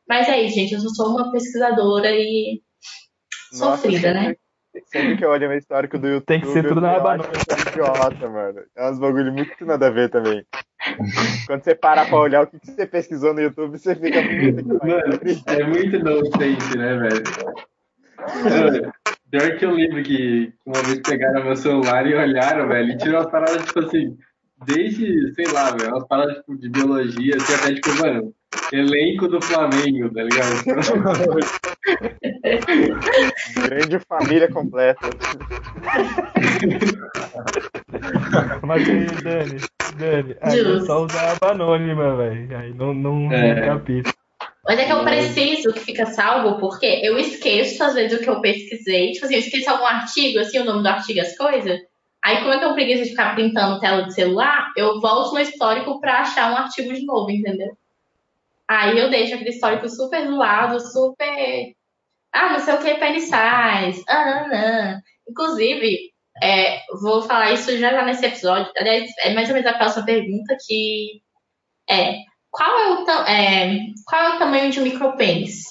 Mas 0.08 0.28
é 0.28 0.40
isso, 0.40 0.54
gente, 0.54 0.74
eu 0.74 0.80
só 0.80 0.88
sou 0.90 1.08
uma 1.08 1.30
pesquisadora 1.30 2.10
e 2.12 2.62
Sofrida, 3.52 4.00
sempre, 4.00 4.12
né? 4.12 4.36
Sempre 4.86 5.16
que 5.16 5.24
eu 5.24 5.30
olho 5.30 5.48
meu 5.48 5.58
histórico 5.58 5.98
do 5.98 6.06
YouTube. 6.06 6.26
Tem 6.26 6.40
que 6.40 6.46
ser 6.48 6.66
tudo 6.66 6.80
na 6.80 6.94
eu 6.94 7.00
aba 7.00 7.16
idiota, 7.16 8.28
mano. 8.28 8.60
É 8.76 8.90
uns 8.90 8.98
bagulho 8.98 9.32
muito 9.32 9.64
nada 9.64 9.86
a 9.86 9.90
ver 9.90 10.08
também. 10.10 10.44
Quando 11.46 11.64
você 11.64 11.74
para 11.74 12.04
pra 12.04 12.18
olhar 12.18 12.42
o 12.42 12.46
que 12.46 12.60
que 12.60 12.70
você 12.70 12.86
pesquisou 12.86 13.32
no 13.34 13.40
YouTube, 13.40 13.78
você 13.78 13.94
fica. 13.94 14.20
Mano, 14.22 15.18
é 15.46 15.64
muito 15.64 15.98
nonsense, 15.98 16.78
né, 16.78 16.96
velho? 16.98 17.22
Pior 19.30 19.56
que 19.56 19.64
eu 19.64 19.70
lembro 19.72 20.02
que 20.02 20.52
uma 20.64 20.82
vez 20.82 21.00
pegaram 21.00 21.44
meu 21.44 21.56
celular 21.56 22.06
e 22.06 22.14
olharam, 22.14 22.68
velho, 22.68 22.92
e 22.92 22.96
tiraram 22.96 23.20
as 23.20 23.30
paradas, 23.30 23.64
tipo 23.64 23.80
assim, 23.80 24.16
desde, 24.64 25.34
sei 25.34 25.46
lá, 25.46 25.72
velho, 25.72 25.90
umas 25.90 26.06
paradas 26.06 26.36
tipo, 26.36 26.56
de 26.56 26.68
biologia, 26.68 27.34
assim, 27.36 27.54
até 27.54 27.74
tipo, 27.74 27.94
mano, 28.00 28.32
elenco 28.72 29.28
do 29.28 29.40
Flamengo, 29.40 30.12
tá 30.12 30.22
ligado? 30.22 30.64
Grande 33.68 33.98
família 34.08 34.50
completa. 34.50 35.08
Mas 38.62 38.88
aí, 38.88 39.06
Dani, 39.22 39.56
Dani, 39.98 40.36
aí 40.40 40.60
é 40.60 40.80
só 40.80 41.04
usar 41.04 41.36
a 41.42 41.50
anônima, 41.50 42.16
velho. 42.16 42.56
Aí 42.58 42.72
não, 42.74 42.94
não, 42.94 43.30
É. 43.32 43.54
não 43.54 43.62
capita. 43.78 44.12
Mas 44.66 44.78
é 44.78 44.86
que 44.86 44.92
eu 44.92 45.04
preciso 45.04 45.72
que 45.74 45.80
fica 45.80 46.06
salvo, 46.06 46.58
porque 46.58 46.86
eu 46.86 47.18
esqueço, 47.18 47.84
às 47.84 47.92
vezes, 47.94 48.18
o 48.18 48.22
que 48.22 48.30
eu 48.30 48.40
pesquisei. 48.40 49.12
Tipo 49.12 49.26
assim, 49.26 49.34
eu 49.34 49.40
esqueço 49.40 49.68
algum 49.70 49.84
artigo, 49.84 50.38
assim, 50.38 50.58
o 50.58 50.64
nome 50.64 50.82
do 50.82 50.88
artigo, 50.88 51.20
as 51.20 51.36
coisas. 51.36 51.78
Aí, 52.24 52.38
como 52.38 52.54
é 52.54 52.58
que 52.58 52.64
eu 52.64 52.72
preguiça 52.72 53.02
de 53.04 53.10
ficar 53.10 53.34
printando 53.34 53.78
tela 53.80 54.04
de 54.04 54.14
celular, 54.14 54.72
eu 54.78 54.98
volto 55.02 55.34
no 55.34 55.40
histórico 55.40 56.00
pra 56.00 56.20
achar 56.20 56.50
um 56.50 56.56
artigo 56.56 56.94
de 56.94 57.04
novo, 57.04 57.30
entendeu? 57.30 57.76
Aí 58.68 58.98
eu 58.98 59.10
deixo 59.10 59.34
aquele 59.34 59.50
histórico 59.50 59.88
super 59.88 60.26
zoado, 60.26 60.80
super. 60.80 61.74
Ah, 62.32 62.52
não 62.52 62.58
sei 62.60 62.74
o 62.74 62.78
que, 62.78 62.94
penissais. 62.94 64.02
Ah, 64.08 64.48
não. 64.48 65.00
Inclusive, 65.28 66.12
é, 66.42 66.80
vou 67.00 67.22
falar 67.22 67.52
isso 67.52 67.76
já, 67.78 67.90
já 67.92 68.04
nesse 68.04 68.24
episódio. 68.26 68.72
Aliás, 68.76 69.10
é 69.22 69.34
mais 69.34 69.48
ou 69.48 69.54
menos 69.54 69.70
a 69.70 69.76
próxima 69.78 70.04
pergunta 70.06 70.56
que 70.66 71.20
é 71.88 72.16
qual 72.50 72.78
é 72.78 72.88
o, 72.92 73.04
ta- 73.04 73.30
é, 73.30 73.78
qual 74.06 74.22
é 74.22 74.36
o 74.36 74.38
tamanho 74.38 74.70
de 74.70 74.80
um 74.80 74.84
micropênis? 74.84 75.64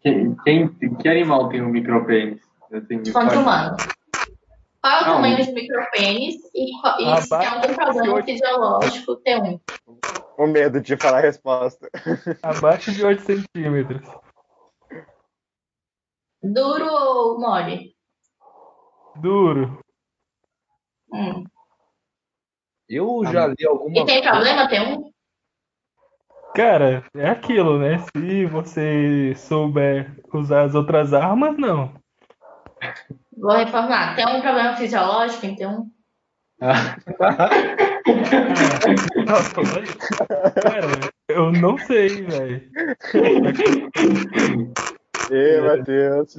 Quem, 0.00 0.36
quem- 0.44 0.68
que 0.96 1.08
animal 1.08 1.48
tem 1.48 1.62
um 1.62 1.68
micropênis? 1.70 2.40
Quanto 2.70 3.12
pode- 3.12 3.36
humano? 3.38 3.76
Qual 4.82 4.94
é 4.94 4.98
o 4.98 5.02
Ah, 5.02 5.04
tamanho 5.14 5.36
de 5.44 5.50
um 5.50 5.54
micropênis 5.54 6.34
e, 6.54 6.80
qual- 6.80 7.00
e 7.00 7.22
se 7.22 7.28
tem 7.28 7.46
algum 7.46 7.74
problema 7.74 8.22
fisiológico 8.24 9.16
ter 9.16 9.42
um? 9.42 9.58
O 10.38 10.46
medo 10.46 10.80
de 10.80 10.96
falar 10.96 11.18
a 11.18 11.22
resposta. 11.22 11.88
Abaixo 12.42 12.92
de 12.92 13.04
8 13.04 13.22
centímetros. 13.22 14.06
Duro 16.42 16.86
ou 16.86 17.40
mole? 17.40 17.96
Duro. 19.16 19.78
Hum. 21.12 21.44
Eu 22.88 23.22
já 23.32 23.46
li 23.46 23.66
alguma 23.66 23.98
E 23.98 24.04
tem 24.04 24.22
problema 24.22 24.68
ter 24.68 24.80
um? 24.80 25.10
Cara, 26.54 27.04
é 27.14 27.28
aquilo, 27.28 27.78
né? 27.78 27.98
Se 27.98 28.46
você 28.46 29.34
souber 29.34 30.10
usar 30.32 30.62
as 30.62 30.74
outras 30.74 31.12
armas, 31.12 31.56
não. 31.58 31.92
Vou 33.36 33.56
reformular. 33.56 34.14
Tem 34.16 34.24
algum 34.24 34.40
problema 34.40 34.76
fisiológico 34.76 35.46
um? 35.46 35.90
Ah. 36.58 36.96
Cara, 40.62 40.86
eu 41.28 41.50
não 41.52 41.76
sei, 41.78 42.22
velho. 42.22 42.70
Ê, 45.30 45.60
Matheus. 45.60 46.36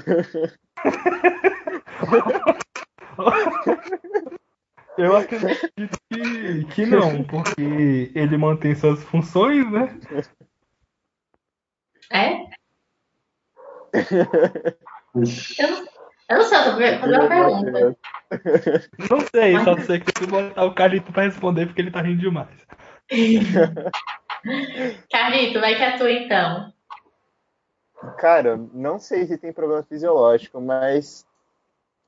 Eu 4.97 5.15
acredito 5.15 5.97
que, 6.09 6.65
que 6.73 6.85
não, 6.85 7.23
porque 7.23 8.11
ele 8.15 8.37
mantém 8.37 8.73
suas 8.73 9.03
funções, 9.03 9.69
né? 9.71 9.99
É? 12.11 12.47
Eu 15.59 15.69
não, 15.69 15.96
eu 16.29 16.37
não 16.37 16.45
sei, 16.45 16.57
eu 16.57 16.63
tô 16.63 16.71
fazendo 16.71 17.19
uma 17.19 17.29
pergunta. 17.29 17.97
Não 19.09 19.19
sei, 19.33 19.59
só 19.63 19.77
sei 19.77 19.99
que 19.99 20.11
tem 20.11 20.25
que 20.25 20.31
botar 20.31 20.65
o 20.65 20.73
Carlito 20.73 21.11
pra 21.11 21.23
responder 21.23 21.65
porque 21.65 21.81
ele 21.81 21.91
tá 21.91 22.01
rindo 22.01 22.19
demais. 22.19 22.49
Carlito, 25.11 25.59
vai 25.59 25.75
que 25.75 25.83
é 25.83 25.97
tu 25.97 26.07
então. 26.07 26.73
Cara, 28.17 28.57
não 28.73 28.99
sei 28.99 29.25
se 29.25 29.37
tem 29.37 29.51
problema 29.51 29.83
fisiológico, 29.83 30.61
mas 30.61 31.25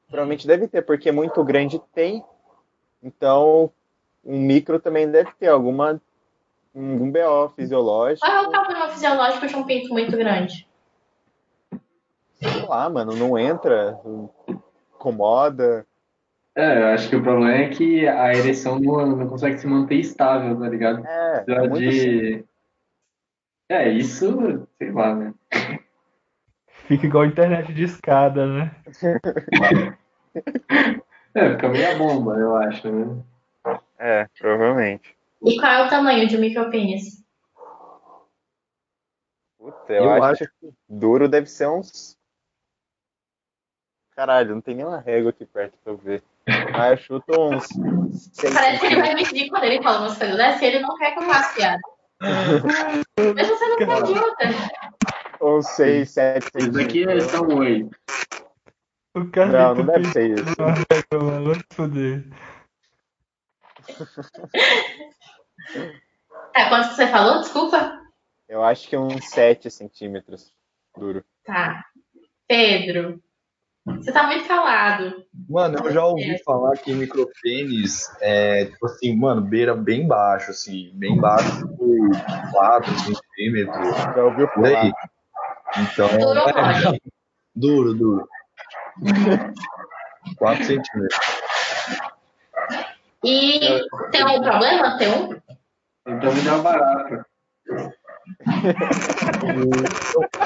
provavelmente 0.08 0.48
deve 0.48 0.68
ter, 0.68 0.82
porque 0.82 1.12
muito 1.12 1.44
grande 1.44 1.82
tem. 1.94 2.24
Então, 3.02 3.72
um 4.24 4.40
micro 4.40 4.80
também 4.80 5.10
deve 5.10 5.32
ter 5.40 5.48
alguma 5.48 6.00
algum 6.76 7.12
BO 7.12 7.50
fisiológico. 7.56 8.26
Qual 8.26 8.44
é 8.44 8.48
o 8.48 8.52
problema 8.52 8.90
fisiológico 8.90 9.48
de 9.48 9.56
um 9.56 9.64
pinto 9.64 9.94
muito 9.94 10.16
grande? 10.16 10.69
Sei 12.42 12.66
lá, 12.68 12.90
mano, 12.90 13.16
não 13.16 13.38
entra, 13.38 14.00
incomoda. 14.96 15.86
É, 16.56 16.82
eu 16.82 16.88
acho 16.88 17.10
que 17.10 17.16
o 17.16 17.24
problema 17.24 17.54
é 17.54 17.70
que 17.70 18.08
a 18.08 18.34
ereção 18.34 18.80
não, 18.80 19.06
não 19.06 19.28
consegue 19.28 19.58
se 19.58 19.68
manter 19.68 19.96
estável, 19.96 20.60
tá 20.60 20.68
ligado? 20.68 21.06
É, 21.06 21.46
é 21.48 21.68
muito 21.68 21.88
assim. 21.88 22.00
de. 22.00 22.46
É, 23.70 23.90
isso, 23.90 24.68
sei 24.78 24.92
lá, 24.92 25.16
né? 25.16 25.34
Fica 26.88 27.06
igual 27.06 27.24
a 27.24 27.28
internet 27.28 27.72
de 27.72 27.84
escada, 27.84 28.48
né? 28.48 28.76
É, 31.34 31.52
fica 31.52 31.70
meio 31.70 31.98
bomba, 31.98 32.36
eu 32.38 32.56
acho, 32.56 32.92
né? 32.92 33.24
É, 34.00 34.28
provavelmente. 34.40 35.16
E 35.44 35.60
qual 35.60 35.72
é 35.72 35.86
o 35.86 35.90
tamanho 35.90 36.28
de 36.28 36.36
um 36.36 36.40
micropênis? 36.40 37.24
Puta, 39.58 39.94
eu, 39.94 40.06
Eu 40.06 40.24
acho, 40.24 40.46
que 40.46 40.74
duro 40.88 41.30
deve 41.30 41.48
ser 41.48 41.68
uns. 41.70 42.19
Caralho, 44.20 44.54
não 44.56 44.60
tem 44.60 44.76
nenhuma 44.76 45.00
régua 45.00 45.30
aqui 45.30 45.46
perto 45.46 45.78
pra 45.82 45.94
eu 45.94 45.98
ver. 45.98 46.22
Mas 46.74 46.92
eu 46.92 46.98
chuto 46.98 47.42
uns. 47.42 47.66
Parece 48.54 48.82
que 48.82 48.86
ele 48.88 49.02
vai 49.02 49.16
medir 49.16 49.50
quando 49.50 49.64
ele 49.64 49.82
fala 49.82 50.00
umas 50.02 50.18
coisas 50.18 50.36
dessas 50.36 50.62
e 50.62 50.66
ele 50.66 50.80
não 50.82 50.98
quer 50.98 51.14
que 51.14 51.20
eu 51.20 51.24
faça 51.24 51.56
piada. 51.56 51.80
Mas 53.34 53.48
você 53.48 53.66
não 53.70 53.78
me 53.78 53.86
ajuda. 53.86 54.36
Uns 55.42 55.68
6, 55.68 56.10
7 56.10 56.50
Isso 56.58 56.82
aqui 56.82 57.08
é 57.10 57.20
só 57.22 57.44
um 57.44 57.60
oi. 57.60 57.90
O 59.16 59.20
Não, 59.20 59.32
Carlito 59.32 59.76
não 59.76 59.86
deve 59.86 60.06
ser 60.08 60.32
isso. 60.32 60.56
uma 60.60 60.74
régua, 60.74 61.24
mano. 61.24 61.46
Vai 61.46 61.56
se 61.56 61.64
fuder. 61.74 62.26
Tá, 66.54 66.68
quanto 66.68 66.90
que 66.90 66.96
você 66.96 67.08
falou? 67.08 67.40
Desculpa. 67.40 68.02
Eu 68.50 68.66
acho 68.66 68.86
que 68.90 68.98
uns 68.98 69.30
7 69.30 69.72
centímetros 69.72 70.54
duro. 70.94 71.24
Tá. 71.46 71.86
Pedro, 72.50 73.24
você 73.98 74.12
tá 74.12 74.28
muito 74.28 74.48
calado. 74.48 75.26
Mano, 75.50 75.80
eu 75.84 75.92
já 75.92 76.06
ouvi 76.06 76.38
falar 76.44 76.78
que 76.78 76.94
micropênis 76.94 78.08
é, 78.22 78.66
tipo 78.66 78.86
assim, 78.86 79.16
mano, 79.16 79.42
beira 79.42 79.76
bem 79.76 80.08
baixo, 80.08 80.52
assim, 80.52 80.92
bem 80.94 81.18
baixo 81.18 81.68
por 81.78 82.12
4 82.52 82.94
centímetros, 83.00 83.98
Já 83.98 84.24
ouviu 84.24 84.48
por 84.50 84.66
aí. 84.66 84.92
Então, 85.78 86.08
é, 86.08 86.18
mole? 86.18 87.02
duro, 87.56 87.94
duro. 87.94 88.28
4 90.38 90.64
centímetros. 90.64 91.20
E 93.24 93.60
tem 94.12 94.22
algum 94.22 94.42
problema 94.42 94.98
ter 94.98 95.10
um? 95.10 95.40
Então 96.08 96.34
me 96.34 96.42
dá 96.42 96.56
uma 96.56 96.64
barata. 96.64 97.26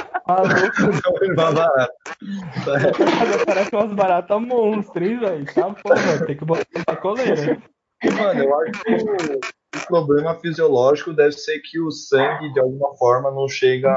Barato. 1.35 1.93
Parece 3.45 3.75
umas 3.75 3.93
baratas 3.93 4.41
monstras, 4.41 5.09
hein, 5.09 5.19
velho? 5.19 5.45
Tá 5.53 5.73
porra, 5.73 6.25
tem 6.25 6.37
que 6.37 6.45
botar 6.45 6.65
na 6.87 6.95
coleira. 6.95 7.61
Mano, 8.03 8.43
eu 8.43 8.59
acho 8.59 8.71
que 8.83 8.93
o, 8.93 9.39
o 9.77 9.87
problema 9.87 10.35
fisiológico 10.35 11.13
deve 11.13 11.33
ser 11.33 11.59
que 11.59 11.79
o 11.79 11.91
sangue, 11.91 12.53
de 12.53 12.59
alguma 12.59 12.95
forma, 12.95 13.31
não 13.31 13.47
chega, 13.47 13.95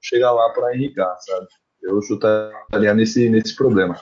chega 0.00 0.30
lá 0.30 0.50
pra 0.50 0.74
irrigar, 0.74 1.16
sabe? 1.20 1.46
Eu 1.82 2.02
chutaria 2.02 2.94
nesse, 2.94 3.28
nesse 3.28 3.54
problema. 3.54 3.96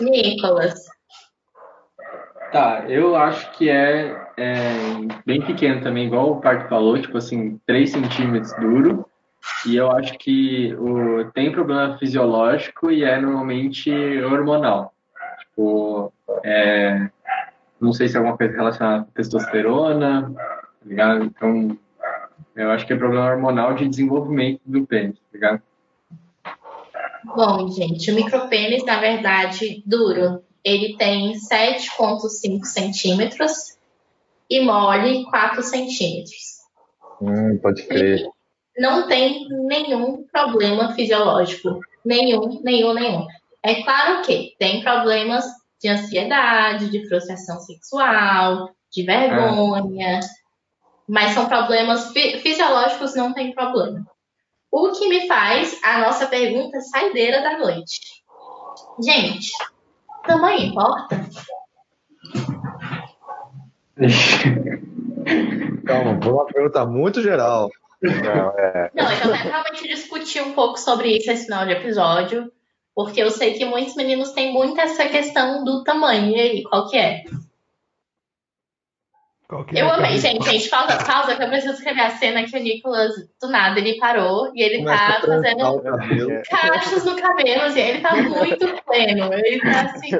Nicolas. 0.00 0.86
Tá, 2.52 2.84
eu 2.88 3.14
acho 3.14 3.50
que 3.52 3.68
é, 3.68 4.16
é 4.36 4.62
bem 5.24 5.44
pequeno 5.44 5.82
também, 5.82 6.06
igual 6.06 6.32
o 6.32 6.40
Parque 6.40 6.68
falou, 6.68 7.00
tipo 7.00 7.16
assim, 7.16 7.58
3 7.66 7.90
centímetros 7.90 8.52
duro. 8.54 9.06
E 9.66 9.76
eu 9.76 9.90
acho 9.90 10.16
que 10.18 10.74
o, 10.74 11.30
tem 11.32 11.52
problema 11.52 11.98
fisiológico 11.98 12.90
e 12.90 13.04
é 13.04 13.20
normalmente 13.20 13.90
hormonal. 14.22 14.94
Tipo, 15.40 16.12
é, 16.44 17.10
não 17.80 17.92
sei 17.92 18.08
se 18.08 18.16
é 18.16 18.18
alguma 18.18 18.36
coisa 18.36 18.54
relacionada 18.54 19.02
à 19.02 19.14
testosterona, 19.14 20.32
tá 20.34 20.66
ligado? 20.84 21.24
Então, 21.24 21.78
eu 22.56 22.70
acho 22.70 22.86
que 22.86 22.92
é 22.92 22.96
problema 22.96 23.30
hormonal 23.30 23.74
de 23.74 23.88
desenvolvimento 23.88 24.60
do 24.64 24.86
pênis, 24.86 25.18
tá 25.18 25.26
ligado? 25.32 25.62
Bom, 27.24 27.68
gente, 27.68 28.10
o 28.10 28.14
micropênis, 28.14 28.84
na 28.84 28.98
verdade, 28.98 29.82
duro, 29.86 30.42
ele 30.64 30.96
tem 30.96 31.34
7,5 31.34 32.64
centímetros 32.64 33.78
e 34.48 34.60
mole 34.60 35.24
4 35.26 35.62
centímetros. 35.62 36.60
Hum, 37.20 37.58
pode 37.62 37.86
crer. 37.86 38.20
E 38.20 38.39
não 38.80 39.06
tem 39.06 39.46
nenhum 39.50 40.24
problema 40.32 40.94
fisiológico. 40.94 41.78
Nenhum, 42.02 42.62
nenhum, 42.64 42.94
nenhum. 42.94 43.26
É 43.62 43.82
claro 43.82 44.22
que 44.22 44.56
tem 44.58 44.82
problemas 44.82 45.44
de 45.78 45.90
ansiedade, 45.90 46.90
de 46.90 47.06
frustração 47.06 47.60
sexual, 47.60 48.70
de 48.90 49.02
vergonha, 49.02 50.20
mas 51.06 51.32
são 51.32 51.46
problemas 51.46 52.10
fi 52.12 52.38
fisiológicos, 52.38 53.14
não 53.14 53.34
tem 53.34 53.52
problema. 53.52 54.02
O 54.72 54.92
que 54.92 55.08
me 55.08 55.28
faz 55.28 55.78
a 55.84 55.98
nossa 55.98 56.26
pergunta 56.26 56.80
saideira 56.80 57.42
da 57.42 57.58
noite. 57.58 58.00
Gente, 59.04 59.50
tamanho 60.26 60.70
importa? 60.70 61.28
Calma, 65.86 66.18
foi 66.22 66.32
uma 66.32 66.46
pergunta 66.46 66.86
muito 66.86 67.20
geral. 67.20 67.68
Não, 68.02 68.58
é. 68.58 68.90
Não, 68.94 69.12
então 69.12 69.34
é 69.34 69.42
realmente 69.42 69.86
discutir 69.86 70.40
um 70.40 70.52
pouco 70.52 70.78
sobre 70.78 71.16
isso 71.16 71.30
esse 71.30 71.44
final 71.44 71.66
de 71.66 71.72
episódio, 71.72 72.50
porque 72.94 73.22
eu 73.22 73.30
sei 73.30 73.54
que 73.54 73.64
muitos 73.64 73.94
meninos 73.94 74.32
têm 74.32 74.52
muito 74.52 74.80
essa 74.80 75.06
questão 75.06 75.64
do 75.64 75.84
tamanho. 75.84 76.34
E 76.34 76.40
aí, 76.40 76.62
qual 76.62 76.88
que 76.88 76.96
é? 76.96 77.24
Qual 79.46 79.64
que 79.64 79.78
é 79.78 79.82
Eu 79.82 79.90
a 79.90 79.96
amei, 79.96 80.16
gente, 80.18 80.48
gente, 80.48 80.68
pausa, 80.70 80.96
pausa, 81.04 81.36
que 81.36 81.42
eu 81.42 81.48
preciso 81.48 81.74
escrever 81.74 82.02
a 82.02 82.10
cena 82.10 82.44
que 82.44 82.56
o 82.56 82.62
Nicolas, 82.62 83.12
do 83.40 83.48
nada, 83.48 83.78
ele 83.78 83.98
parou 83.98 84.50
e 84.54 84.62
ele 84.62 84.78
Começa 84.78 85.04
tá 85.04 85.18
a 85.18 85.20
fazendo 85.20 85.82
cachos 86.48 87.04
no 87.04 87.16
cabelo, 87.16 87.62
assim, 87.64 87.80
ele 87.80 88.00
tá 88.00 88.16
muito 88.16 88.82
pleno, 88.84 89.34
ele 89.34 89.60
tá 89.60 89.82
assim, 89.82 90.10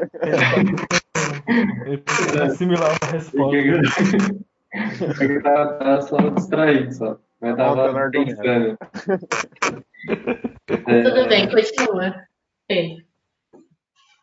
Ele 1.86 1.98
precisa 1.98 2.44
assimilar 2.44 2.96
uma 3.02 3.10
resposta. 3.12 3.56
É 4.72 5.14
que 5.14 5.24
eu 5.24 5.42
tava, 5.42 5.74
tava 5.74 6.02
só 6.02 6.16
distraído, 6.30 6.92
só. 6.92 7.18
Na 7.40 7.56
tava 7.56 8.10
pensando. 8.10 8.78
É, 10.86 11.02
tudo 11.02 11.28
bem, 11.28 11.48
continua. 11.50 12.14
Pedro. 12.66 13.04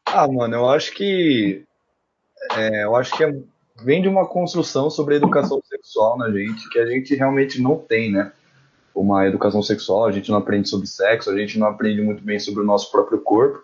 Ah, 0.06 0.28
mano, 0.28 0.56
eu 0.56 0.70
acho 0.70 0.94
que 0.94 1.66
é, 2.56 2.86
eu 2.86 2.96
acho 2.96 3.16
que 3.16 3.24
é- 3.24 3.36
vem 3.84 4.02
de 4.02 4.08
uma 4.08 4.26
construção 4.26 4.90
sobre 4.90 5.14
a 5.14 5.18
educação 5.18 5.62
sexual 5.66 6.18
na 6.18 6.32
gente 6.32 6.68
que 6.70 6.80
a 6.80 6.86
gente 6.86 7.14
realmente 7.16 7.62
não 7.62 7.78
tem, 7.78 8.12
né? 8.12 8.32
Uma 8.96 9.28
educação 9.28 9.62
sexual, 9.62 10.06
a 10.06 10.12
gente 10.12 10.32
não 10.32 10.38
aprende 10.38 10.70
sobre 10.70 10.88
sexo, 10.88 11.30
a 11.30 11.38
gente 11.38 11.60
não 11.60 11.68
aprende 11.68 12.02
muito 12.02 12.24
bem 12.24 12.40
sobre 12.40 12.62
o 12.62 12.66
nosso 12.66 12.92
próprio 12.92 13.20
corpo. 13.22 13.62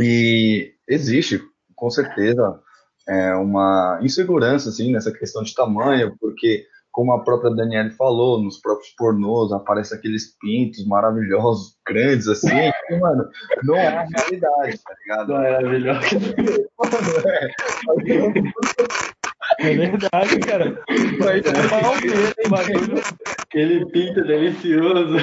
E 0.00 0.72
existe, 0.88 1.42
com 1.74 1.90
certeza, 1.90 2.60
é, 3.06 3.34
uma 3.34 3.98
insegurança 4.00 4.70
assim 4.70 4.92
nessa 4.92 5.12
questão 5.12 5.42
de 5.42 5.54
tamanho, 5.54 6.16
porque 6.18 6.66
como 6.94 7.12
a 7.12 7.24
própria 7.24 7.52
Daniele 7.52 7.90
falou, 7.90 8.40
nos 8.40 8.60
próprios 8.60 8.94
pornôs 8.96 9.52
aparecem 9.52 9.98
aqueles 9.98 10.38
pintos 10.38 10.86
maravilhosos, 10.86 11.76
grandes 11.84 12.28
assim, 12.28 12.48
que, 12.86 12.96
mano, 12.96 13.28
não 13.64 13.74
é 13.74 13.88
a 13.88 14.04
realidade, 14.04 14.78
tá 14.78 14.94
ligado? 15.02 15.28
Não, 15.28 15.42
era 15.42 15.68
melhor. 15.68 16.00
É 19.60 19.76
verdade, 19.76 20.40
cara. 20.40 20.82
Um 20.90 22.00
dedo, 22.00 22.34
hein, 22.38 22.50
bagulho. 22.50 23.00
Aquele 23.38 23.86
pinto 23.86 24.24
delicioso. 24.24 25.14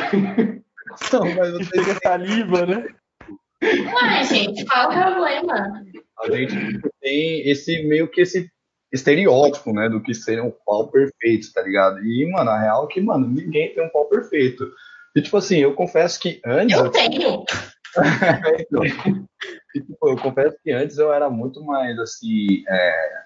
Não, 1.11 1.35
mas 1.35 1.51
você 1.51 1.65
Chega 1.65 1.99
saliva, 2.01 2.65
né? 2.65 2.85
Ué, 3.61 4.23
gente, 4.23 4.65
qual 4.65 4.89
é 4.91 5.09
o 5.09 5.11
problema? 5.11 5.83
a 6.23 6.31
gente 6.31 6.81
tem 7.01 7.49
esse 7.49 7.83
meio 7.83 8.09
que 8.09 8.21
esse 8.21 8.49
estereótipo, 8.91 9.73
né, 9.73 9.89
do 9.89 10.01
que 10.01 10.13
seria 10.13 10.43
um 10.43 10.53
pau 10.65 10.87
perfeito, 10.87 11.51
tá 11.53 11.61
ligado? 11.61 12.03
E, 12.03 12.29
mano, 12.29 12.49
a 12.49 12.59
real 12.59 12.85
é 12.85 12.93
que, 12.93 13.01
mano, 13.01 13.27
ninguém 13.27 13.73
tem 13.73 13.85
um 13.85 13.89
pau 13.89 14.05
perfeito. 14.05 14.69
E, 15.15 15.21
tipo 15.21 15.37
assim, 15.37 15.59
eu 15.59 15.73
confesso 15.73 16.19
que 16.19 16.41
antes. 16.45 16.77
Eu 16.77 16.89
tenho. 16.89 17.43
Então, 18.57 18.85
e, 18.85 19.81
tipo, 19.81 20.09
eu 20.09 20.15
confesso 20.15 20.55
que 20.63 20.71
antes 20.71 20.97
eu 20.97 21.11
era 21.11 21.29
muito 21.29 21.61
mais, 21.61 21.99
assim, 21.99 22.63
é, 22.65 23.23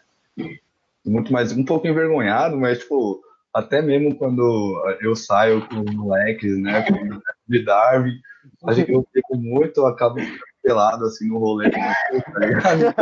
muito 1.06 1.32
mais, 1.32 1.52
um 1.52 1.64
pouco 1.64 1.88
envergonhado, 1.88 2.58
mas, 2.58 2.80
tipo, 2.80 3.22
até 3.54 3.82
mesmo 3.82 4.16
quando 4.16 4.84
eu 5.02 5.16
saio 5.16 5.68
com 5.68 5.82
os 5.82 5.96
moleques, 5.96 6.58
né, 6.58 6.82
com 6.82 7.22
de 7.48 7.64
Darwin, 7.64 8.20
a 8.66 8.74
gente, 8.74 8.92
eu 8.92 9.08
fico 9.14 9.38
muito, 9.38 9.82
eu 9.82 9.88
acabo 9.88 10.18
pelado, 10.66 11.06
assim, 11.06 11.28
no 11.30 11.38
rolê, 11.38 11.70
ligado? 12.40 12.96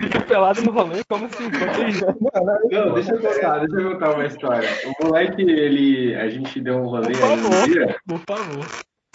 Fica 0.00 0.20
pelado 0.22 0.62
no 0.62 0.72
rolê, 0.72 1.02
como 1.08 1.26
assim? 1.26 1.44
Aí. 1.44 2.72
Não, 2.72 2.94
deixa 2.94 3.14
eu 3.14 3.20
contar, 3.20 3.58
deixa 3.60 3.76
eu 3.76 3.92
contar 3.92 4.14
uma 4.14 4.26
história. 4.26 4.68
O 4.86 5.04
moleque, 5.06 5.42
ele. 5.42 6.14
A 6.16 6.28
gente 6.28 6.60
deu 6.60 6.76
um 6.78 6.86
rolê 6.86 7.12
Por 7.12 7.24
aí 7.24 7.32
um 7.38 7.42
favor. 7.42 7.64
dia 7.68 7.96
Por 8.06 8.18
favor. 8.20 8.66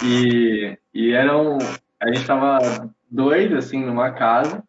e, 0.03 0.77
e 0.93 1.11
era 1.13 1.37
um. 1.37 1.57
A 1.99 2.07
gente 2.07 2.25
tava 2.25 2.89
dois, 3.09 3.51
assim, 3.53 3.83
numa 3.83 4.11
casa. 4.11 4.63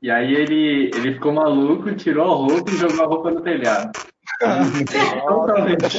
E 0.00 0.10
aí 0.10 0.32
ele, 0.32 0.90
ele 0.94 1.14
ficou 1.14 1.32
maluco, 1.32 1.92
tirou 1.94 2.24
a 2.24 2.36
roupa 2.36 2.70
e 2.70 2.76
jogou 2.76 3.04
a 3.04 3.08
roupa 3.08 3.30
no 3.32 3.40
telhado. 3.40 3.90
Totalmente. 4.38 5.98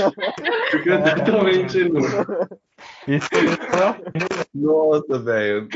Totalmente 1.25 1.83
nu. 1.83 1.99
Nossa, 4.53 5.19
velho. 5.19 5.67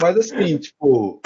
Mas 0.00 0.16
assim, 0.16 0.58
tipo, 0.58 1.20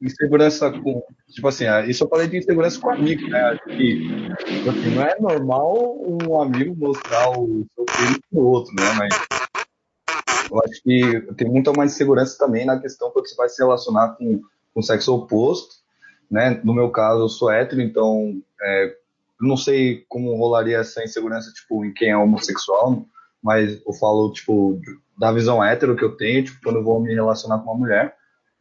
insegurança 0.00 0.70
com. 0.70 1.02
Tipo 1.28 1.48
assim, 1.48 1.66
ah, 1.66 1.84
isso 1.86 2.04
eu 2.04 2.08
falei 2.08 2.26
de 2.26 2.38
insegurança 2.38 2.80
com 2.80 2.90
amigo, 2.90 3.28
né? 3.28 3.40
Acho 3.40 3.64
que 3.64 3.98
tipo 4.44 4.70
assim, 4.70 4.94
não 4.94 5.02
é 5.02 5.20
normal 5.20 5.98
um 6.00 6.40
amigo 6.40 6.74
mostrar 6.76 7.30
o 7.30 7.66
seu 7.74 7.84
filho 7.90 8.20
pro 8.30 8.40
outro, 8.40 8.74
né? 8.74 8.92
Mas 8.96 9.14
eu 10.50 10.60
acho 10.64 10.82
que 10.82 11.20
tem 11.36 11.48
muita 11.48 11.72
mais 11.72 11.92
insegurança 11.92 12.38
também 12.38 12.64
na 12.64 12.80
questão 12.80 13.10
quando 13.10 13.28
você 13.28 13.36
vai 13.36 13.48
se 13.48 13.62
relacionar 13.62 14.16
com 14.16 14.40
com 14.78 14.80
o 14.80 14.82
sexo 14.82 15.12
oposto, 15.12 15.74
né? 16.30 16.60
No 16.62 16.72
meu 16.72 16.90
caso, 16.90 17.22
eu 17.22 17.28
sou 17.28 17.50
hétero, 17.50 17.82
então 17.82 18.40
é, 18.62 18.96
não 19.40 19.56
sei 19.56 20.04
como 20.08 20.36
rolaria 20.36 20.78
essa 20.78 21.02
insegurança, 21.02 21.52
tipo, 21.52 21.84
em 21.84 21.92
quem 21.92 22.10
é 22.10 22.16
homossexual, 22.16 23.04
mas 23.42 23.80
eu 23.86 23.92
falo, 23.94 24.32
tipo, 24.32 24.80
da 25.18 25.32
visão 25.32 25.62
hétero 25.62 25.96
que 25.96 26.04
eu 26.04 26.16
tenho, 26.16 26.44
tipo, 26.44 26.60
quando 26.62 26.76
eu 26.76 26.84
vou 26.84 27.00
me 27.00 27.14
relacionar 27.14 27.58
com 27.58 27.70
uma 27.70 27.78
mulher. 27.78 28.16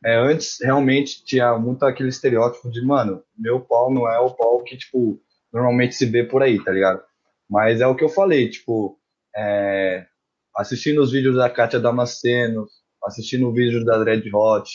É, 0.06 0.16
antes, 0.16 0.58
realmente, 0.62 1.24
tinha 1.26 1.58
muito 1.58 1.84
aquele 1.84 2.10
estereótipo 2.10 2.70
de, 2.70 2.86
mano, 2.86 3.24
meu 3.38 3.60
pau 3.60 3.92
não 3.92 4.08
é 4.08 4.20
o 4.20 4.30
pau 4.30 4.64
que, 4.64 4.78
tipo, 4.78 5.20
normalmente 5.52 5.96
se 5.96 6.06
vê 6.06 6.24
por 6.24 6.44
aí, 6.44 6.64
tá 6.64 6.72
ligado? 6.72 7.02
Mas 7.50 7.82
é 7.82 7.88
o 7.88 7.96
que 7.96 8.04
eu 8.04 8.10
falei, 8.10 8.50
tipo, 8.50 9.00
é, 9.36 10.06
assistindo 10.56 11.02
os 11.02 11.12
vídeos 11.12 11.36
da 11.36 11.50
Kátia 11.50 11.80
Damasceno, 11.80 12.68
assistindo 13.04 13.48
o 13.48 13.54
vídeo 13.54 13.84
da 13.84 14.04
Red 14.04 14.30
Hot, 14.34 14.70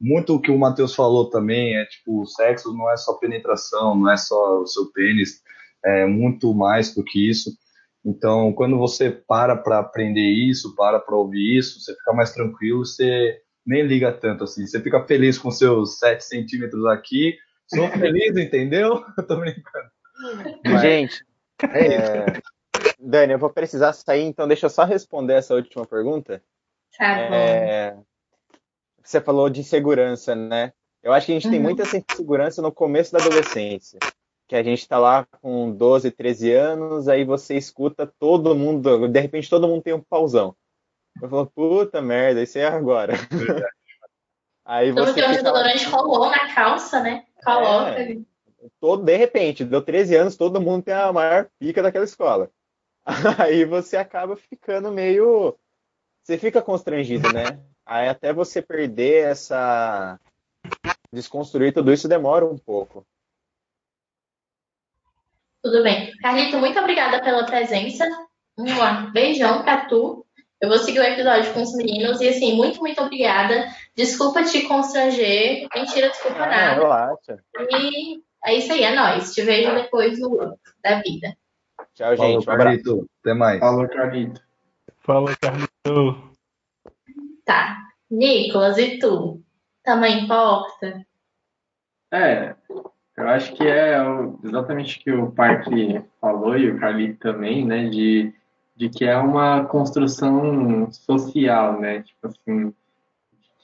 muito 0.00 0.34
o 0.34 0.40
que 0.40 0.50
o 0.50 0.58
Matheus 0.58 0.94
falou 0.94 1.30
também 1.30 1.76
é, 1.76 1.84
tipo, 1.86 2.22
o 2.22 2.26
sexo 2.26 2.74
não 2.74 2.90
é 2.90 2.96
só 2.96 3.14
penetração, 3.14 3.94
não 3.94 4.10
é 4.10 4.16
só 4.16 4.60
o 4.60 4.66
seu 4.66 4.92
pênis, 4.92 5.42
é 5.84 6.06
muito 6.06 6.52
mais 6.54 6.94
do 6.94 7.04
que 7.04 7.28
isso. 7.28 7.50
Então, 8.04 8.52
quando 8.52 8.78
você 8.78 9.10
para 9.10 9.56
para 9.56 9.78
aprender 9.80 10.20
isso, 10.28 10.74
para 10.76 11.00
para 11.00 11.16
ouvir 11.16 11.58
isso, 11.58 11.80
você 11.80 11.92
fica 11.94 12.12
mais 12.12 12.32
tranquilo, 12.32 12.84
você 12.84 13.40
nem 13.66 13.82
liga 13.82 14.12
tanto 14.12 14.44
assim. 14.44 14.64
Você 14.66 14.80
fica 14.80 15.04
feliz 15.04 15.38
com 15.38 15.50
seus 15.50 15.98
7 15.98 16.24
centímetros 16.24 16.84
aqui. 16.86 17.36
Sou 17.66 17.88
feliz, 17.90 18.36
entendeu? 18.36 19.04
Eu 19.18 19.22
tô 19.26 19.36
brincando. 19.36 19.90
Mas 20.64 20.80
Gente, 20.82 21.24
é 21.62 21.94
é, 21.94 22.26
Dani, 22.98 23.32
eu 23.32 23.38
vou 23.38 23.50
precisar 23.50 23.92
sair, 23.92 24.22
então 24.22 24.46
deixa 24.46 24.66
eu 24.66 24.70
só 24.70 24.84
responder 24.84 25.34
essa 25.34 25.54
última 25.54 25.84
pergunta. 25.84 26.42
Tá 26.96 27.14
bom. 27.28 27.34
É, 27.34 27.98
Você 29.02 29.20
falou 29.20 29.50
de 29.50 29.60
insegurança, 29.60 30.34
né? 30.34 30.72
Eu 31.02 31.12
acho 31.12 31.26
que 31.26 31.32
a 31.32 31.34
gente 31.34 31.48
tem 31.50 31.58
Uhum. 31.58 31.64
muita 31.64 31.82
essa 31.82 31.98
insegurança 31.98 32.62
no 32.62 32.72
começo 32.72 33.12
da 33.12 33.18
adolescência. 33.18 33.98
Que 34.48 34.54
a 34.54 34.62
gente 34.62 34.86
tá 34.86 34.98
lá 34.98 35.26
com 35.42 35.72
12, 35.72 36.10
13 36.10 36.52
anos, 36.52 37.08
aí 37.08 37.24
você 37.24 37.56
escuta 37.56 38.06
todo 38.18 38.54
mundo, 38.54 39.08
de 39.08 39.20
repente 39.20 39.50
todo 39.50 39.66
mundo 39.66 39.82
tem 39.82 39.92
um 39.92 40.00
pauzão. 40.00 40.54
Eu 41.20 41.28
falo, 41.28 41.46
puta 41.46 42.00
merda, 42.00 42.42
isso 42.42 42.58
é 42.58 42.66
agora. 42.66 43.14
Aí 44.64 44.92
Tudo 44.92 45.06
você 45.06 45.14
que 45.14 45.22
o 45.22 45.28
desodorante 45.28 45.84
rolou 45.86 46.28
na 46.28 46.52
calça, 46.52 47.00
né? 47.00 47.24
Coloca 47.44 47.90
É. 47.90 48.02
ali. 48.02 48.26
todo, 48.80 49.04
de 49.04 49.16
repente, 49.16 49.64
deu 49.64 49.80
13 49.80 50.16
anos, 50.16 50.36
todo 50.36 50.60
mundo 50.60 50.82
tem 50.82 50.94
a 50.94 51.12
maior 51.12 51.48
pica 51.58 51.82
daquela 51.82 52.04
escola. 52.04 52.50
Aí 53.38 53.64
você 53.64 53.96
acaba 53.96 54.36
ficando 54.36 54.90
meio. 54.90 55.56
Você 56.22 56.36
fica 56.36 56.60
constrangido, 56.60 57.32
né? 57.32 57.60
Aí 57.86 58.08
até 58.08 58.32
você 58.32 58.60
perder 58.60 59.28
essa. 59.28 60.18
Desconstruir 61.12 61.72
tudo 61.72 61.92
isso 61.92 62.08
demora 62.08 62.44
um 62.44 62.58
pouco. 62.58 63.06
Tudo 65.66 65.82
bem. 65.82 66.12
Carlito, 66.18 66.58
muito 66.58 66.78
obrigada 66.78 67.20
pela 67.20 67.44
presença. 67.44 68.06
Um 68.56 69.10
beijão 69.10 69.64
pra 69.64 69.84
tu. 69.86 70.24
Eu 70.60 70.68
vou 70.68 70.78
seguir 70.78 71.00
o 71.00 71.02
episódio 71.02 71.52
com 71.52 71.60
os 71.62 71.74
meninos 71.74 72.20
e 72.20 72.28
assim, 72.28 72.54
muito, 72.54 72.78
muito 72.78 73.02
obrigada. 73.02 73.66
Desculpa 73.96 74.44
te 74.44 74.62
constranger. 74.62 75.66
Mentira, 75.74 76.08
desculpa 76.08 76.44
Ah, 76.44 76.46
nada. 76.46 76.80
relaxa. 76.80 77.38
E 77.72 78.22
é 78.44 78.54
isso 78.54 78.72
aí, 78.72 78.84
é 78.84 78.94
nóis. 78.94 79.34
Te 79.34 79.42
vejo 79.42 79.74
depois 79.74 80.20
no 80.20 80.56
da 80.84 81.00
vida. 81.02 81.36
Tchau, 81.96 82.16
Falou, 82.16 82.32
gente. 82.32 82.48
Abraço. 82.48 82.64
Carlito. 82.64 83.10
Até 83.20 83.34
mais. 83.34 83.58
Falou, 83.58 83.88
Carlito. 83.88 84.40
Fala, 85.00 85.36
Carlito. 85.36 86.30
Tá. 87.44 87.76
Nicolas, 88.08 88.78
e 88.78 88.98
tu? 89.00 89.42
Tamanho 89.82 90.20
importa? 90.20 91.04
É, 92.12 92.54
eu 93.16 93.28
acho 93.28 93.54
que 93.54 93.66
é 93.66 93.96
exatamente 94.44 94.98
o 94.98 95.02
que 95.02 95.12
o 95.12 95.30
Parque 95.30 96.02
falou 96.20 96.56
e 96.56 96.70
o 96.70 96.78
Carlito 96.78 97.18
também, 97.18 97.64
né, 97.64 97.88
de, 97.88 98.32
de 98.76 98.88
que 98.90 99.04
é 99.04 99.16
uma 99.16 99.64
construção 99.64 100.90
social, 100.92 101.80
né, 101.80 102.02
tipo 102.02 102.26
assim, 102.26 102.74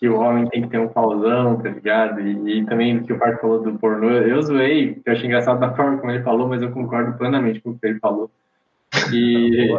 que 0.03 0.09
o 0.09 0.19
homem 0.19 0.49
tem 0.49 0.63
que 0.63 0.69
ter 0.69 0.81
um 0.81 0.89
pauzão, 0.89 1.63
tá 1.63 1.69
ligado? 1.69 2.21
E, 2.21 2.59
e 2.59 2.67
também 2.67 2.97
o 2.97 3.05
que 3.05 3.13
o 3.13 3.19
Parque 3.21 3.41
falou 3.41 3.63
do 3.63 3.79
pornô, 3.79 4.11
eu 4.11 4.43
zoei, 4.43 5.01
eu 5.05 5.13
achei 5.13 5.27
engraçado 5.27 5.61
da 5.61 5.75
forma 5.77 5.99
como 5.99 6.11
ele 6.11 6.25
falou, 6.25 6.49
mas 6.49 6.61
eu 6.61 6.73
concordo 6.73 7.17
plenamente 7.17 7.61
com 7.61 7.71
o 7.71 7.79
que 7.79 7.87
ele 7.87 8.01
falou. 8.01 8.29
E, 9.13 9.79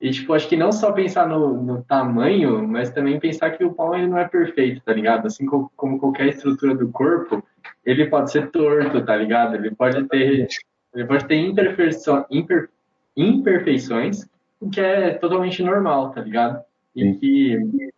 e 0.00 0.10
tipo, 0.10 0.34
acho 0.34 0.48
que 0.48 0.56
não 0.56 0.72
só 0.72 0.90
pensar 0.90 1.28
no, 1.28 1.62
no 1.62 1.82
tamanho, 1.84 2.66
mas 2.66 2.90
também 2.90 3.20
pensar 3.20 3.50
que 3.52 3.64
o 3.64 3.72
pau 3.72 3.94
ele 3.94 4.08
não 4.08 4.18
é 4.18 4.26
perfeito, 4.26 4.82
tá 4.84 4.92
ligado? 4.92 5.26
Assim 5.26 5.46
como, 5.46 5.70
como 5.76 6.00
qualquer 6.00 6.26
estrutura 6.26 6.74
do 6.74 6.88
corpo, 6.88 7.44
ele 7.84 8.06
pode 8.06 8.30
ser 8.30 8.50
torto, 8.50 9.04
tá 9.04 9.16
ligado? 9.16 9.54
Ele 9.54 9.74
pode 9.74 10.02
ter, 10.08 10.48
ele 10.94 11.04
pode 11.06 11.26
ter 11.26 11.36
imperfeiço- 11.36 12.26
imper- 12.30 12.68
imperfeições, 13.16 14.26
o 14.60 14.70
que 14.70 14.80
é 14.80 15.10
totalmente 15.14 15.62
normal, 15.62 16.10
tá 16.10 16.20
ligado? 16.20 16.62
E 16.94 17.02
Sim. 17.02 17.18
que 17.18 17.90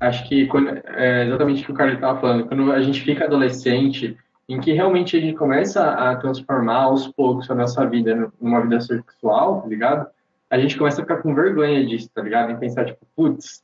acho 0.00 0.28
que 0.28 0.46
quando, 0.46 0.80
é 0.86 1.26
exatamente 1.26 1.62
o 1.62 1.66
que 1.66 1.72
o 1.72 1.74
Carlos 1.74 1.94
estava 1.94 2.20
falando, 2.20 2.46
quando 2.46 2.72
a 2.72 2.82
gente 2.82 3.00
fica 3.02 3.24
adolescente, 3.24 4.16
em 4.48 4.60
que 4.60 4.72
realmente 4.72 5.16
a 5.16 5.20
gente 5.20 5.36
começa 5.36 5.90
a 5.92 6.16
transformar 6.16 6.82
aos 6.82 7.06
poucos 7.08 7.50
a 7.50 7.54
nossa 7.54 7.86
vida 7.86 8.30
numa 8.40 8.60
vida 8.60 8.80
sexual, 8.80 9.62
tá 9.62 9.68
ligado? 9.68 10.06
A 10.50 10.58
gente 10.58 10.76
começa 10.76 11.00
a 11.00 11.04
ficar 11.04 11.22
com 11.22 11.34
vergonha 11.34 11.86
disso, 11.86 12.10
tá 12.12 12.20
ligado? 12.20 12.50
Em 12.50 12.58
pensar, 12.58 12.84
tipo, 12.84 13.06
putz, 13.16 13.62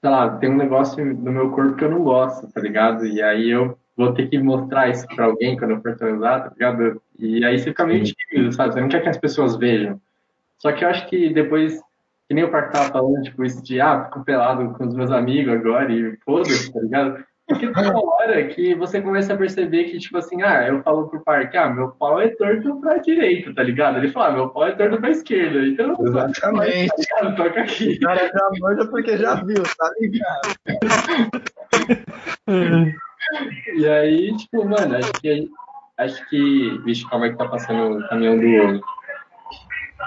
sei 0.00 0.10
lá, 0.10 0.36
tem 0.38 0.50
um 0.50 0.56
negócio 0.56 1.04
no 1.04 1.30
meu 1.30 1.50
corpo 1.50 1.76
que 1.76 1.84
eu 1.84 1.90
não 1.90 2.02
gosto, 2.02 2.50
tá 2.50 2.60
ligado? 2.60 3.06
E 3.06 3.22
aí 3.22 3.50
eu 3.50 3.78
vou 3.96 4.12
ter 4.12 4.28
que 4.28 4.38
mostrar 4.38 4.90
isso 4.90 5.06
pra 5.08 5.24
alguém 5.24 5.56
quando 5.56 5.72
eu 5.72 5.80
for 5.80 5.96
transar, 5.96 6.44
tá 6.44 6.50
ligado? 6.50 7.02
E 7.18 7.44
aí 7.44 7.58
você 7.58 7.70
fica 7.70 7.86
meio 7.86 8.04
tímido, 8.04 8.52
sabe? 8.52 8.74
Você 8.74 8.80
não 8.80 8.88
quer 8.88 9.02
que 9.02 9.08
as 9.08 9.16
pessoas 9.16 9.56
vejam. 9.56 10.00
Só 10.58 10.72
que 10.72 10.84
eu 10.84 10.88
acho 10.88 11.08
que 11.08 11.32
depois, 11.32 11.80
que 12.28 12.34
nem 12.34 12.44
o 12.44 12.50
Parque 12.50 12.72
tava 12.72 12.90
falando, 12.90 13.22
tipo, 13.22 13.42
isso 13.44 13.62
de, 13.62 13.80
ah, 13.80 14.04
fico 14.04 14.24
pelado 14.24 14.74
com 14.74 14.86
os 14.86 14.94
meus 14.94 15.10
amigos 15.10 15.54
agora 15.54 15.90
e 15.92 16.16
foda-se, 16.24 16.72
tá 16.72 16.80
ligado? 16.80 17.24
Porque 17.48 17.68
tem 17.72 17.90
uma 17.90 18.04
hora 18.04 18.44
que 18.48 18.74
você 18.74 19.00
começa 19.00 19.32
a 19.32 19.36
perceber 19.36 19.84
que, 19.84 19.98
tipo 19.98 20.18
assim, 20.18 20.42
ah, 20.42 20.66
eu 20.66 20.82
falo 20.82 21.08
pro 21.08 21.22
Parque, 21.22 21.56
ah, 21.56 21.70
meu 21.70 21.90
pau 21.92 22.20
é 22.20 22.28
torto 22.28 22.80
pra 22.80 22.98
direita, 22.98 23.54
tá 23.54 23.62
ligado? 23.62 23.98
Ele 23.98 24.10
fala, 24.10 24.26
ah, 24.26 24.32
meu 24.32 24.48
pau 24.50 24.66
é 24.66 24.72
torto 24.72 24.98
pra 24.98 25.10
esquerda. 25.10 25.64
Então, 25.64 25.96
Exatamente. 26.00 26.88
tá 26.88 26.96
ligado? 26.98 27.36
Toca 27.36 27.60
aqui. 27.60 27.92
O 27.92 28.00
cara 28.00 28.26
já 28.26 28.50
manja 28.60 28.86
porque 28.86 29.16
já 29.16 29.34
viu, 29.36 29.62
tá 29.62 29.92
ligado? 30.00 30.56
E 33.76 33.88
aí, 33.88 34.36
tipo, 34.36 34.64
mano, 34.64 34.96
acho 34.96 35.12
que. 35.12 35.48
Acho 35.98 36.28
que. 36.28 36.78
Vixe, 36.84 37.08
calma 37.08 37.26
aí 37.26 37.32
que 37.32 37.38
tá 37.38 37.48
passando 37.48 37.98
o 37.98 38.08
caminhão 38.08 38.38
do 38.38 38.46
ovo. 38.46 38.80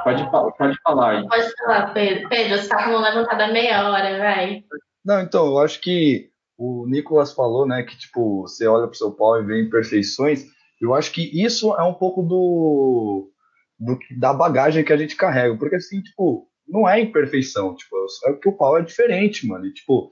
Pode, 0.03 0.31
pode 0.57 0.77
falar 0.83 1.17
aí. 1.17 1.27
Pode 1.27 1.51
falar, 1.57 1.93
Pedro. 1.93 2.29
Pedro, 2.29 2.57
você 2.57 2.69
tá 2.69 2.83
com 2.83 2.91
uma 2.91 3.09
levantada 3.09 3.47
meia 3.47 3.89
hora, 3.89 4.17
vai. 4.17 4.63
Não, 5.03 5.21
então, 5.21 5.47
eu 5.47 5.59
acho 5.59 5.81
que 5.81 6.29
o 6.57 6.85
Nicolas 6.87 7.33
falou, 7.33 7.65
né, 7.65 7.83
que 7.83 7.97
tipo, 7.97 8.41
você 8.41 8.67
olha 8.67 8.87
pro 8.87 8.97
seu 8.97 9.11
pau 9.11 9.41
e 9.41 9.45
vê 9.45 9.61
imperfeições. 9.61 10.43
Eu 10.79 10.93
acho 10.93 11.11
que 11.11 11.21
isso 11.43 11.73
é 11.73 11.83
um 11.83 11.93
pouco 11.93 12.21
do, 12.21 13.31
do 13.79 13.97
da 14.17 14.33
bagagem 14.33 14.83
que 14.83 14.93
a 14.93 14.97
gente 14.97 15.15
carrega, 15.15 15.57
porque 15.57 15.75
assim, 15.75 16.01
tipo, 16.01 16.47
não 16.67 16.87
é 16.87 16.99
imperfeição, 16.99 17.75
tipo, 17.75 17.95
é 18.27 18.33
que 18.33 18.47
o 18.47 18.55
pau 18.55 18.77
é 18.77 18.81
diferente, 18.81 19.47
mano. 19.47 19.65
E, 19.65 19.73
tipo, 19.73 20.11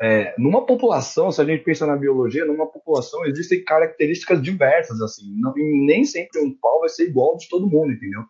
é, 0.00 0.34
numa 0.38 0.64
população, 0.64 1.30
se 1.30 1.40
a 1.40 1.44
gente 1.44 1.64
pensa 1.64 1.86
na 1.86 1.96
biologia, 1.96 2.44
numa 2.44 2.66
população 2.66 3.24
existem 3.26 3.64
características 3.64 4.40
diversas, 4.40 5.00
assim, 5.00 5.24
não, 5.40 5.52
e 5.56 5.86
nem 5.86 6.04
sempre 6.04 6.40
um 6.40 6.54
pau 6.56 6.80
vai 6.80 6.88
ser 6.88 7.08
igual 7.08 7.36
de 7.36 7.48
todo 7.48 7.68
mundo, 7.68 7.92
entendeu? 7.92 8.22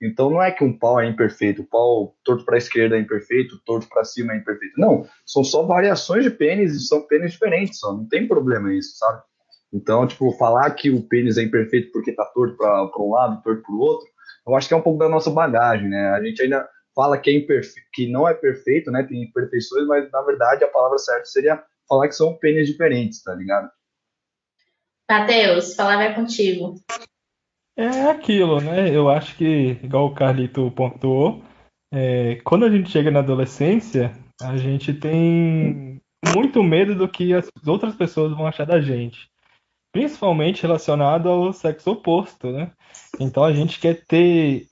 Então 0.00 0.30
não 0.30 0.42
é 0.42 0.52
que 0.52 0.62
um 0.62 0.76
pau 0.76 1.00
é 1.00 1.08
imperfeito, 1.08 1.62
o 1.62 1.66
pau 1.66 2.14
torto 2.22 2.44
para 2.44 2.56
a 2.56 2.58
esquerda 2.58 2.96
é 2.96 3.00
imperfeito, 3.00 3.60
torto 3.64 3.88
para 3.88 4.04
cima 4.04 4.34
é 4.34 4.36
imperfeito. 4.36 4.78
Não, 4.78 5.06
são 5.24 5.42
só 5.42 5.64
variações 5.64 6.22
de 6.22 6.30
pênis 6.30 6.74
e 6.74 6.86
são 6.86 7.06
pênis 7.06 7.32
diferentes, 7.32 7.78
só 7.78 7.92
não 7.92 8.06
tem 8.06 8.28
problema 8.28 8.72
isso, 8.72 8.96
sabe? 8.98 9.22
Então, 9.72 10.06
tipo, 10.06 10.30
falar 10.32 10.70
que 10.72 10.90
o 10.90 11.02
pênis 11.02 11.38
é 11.38 11.42
imperfeito 11.42 11.90
porque 11.92 12.12
tá 12.12 12.24
torto 12.26 12.56
para 12.56 12.90
um 12.98 13.10
lado, 13.10 13.42
torto 13.42 13.62
para 13.62 13.74
o 13.74 13.78
outro, 13.78 14.06
eu 14.46 14.54
acho 14.54 14.68
que 14.68 14.74
é 14.74 14.76
um 14.76 14.82
pouco 14.82 14.98
da 14.98 15.08
nossa 15.08 15.30
bagagem, 15.30 15.88
né? 15.88 16.10
A 16.10 16.22
gente 16.22 16.40
ainda 16.40 16.68
fala 16.96 17.18
que, 17.18 17.30
é 17.30 17.34
imperfe... 17.34 17.78
que 17.92 18.10
não 18.10 18.26
é 18.26 18.32
perfeito, 18.32 18.90
né? 18.90 19.02
Tem 19.04 19.22
imperfeições, 19.22 19.86
mas 19.86 20.10
na 20.10 20.22
verdade 20.22 20.64
a 20.64 20.68
palavra 20.68 20.96
certa 20.96 21.26
seria 21.26 21.62
falar 21.86 22.08
que 22.08 22.14
são 22.14 22.34
pênis 22.34 22.66
diferentes, 22.66 23.22
tá 23.22 23.34
ligado? 23.34 23.70
Matheus, 25.08 25.74
falar 25.74 25.96
vai 25.96 26.14
contigo. 26.14 26.74
É 27.76 28.10
aquilo, 28.10 28.60
né? 28.60 28.88
Eu 28.88 29.10
acho 29.10 29.36
que, 29.36 29.78
igual 29.82 30.06
o 30.06 30.14
Carlito 30.14 30.70
pontuou, 30.72 31.44
é, 31.92 32.36
quando 32.36 32.64
a 32.64 32.70
gente 32.70 32.90
chega 32.90 33.10
na 33.10 33.20
adolescência, 33.20 34.12
a 34.40 34.56
gente 34.56 34.94
tem 34.94 36.00
muito 36.34 36.62
medo 36.62 36.94
do 36.94 37.06
que 37.06 37.34
as 37.34 37.48
outras 37.66 37.94
pessoas 37.94 38.32
vão 38.34 38.46
achar 38.46 38.64
da 38.64 38.80
gente. 38.80 39.28
Principalmente 39.92 40.62
relacionado 40.62 41.28
ao 41.28 41.52
sexo 41.52 41.92
oposto, 41.92 42.50
né? 42.50 42.72
Então 43.20 43.44
a 43.44 43.52
gente 43.52 43.78
quer 43.78 44.04
ter 44.06 44.66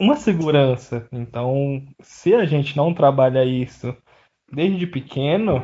uma 0.00 0.16
segurança. 0.16 1.06
Então, 1.12 1.82
se 2.00 2.34
a 2.34 2.44
gente 2.44 2.76
não 2.76 2.92
trabalha 2.94 3.44
isso 3.44 3.94
desde 4.52 4.86
pequeno, 4.86 5.62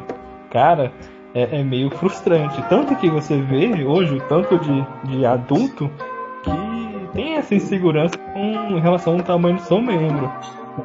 cara, 0.50 0.92
é, 1.34 1.58
é 1.60 1.62
meio 1.64 1.90
frustrante. 1.90 2.62
Tanto 2.68 2.96
que 2.96 3.10
você 3.10 3.40
vê 3.40 3.84
hoje 3.84 4.14
o 4.16 4.28
tanto 4.28 4.58
de, 4.58 4.86
de 5.10 5.26
adulto 5.26 5.90
que 6.42 7.12
tem 7.14 7.34
essa 7.34 7.54
insegurança 7.54 8.16
com 8.18 8.78
relação 8.80 9.14
ao 9.14 9.22
tamanho 9.22 9.56
do 9.56 9.62
seu 9.62 9.80
membro. 9.80 10.30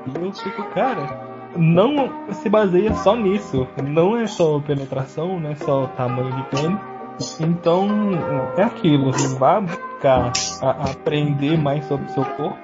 E 0.08 0.26
eu 0.26 0.34
fico, 0.34 0.64
cara, 0.72 1.32
não 1.56 2.12
se 2.34 2.50
baseia 2.50 2.94
só 2.96 3.16
nisso. 3.16 3.68
Não 3.84 4.18
é 4.18 4.26
só 4.28 4.60
penetração, 4.60 5.40
não 5.40 5.52
é 5.52 5.56
só 5.56 5.88
tamanho 5.96 6.32
de 6.36 6.44
pênis. 6.44 7.40
Então, 7.40 7.88
é 8.58 8.64
aquilo. 8.64 9.12
Vai 9.38 9.62
buscar 9.62 10.32
a- 10.62 10.92
aprender 10.92 11.58
mais 11.58 11.86
sobre 11.86 12.06
o 12.08 12.10
seu 12.10 12.26
corpo. 12.26 12.58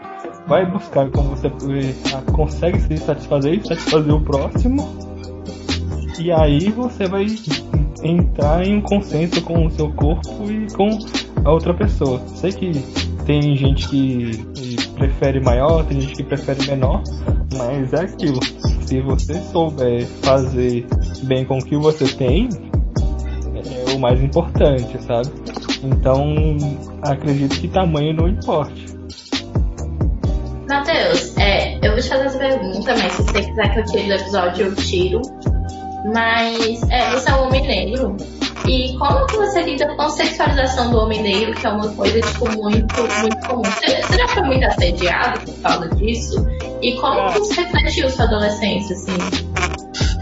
Vai 0.49 0.65
buscar 0.65 1.09
como 1.11 1.29
você 1.29 1.47
eh, 1.47 2.31
consegue 2.33 2.81
se 2.81 2.97
satisfazer 2.97 3.53
e 3.53 3.67
satisfazer 3.67 4.13
o 4.13 4.19
próximo. 4.19 4.89
E 6.19 6.31
aí 6.31 6.71
você 6.71 7.07
vai 7.07 7.27
entrar 8.03 8.65
em 8.65 8.77
um 8.77 8.81
consenso 8.81 9.41
com 9.43 9.67
o 9.67 9.69
seu 9.69 9.93
corpo 9.93 10.51
e 10.51 10.65
com 10.73 10.89
a 11.45 11.51
outra 11.51 11.71
pessoa. 11.73 12.19
Sei 12.29 12.51
que 12.51 12.71
tem 13.25 13.55
gente 13.55 13.87
que 13.89 14.49
que 14.55 14.87
prefere 14.95 15.39
maior, 15.39 15.85
tem 15.85 16.01
gente 16.01 16.15
que 16.15 16.23
prefere 16.23 16.67
menor, 16.67 17.03
mas 17.55 17.93
é 17.93 18.01
aquilo. 18.01 18.39
Se 18.81 18.99
você 19.01 19.35
souber 19.51 20.05
fazer 20.23 20.85
bem 21.23 21.45
com 21.45 21.59
o 21.59 21.63
que 21.63 21.77
você 21.77 22.07
tem, 22.07 22.49
é 23.53 23.93
o 23.93 23.99
mais 23.99 24.19
importante, 24.21 25.01
sabe? 25.03 25.29
Então, 25.83 26.35
acredito 27.03 27.59
que 27.61 27.67
tamanho 27.67 28.15
não 28.15 28.27
importe. 28.27 28.98
É, 31.99 32.01
eu 32.01 32.01
vou 32.01 32.01
te 32.01 32.09
fazer 32.09 32.25
essa 32.25 32.37
pergunta, 32.37 32.95
mas 32.95 33.13
se 33.13 33.23
você 33.23 33.41
quiser 33.43 33.73
que 33.73 33.79
eu 33.79 33.85
tire 33.85 34.07
do 34.07 34.13
episódio, 34.13 34.65
eu 34.67 34.75
tiro. 34.75 35.21
Mas 36.13 36.81
é, 36.89 37.11
você 37.11 37.29
é 37.29 37.35
um 37.35 37.47
homem 37.47 37.67
negro. 37.67 38.15
E 38.67 38.95
como 38.97 39.25
que 39.25 39.37
você 39.37 39.63
lida 39.63 39.87
com 39.95 40.01
a 40.01 40.09
sexualização 40.09 40.91
do 40.91 40.99
homem 40.99 41.21
negro, 41.23 41.55
que 41.55 41.65
é 41.65 41.69
uma 41.69 41.89
coisa, 41.89 42.21
tipo, 42.21 42.45
muito, 42.51 42.95
muito 43.21 43.47
comum? 43.47 43.63
Você 43.63 44.17
já 44.17 44.27
foi 44.27 44.43
muito 44.43 44.65
assediado 44.65 45.39
por 45.39 45.61
causa 45.61 45.89
disso? 45.95 46.45
E 46.81 46.93
como 46.97 47.33
que 47.33 47.39
isso 47.39 47.61
refletiu 47.61 48.09
sua 48.09 48.25
adolescência, 48.25 48.95
assim? 48.95 49.17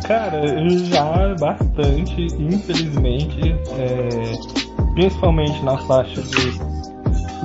Cara, 0.07 0.41
já 0.85 1.35
bastante, 1.39 2.27
infelizmente, 2.39 3.55
é, 3.77 4.93
principalmente 4.93 5.61
na 5.65 5.77
faixa 5.79 6.21
de 6.21 6.76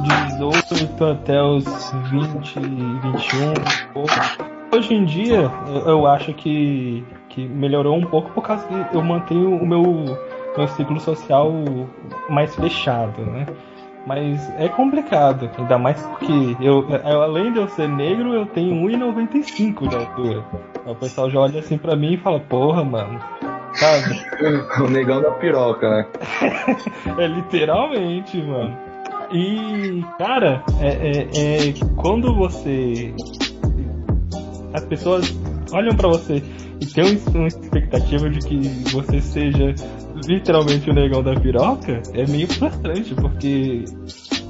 18 0.01 1.05
até 1.05 1.43
os 1.43 1.65
20, 2.11 2.59
21, 2.61 3.51
um 3.51 3.93
pouco. 3.93 4.11
Hoje 4.75 4.95
em 4.95 5.05
dia, 5.05 5.51
eu- 5.69 5.89
eu 5.89 6.07
acho 6.07 6.33
que, 6.33 7.05
que 7.29 7.47
melhorou 7.47 7.97
um 7.97 8.03
pouco 8.07 8.31
por 8.31 8.43
causa 8.43 8.67
que 8.67 8.97
eu 8.97 9.03
mantenho 9.03 9.57
o 9.57 9.67
meu, 9.67 9.83
meu 10.57 10.69
ciclo 10.69 10.99
social 10.99 11.53
mais 12.29 12.55
fechado, 12.55 13.21
né? 13.23 13.47
Mas 14.07 14.51
é 14.59 14.69
complicado, 14.69 15.49
ainda 15.59 15.79
mais 15.79 16.03
porque 16.03 16.57
eu, 16.61 16.85
eu, 16.89 17.23
além 17.23 17.53
de 17.53 17.59
eu 17.61 17.69
ser 17.69 17.89
negro, 17.89 18.35
eu 18.35 18.47
tenho 18.47 18.75
1,95 18.75 19.87
de 19.87 19.95
altura. 19.95 20.43
O 20.87 20.95
pessoal 20.95 21.31
já 21.31 21.39
olha 21.39 21.61
assim 21.61 21.79
pra 21.79 21.95
mim 21.95 22.15
e 22.15 22.17
fala, 22.17 22.41
porra, 22.41 22.83
mano. 22.83 23.21
Sabe? 23.75 24.21
o 24.85 24.89
negão 24.91 25.23
da 25.23 25.31
piroca, 25.33 25.89
né? 25.89 26.07
é 27.19 27.27
literalmente, 27.29 28.39
mano. 28.43 28.77
E, 29.33 30.05
cara, 30.19 30.63
é, 30.81 30.89
é, 30.89 31.69
é, 31.69 31.75
quando 31.97 32.35
você. 32.35 33.15
As 34.75 34.85
pessoas 34.85 35.35
olham 35.73 35.95
para 35.95 36.09
você 36.09 36.43
e 36.81 36.87
tem 36.87 37.19
uma 37.35 37.47
expectativa 37.47 38.29
de 38.29 38.41
que 38.41 38.59
você 38.91 39.21
seja 39.21 39.75
literalmente 40.27 40.91
o 40.91 40.95
negão 40.95 41.23
da 41.23 41.35
piroca, 41.35 42.03
é 42.13 42.27
meio 42.27 42.47
frustrante, 42.49 43.15
porque 43.15 43.85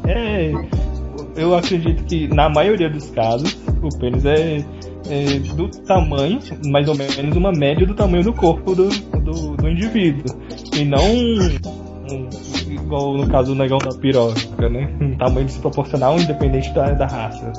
é. 0.07 0.53
Eu 1.37 1.55
acredito 1.57 2.05
que 2.05 2.29
na 2.29 2.51
maioria 2.51 2.91
dos 2.91 3.09
casos 3.11 3.57
o 3.83 3.99
pênis 3.99 4.25
é, 4.25 4.59
é 5.09 5.39
do 5.55 5.69
tamanho, 5.69 6.39
mais 6.67 6.89
ou 6.89 6.95
menos 6.95 7.37
uma 7.37 7.53
média 7.53 7.87
do 7.87 7.95
tamanho 7.95 8.25
do 8.25 8.33
corpo 8.33 8.75
do, 8.75 8.89
do, 8.89 9.57
do 9.57 9.69
indivíduo. 9.69 10.25
E 10.75 10.85
não 10.85 11.03
um, 11.03 12.29
igual 12.93 13.15
no 13.17 13.27
caso 13.27 13.55
do 13.55 13.59
negão 13.59 13.79
da 13.79 13.97
piroca, 13.97 14.69
né? 14.69 14.89
Um 15.01 15.17
tamanho 15.17 15.47
desproporcional 15.47 16.19
independente 16.19 16.73
da, 16.75 16.93
da 16.93 17.07
raça. 17.07 17.53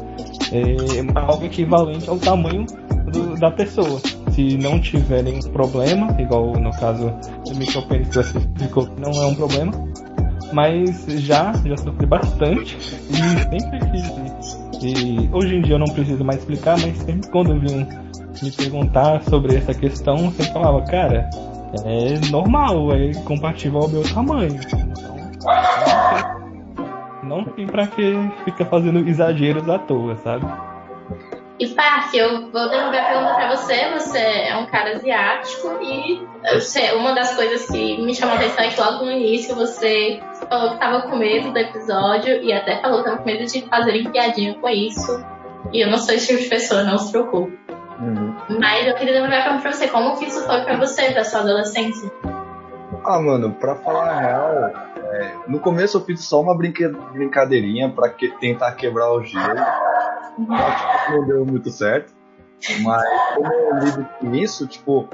É 0.51 1.19
algo 1.19 1.45
equivalente 1.45 2.07
ao 2.07 2.17
tamanho 2.19 2.65
do, 3.11 3.35
da 3.39 3.49
pessoa. 3.49 3.99
Se 4.31 4.57
não 4.57 4.79
tiver 4.79 5.23
nenhum 5.23 5.41
problema, 5.51 6.15
igual 6.19 6.53
no 6.53 6.71
caso 6.71 7.11
do 7.45 7.55
micropênis 7.55 8.09
que 8.09 8.15
você 8.15 8.37
explicou 8.37 8.87
não 8.97 9.11
é 9.11 9.27
um 9.27 9.35
problema, 9.35 9.71
mas 10.51 11.05
já, 11.07 11.53
já 11.65 11.77
sofri 11.77 12.05
bastante 12.05 12.77
e 12.77 13.15
sempre 13.15 13.79
que. 13.79 14.63
E 14.85 15.29
hoje 15.31 15.55
em 15.55 15.61
dia 15.61 15.75
eu 15.75 15.79
não 15.79 15.87
preciso 15.87 16.23
mais 16.25 16.39
explicar, 16.39 16.77
mas 16.79 16.97
sempre 16.97 17.29
quando 17.29 17.57
vinham 17.59 17.87
me 18.41 18.51
perguntar 18.51 19.23
sobre 19.23 19.55
essa 19.55 19.73
questão, 19.73 20.17
eu 20.17 20.31
sempre 20.31 20.51
falava, 20.51 20.81
cara, 20.81 21.29
é 21.85 22.29
normal, 22.29 22.93
é 22.93 23.13
compatível 23.23 23.79
ao 23.79 23.89
meu 23.89 24.03
tamanho. 24.03 24.59
Não 27.23 27.45
tem 27.45 27.65
pra 27.67 27.87
que 27.87 28.13
ficar 28.43 28.65
fazendo 28.65 28.99
exageros 29.07 29.67
à 29.69 29.79
toa, 29.79 30.15
sabe? 30.17 30.45
E 31.59 31.67
Park, 31.67 32.13
eu 32.13 32.51
vou 32.51 32.69
devolver 32.69 32.99
a 32.99 33.05
pergunta 33.05 33.33
para 33.35 33.55
você. 33.55 33.89
Você 33.91 34.17
é 34.17 34.57
um 34.57 34.65
cara 34.65 34.95
asiático 34.95 35.79
e 35.81 36.27
uma 36.95 37.13
das 37.13 37.35
coisas 37.35 37.67
que 37.67 38.01
me 38.01 38.13
chamou 38.13 38.35
a 38.35 38.37
atenção 38.37 38.65
é 38.65 38.69
que 38.69 38.81
logo 38.81 39.05
no 39.05 39.11
início 39.11 39.55
você 39.55 40.21
falou 40.49 40.69
que 40.69 40.73
estava 40.75 41.03
com 41.03 41.15
medo 41.15 41.51
do 41.51 41.57
episódio 41.57 42.41
e 42.41 42.51
até 42.51 42.81
falou 42.81 43.03
que 43.03 43.09
estava 43.09 43.17
com 43.17 43.25
medo 43.25 43.45
de 43.45 43.61
fazer 43.69 44.09
piadinha 44.11 44.55
com 44.55 44.67
isso. 44.67 45.23
E 45.71 45.81
eu 45.81 45.89
não 45.89 45.97
sou 45.97 46.15
esse 46.15 46.27
tipo 46.27 46.41
de 46.41 46.49
pessoa, 46.49 46.83
não 46.83 46.97
se 46.97 47.11
preocupe. 47.11 47.57
Uhum. 47.99 48.35
Mas 48.59 48.87
eu 48.87 48.95
queria 48.95 49.13
devolver 49.13 49.39
a 49.39 49.43
pergunta 49.43 49.61
pra 49.61 49.71
você. 49.71 49.87
Como 49.87 50.17
que 50.17 50.25
isso 50.25 50.45
foi 50.45 50.61
pra 50.61 50.75
você, 50.75 51.11
pra 51.11 51.23
sua 51.23 51.39
adolescência? 51.41 52.11
Ah, 53.05 53.19
mano, 53.19 53.51
pra 53.53 53.75
falar 53.75 54.09
a 54.09 54.19
real, 54.19 54.71
é, 55.13 55.35
no 55.47 55.59
começo 55.59 55.97
eu 55.97 56.01
fiz 56.01 56.21
só 56.25 56.41
uma 56.41 56.57
brincadeirinha 56.57 57.89
pra 57.91 58.09
que, 58.09 58.29
tentar 58.39 58.71
quebrar 58.71 59.11
o 59.11 59.23
gelo. 59.23 59.59
Não 60.37 61.27
deu 61.27 61.45
muito 61.45 61.69
certo. 61.69 62.11
Mas 62.81 63.03
como 63.35 63.53
eu 63.53 63.75
lido 63.79 64.05
com 64.19 64.33
isso, 64.33 64.65
tipo. 64.67 65.07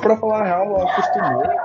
Pra 0.00 0.16
falar 0.16 0.40
a 0.40 0.44
real, 0.44 0.66
eu 0.66 0.88
acostumei 0.88 1.56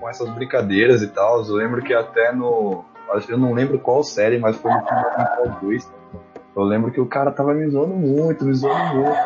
com 0.00 0.08
essas 0.08 0.28
brincadeiras 0.30 1.02
e 1.02 1.08
tal. 1.08 1.44
Eu 1.44 1.54
lembro 1.54 1.82
que 1.82 1.94
até 1.94 2.32
no. 2.32 2.84
Eu 3.28 3.38
não 3.38 3.52
lembro 3.52 3.78
qual 3.78 4.02
série, 4.02 4.38
mas 4.38 4.56
foi 4.56 4.72
no 4.72 4.80
filme 4.80 5.04
do 5.44 5.60
2. 5.60 5.92
Eu 6.56 6.62
lembro 6.62 6.90
que 6.90 7.00
o 7.00 7.06
cara 7.06 7.30
tava 7.30 7.54
me 7.54 7.68
zoando 7.68 7.94
muito, 7.94 8.44
me 8.44 8.54
zoando 8.54 8.96
muito. 8.96 9.18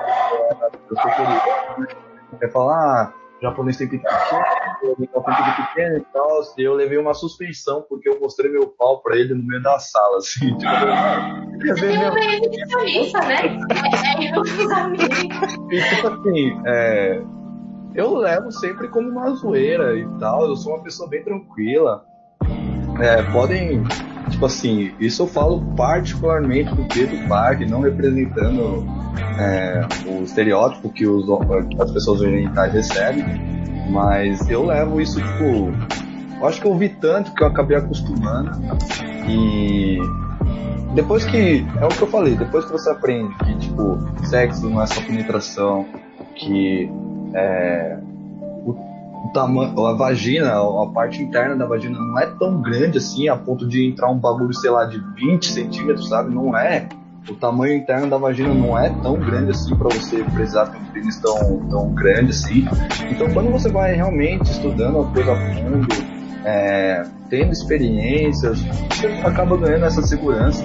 Eu 0.91 0.97
sou 1.01 1.11
feliz. 1.13 1.97
Ele 2.41 2.51
falar, 2.51 3.03
ah, 3.03 3.13
japonês 3.43 3.77
tem 3.77 3.89
pique 3.89 4.05
pequeno, 4.05 4.45
o 4.83 4.97
tem 4.97 5.35
pique 5.35 5.69
pequeno 5.69 5.97
e 5.97 6.05
tal. 6.13 6.43
E 6.59 6.63
eu 6.63 6.75
levei 6.75 6.99
uma 6.99 7.15
suspensão 7.15 7.85
porque 7.89 8.09
eu 8.09 8.21
mostrei 8.21 8.51
meu 8.51 8.69
pau 8.69 9.01
pra 9.01 9.17
ele 9.17 9.35
no 9.35 9.43
meio 9.43 9.63
da 9.63 9.79
sala, 9.79 10.19
assim. 10.19 10.57
Tipo, 10.57 10.71
Você 11.61 11.75
tem 11.75 12.11
um 12.11 12.19
exibicionista, 12.19 13.21
né? 13.21 13.37
É, 14.11 14.27
é, 14.27 14.31
eu 14.31 14.45
E 15.71 15.95
tipo 15.95 16.09
assim, 16.09 16.63
é, 16.67 17.23
eu 17.95 18.15
levo 18.17 18.53
sempre 18.53 18.89
como 18.89 19.09
uma 19.09 19.31
zoeira 19.35 19.97
e 19.97 20.07
tal. 20.19 20.47
Eu 20.47 20.57
sou 20.57 20.75
uma 20.75 20.83
pessoa 20.83 21.09
bem 21.09 21.23
tranquila. 21.25 22.05
É, 23.01 23.23
podem 23.33 23.83
tipo 24.31 24.47
assim, 24.47 24.95
isso 25.01 25.23
eu 25.23 25.27
falo 25.27 25.63
particularmente 25.75 26.75
do 26.75 26.87
Pedro 26.87 27.17
Parque, 27.29 27.67
não 27.67 27.81
representando 27.81 29.00
é, 29.39 29.87
o 30.07 30.23
estereótipo 30.23 30.91
que 30.91 31.07
os, 31.07 31.27
as 31.79 31.91
pessoas 31.91 32.21
orientais 32.21 32.73
recebem, 32.73 33.25
mas 33.91 34.49
eu 34.49 34.67
levo 34.67 35.01
isso, 35.01 35.21
tipo, 35.21 35.73
eu 36.41 36.47
acho 36.47 36.61
que 36.61 36.67
eu 36.67 36.77
vi 36.77 36.89
tanto 36.89 37.35
que 37.35 37.43
eu 37.43 37.49
acabei 37.49 37.77
acostumando 37.77 38.51
e 39.29 39.99
depois 40.95 41.25
que, 41.25 41.65
é 41.81 41.85
o 41.85 41.89
que 41.89 42.03
eu 42.03 42.09
falei, 42.09 42.35
depois 42.35 42.65
que 42.65 42.73
você 42.73 42.91
aprende 42.91 43.35
que, 43.45 43.59
tipo, 43.59 43.99
sexo 44.25 44.69
não 44.69 44.83
é 44.83 44.87
só 44.87 45.01
penetração, 45.03 45.87
que 46.35 46.91
é, 47.35 47.99
o 48.65 49.31
tamanho, 49.33 49.87
a 49.87 49.93
vagina, 49.95 50.53
a 50.53 50.87
parte 50.87 51.23
interna 51.23 51.57
da 51.57 51.67
vagina 51.67 51.99
não 51.99 52.19
é 52.19 52.27
tão 52.27 52.61
grande 52.61 52.99
assim, 52.99 53.29
a 53.29 53.37
ponto 53.37 53.67
de 53.67 53.87
entrar 53.87 54.11
um 54.11 54.19
bagulho, 54.19 54.53
sei 54.55 54.71
lá, 54.71 54.85
de 54.85 54.99
20 55.15 55.47
centímetros, 55.47 56.09
sabe? 56.09 56.35
Não 56.35 56.57
é. 56.57 56.89
O 57.31 57.35
tamanho 57.37 57.75
interno 57.75 58.11
da 58.11 58.19
vagina 58.19 58.53
não 58.53 58.77
é 58.77 58.91
tão 58.91 59.15
grande 59.15 59.53
assim 59.53 59.75
para 59.77 59.89
você 59.89 60.23
precisar 60.25 60.67
ter 60.67 60.79
um 60.79 60.85
pênis 60.87 61.17
tão, 61.21 61.61
tão 61.69 61.95
grande 61.95 62.31
assim. 62.31 62.67
Então, 63.09 63.31
quando 63.33 63.51
você 63.51 63.71
vai 63.71 63.95
realmente 63.95 64.51
estudando 64.51 65.01
a 65.01 65.05
coisa 65.05 65.33
a 65.33 65.37
fundo, 65.55 65.89
é, 66.45 67.05
tendo 67.29 67.53
experiências, 67.53 68.61
você 68.91 69.07
acaba 69.25 69.57
ganhando 69.57 69.85
essa 69.85 70.03
segurança. 70.03 70.65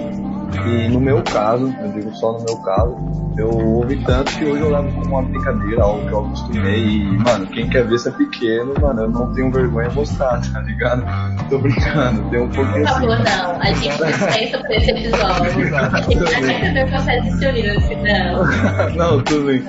E 0.54 0.88
no 0.88 1.00
meu 1.00 1.22
caso, 1.22 1.74
eu 1.80 1.92
digo 1.92 2.14
só 2.14 2.32
no 2.32 2.44
meu 2.44 2.56
caso, 2.58 2.96
eu 3.36 3.50
ouvi 3.50 3.96
tanto 4.04 4.32
que 4.38 4.44
hoje 4.44 4.62
eu 4.62 4.70
levo 4.70 4.92
como 4.92 5.06
uma 5.06 5.22
brincadeira, 5.22 5.82
algo 5.82 6.06
que 6.06 6.12
eu 6.12 6.26
acostumei. 6.26 6.84
E, 6.84 7.18
mano, 7.18 7.46
quem 7.48 7.68
quer 7.68 7.86
ver 7.86 7.98
se 7.98 8.08
é 8.08 8.12
pequeno, 8.12 8.72
mano, 8.80 9.02
eu 9.02 9.10
não 9.10 9.32
tenho 9.34 9.50
vergonha 9.50 9.88
de 9.88 9.94
mostrar, 9.94 10.40
tá 10.52 10.60
ligado? 10.60 11.04
Tô 11.48 11.58
brincando, 11.58 12.30
tem 12.30 12.40
um 12.40 12.48
pouquinho 12.48 12.84
Por 12.84 12.88
favor, 12.88 13.12
assim. 13.12 13.24
não. 13.24 13.60
A 13.60 13.72
gente 13.72 14.02
licença 14.02 14.58
por 14.58 14.70
esse 14.70 14.90
episódio. 14.90 15.44
A 15.46 15.48
gente 15.48 15.70
vai 15.70 16.84
o 16.84 16.88
processo 16.88 17.22
de 17.22 17.38
ciúme, 17.38 17.62
não. 18.02 18.94
não, 18.96 19.22
tudo 19.22 19.46
bem. 19.46 19.62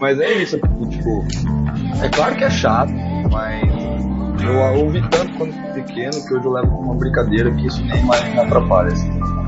Mas 0.00 0.18
é 0.18 0.32
isso, 0.32 0.58
tipo, 0.90 1.24
é 2.02 2.08
claro 2.08 2.34
que 2.34 2.42
é 2.42 2.50
chato, 2.50 2.92
mas 3.30 3.62
eu 4.42 4.82
ouvi 4.82 5.00
tanto 5.08 5.32
quando 5.34 5.54
pequeno 5.74 6.26
que 6.26 6.34
hoje 6.34 6.44
eu 6.44 6.52
levo 6.52 6.68
como 6.68 6.90
uma 6.90 6.94
brincadeira 6.96 7.52
que 7.52 7.66
isso 7.68 7.84
nem 7.84 8.02
mais 8.04 8.28
me 8.32 8.40
atrapalha, 8.40 8.88
assim. 8.88 9.41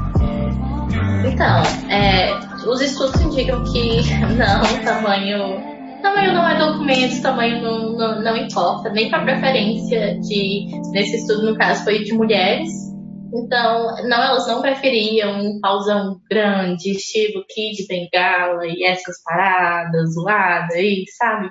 Então, 1.26 1.62
é, 1.90 2.32
os 2.66 2.80
estudos 2.80 3.20
indicam 3.20 3.62
que 3.64 4.02
não, 4.36 4.84
tamanho. 4.84 5.74
Tamanho 6.02 6.34
não 6.34 6.48
é 6.48 6.58
documento, 6.58 7.22
tamanho 7.22 7.62
não, 7.62 7.92
não, 7.96 8.22
não 8.22 8.36
importa, 8.36 8.90
nem 8.90 9.10
para 9.10 9.24
preferência 9.24 10.18
de. 10.20 10.66
Nesse 10.92 11.16
estudo, 11.16 11.50
no 11.50 11.56
caso, 11.56 11.84
foi 11.84 12.04
de 12.04 12.12
mulheres. 12.12 12.70
Então, 13.34 13.96
não, 14.04 14.22
elas 14.22 14.46
não 14.46 14.60
preferiam 14.60 15.40
um 15.40 15.60
pauzão 15.60 16.20
grande, 16.30 16.92
estilo 16.92 17.44
Kid 17.48 17.86
Bengala 17.88 18.64
e 18.66 18.84
essas 18.84 19.20
paradas, 19.24 20.14
zoada 20.14 20.74
aí, 20.74 21.04
sabe? 21.18 21.50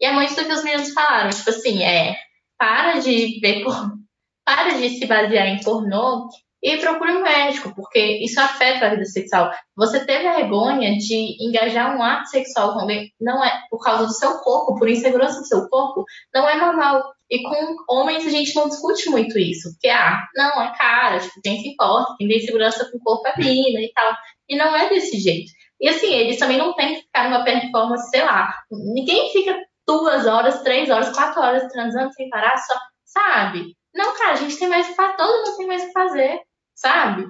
E 0.00 0.06
é 0.06 0.12
muito 0.12 0.34
do 0.36 0.44
que 0.44 0.52
os 0.52 0.62
meninos 0.62 0.92
falaram, 0.92 1.30
tipo 1.30 1.50
assim, 1.50 1.82
é, 1.82 2.14
para 2.56 3.00
de 3.00 3.40
ver 3.40 3.64
por, 3.64 3.74
para 4.46 4.74
de 4.74 4.90
se 4.90 5.06
basear 5.06 5.48
em 5.48 5.60
pornô 5.60 6.28
e 6.64 6.78
procure 6.78 7.12
um 7.12 7.22
médico, 7.22 7.74
porque 7.74 8.00
isso 8.24 8.40
afeta 8.40 8.86
a 8.86 8.90
vida 8.90 9.04
sexual. 9.04 9.50
Você 9.76 10.02
ter 10.06 10.22
vergonha 10.22 10.96
de 10.96 11.36
engajar 11.46 11.94
um 11.94 12.02
ato 12.02 12.26
sexual 12.30 12.72
com 12.72 12.80
alguém 12.80 13.12
não 13.20 13.44
é 13.44 13.52
por 13.68 13.84
causa 13.84 14.06
do 14.06 14.14
seu 14.14 14.38
corpo, 14.38 14.78
por 14.78 14.88
insegurança 14.88 15.40
do 15.40 15.46
seu 15.46 15.68
corpo, 15.68 16.06
não 16.34 16.48
é 16.48 16.56
normal. 16.56 17.04
E 17.30 17.42
com 17.42 17.76
homens 17.86 18.26
a 18.26 18.30
gente 18.30 18.56
não 18.56 18.66
discute 18.66 19.10
muito 19.10 19.38
isso, 19.38 19.72
porque 19.72 19.90
ah, 19.90 20.26
não, 20.34 20.62
é 20.62 20.74
cara, 20.74 21.20
tipo, 21.20 21.38
quem 21.42 21.60
se 21.60 21.68
importa, 21.68 22.14
quem 22.16 22.28
tem 22.28 22.40
segurança 22.40 22.90
com 22.90 22.96
o 22.96 23.02
corpo 23.02 23.28
é 23.28 23.34
mina 23.36 23.80
e 23.80 23.92
tal. 23.94 24.14
E 24.48 24.56
não 24.56 24.74
é 24.74 24.88
desse 24.88 25.18
jeito. 25.18 25.52
E 25.78 25.86
assim, 25.86 26.14
eles 26.14 26.38
também 26.38 26.56
não 26.56 26.72
têm 26.72 26.94
que 26.94 27.02
ficar 27.02 27.28
numa 27.28 27.44
performance, 27.44 28.08
sei 28.08 28.24
lá, 28.24 28.54
ninguém 28.70 29.30
fica 29.32 29.54
duas 29.86 30.26
horas, 30.26 30.62
três 30.62 30.88
horas, 30.88 31.14
quatro 31.14 31.42
horas 31.42 31.70
transando 31.70 32.10
sem 32.14 32.30
parar, 32.30 32.56
só, 32.56 32.74
sabe? 33.04 33.76
Não, 33.94 34.16
cara, 34.16 34.32
a 34.32 34.36
gente 34.36 34.58
tem 34.58 34.68
mais 34.68 34.86
que 34.86 34.94
fazer, 34.94 35.16
todo 35.16 35.46
mundo 35.46 35.56
tem 35.58 35.66
mais 35.66 35.84
que 35.84 35.92
fazer 35.92 36.40
sabe? 36.74 37.26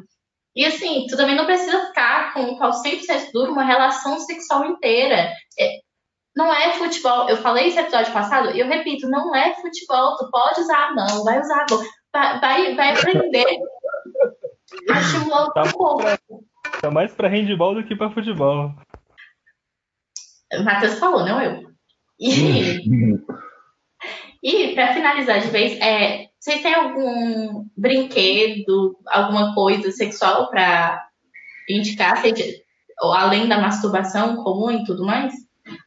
E 0.56 0.64
assim, 0.64 1.06
tu 1.08 1.16
também 1.16 1.34
não 1.34 1.46
precisa 1.46 1.86
ficar 1.86 2.32
com 2.32 2.42
o 2.44 2.58
pau 2.58 2.70
100% 2.70 3.32
duro 3.32 3.52
uma 3.52 3.64
relação 3.64 4.18
sexual 4.20 4.64
inteira. 4.66 5.32
É, 5.58 5.80
não 6.36 6.52
é 6.52 6.72
futebol. 6.74 7.28
Eu 7.28 7.36
falei 7.38 7.68
esse 7.68 7.78
episódio 7.78 8.12
passado 8.12 8.50
e 8.52 8.60
eu 8.60 8.66
repito, 8.68 9.08
não 9.08 9.34
é 9.34 9.54
futebol. 9.54 10.16
Tu 10.16 10.30
pode 10.30 10.60
usar 10.60 10.88
a 10.88 10.94
mão, 10.94 11.24
vai 11.24 11.40
usar 11.40 11.62
a 11.62 11.66
boca. 11.66 11.84
vai, 12.12 12.40
vai, 12.40 12.74
vai 12.74 12.92
aprender. 12.92 13.44
Vai 14.88 15.00
estimular 15.00 15.50
Tá. 15.52 15.62
o 15.62 15.72
corpo. 15.72 16.44
Tá 16.80 16.90
mais 16.90 17.12
pra 17.14 17.28
handball 17.28 17.74
do 17.74 17.84
que 17.84 17.94
pra 17.94 18.10
futebol. 18.10 18.72
O 20.52 20.62
Matheus 20.64 20.98
falou, 20.98 21.24
não 21.24 21.40
eu. 21.40 21.62
E, 22.18 22.80
e 24.42 24.74
para 24.74 24.94
finalizar 24.94 25.40
de 25.40 25.48
vez, 25.48 25.78
é, 25.80 26.26
vocês 26.44 26.60
têm 26.60 26.74
algum 26.74 27.66
brinquedo, 27.74 28.98
alguma 29.06 29.54
coisa 29.54 29.90
sexual 29.90 30.50
para 30.50 31.08
indicar, 31.66 32.18
seja, 32.18 32.44
ou 33.00 33.14
além 33.14 33.48
da 33.48 33.58
masturbação 33.58 34.36
comum 34.44 34.70
e 34.70 34.84
tudo 34.84 35.06
mais? 35.06 35.32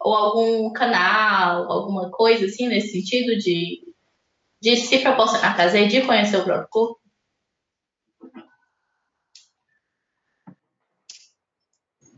Ou 0.02 0.16
algum 0.16 0.74
canal, 0.74 1.72
alguma 1.72 2.10
coisa 2.10 2.48
assim 2.48 2.68
nesse 2.68 2.88
sentido 2.88 3.38
de, 3.38 3.84
de 4.60 4.78
se 4.78 4.98
proporcionar 4.98 5.56
prazer, 5.56 5.88
de 5.90 6.02
conhecer 6.02 6.38
o 6.38 6.44
próprio 6.44 6.68
corpo? 6.72 7.00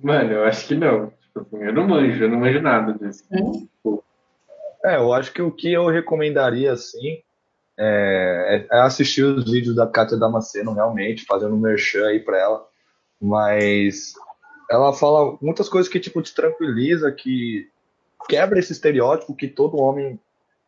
Mano, 0.01 0.31
eu 0.31 0.45
acho 0.45 0.65
que 0.65 0.75
não. 0.75 1.11
Tipo 1.33 1.57
eu 1.57 1.73
não 1.73 1.85
manjo, 1.85 2.23
eu 2.23 2.29
não 2.29 2.39
manjo 2.39 2.61
nada 2.61 2.93
disso. 2.93 3.25
Hum? 3.33 3.67
É, 4.85 4.95
eu 4.95 5.11
acho 5.11 5.33
que 5.33 5.41
o 5.41 5.51
que 5.51 5.73
eu 5.73 5.87
recomendaria, 5.87 6.71
assim, 6.71 7.21
é, 7.81 8.67
é 8.69 8.79
assistir 8.81 9.23
os 9.23 9.49
vídeos 9.49 9.73
da 9.73 9.87
Kátia 9.87 10.17
Damasceno, 10.17 10.73
realmente, 10.73 11.25
fazendo 11.25 11.55
um 11.55 11.59
merchan 11.59 12.05
aí 12.07 12.19
pra 12.19 12.37
ela. 12.37 12.67
Mas 13.21 14.13
ela 14.69 14.91
fala 14.91 15.37
muitas 15.41 15.69
coisas 15.69 15.89
que, 15.89 15.99
tipo, 15.99 16.21
te 16.21 16.35
tranquiliza, 16.35 17.09
que 17.11 17.69
quebra 18.27 18.59
esse 18.59 18.73
estereótipo 18.73 19.35
que 19.35 19.47
todo 19.47 19.79
homem 19.79 20.19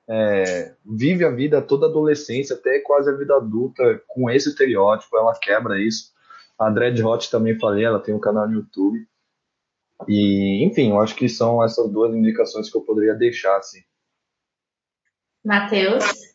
é, 0.08 0.74
vive 0.86 1.26
a 1.26 1.30
vida, 1.30 1.62
toda 1.62 1.86
a 1.86 1.90
adolescência, 1.90 2.56
até 2.56 2.80
quase 2.80 3.10
a 3.10 3.16
vida 3.16 3.36
adulta, 3.36 4.02
com 4.08 4.30
esse 4.30 4.50
estereótipo, 4.50 5.18
ela 5.18 5.38
quebra 5.38 5.80
isso. 5.80 6.12
A 6.58 6.70
Dread 6.70 7.04
Hot 7.04 7.30
também 7.30 7.60
falei, 7.60 7.84
ela 7.84 8.00
tem 8.00 8.14
um 8.16 8.20
canal 8.20 8.48
no 8.48 8.56
YouTube. 8.56 9.06
E, 10.08 10.64
enfim, 10.64 10.92
eu 10.92 11.00
acho 11.00 11.16
que 11.16 11.28
são 11.28 11.64
essas 11.64 11.92
duas 11.92 12.16
indicações 12.16 12.70
que 12.70 12.78
eu 12.78 12.82
poderia 12.82 13.14
deixar, 13.14 13.58
assim. 13.58 13.82
Matheus? 15.44 16.31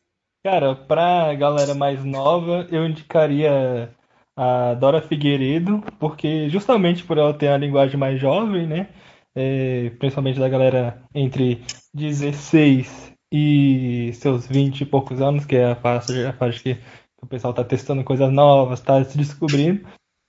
Cara, 0.47 0.76
pra 0.76 1.34
galera 1.34 1.74
mais 1.74 2.05
nova, 2.05 2.68
eu 2.70 2.86
indicaria 2.86 3.92
a 4.36 4.74
Dora 4.74 5.03
Figueiredo, 5.03 5.82
porque 5.99 6.49
justamente 6.49 7.03
por 7.03 7.18
ela 7.18 7.34
ter 7.34 7.49
a 7.49 7.59
linguagem 7.59 7.99
mais 7.99 8.20
jovem, 8.20 8.64
né? 8.64 8.88
é, 9.36 9.90
principalmente 9.99 10.38
da 10.38 10.49
galera 10.49 11.03
entre 11.12 11.62
16 11.92 13.12
e 13.32 14.12
seus 14.14 14.47
20 14.47 14.82
e 14.82 14.86
poucos 14.86 15.20
anos, 15.20 15.44
que 15.44 15.57
é 15.57 15.72
a 15.72 15.74
fase, 15.74 16.24
a 16.24 16.32
que 16.53 16.78
o 17.20 17.26
pessoal 17.26 17.53
tá 17.53 17.64
testando 17.64 18.05
coisas 18.05 18.32
novas, 18.32 18.80
tá 18.80 19.05
se 19.05 19.18
descobrindo. 19.18 19.84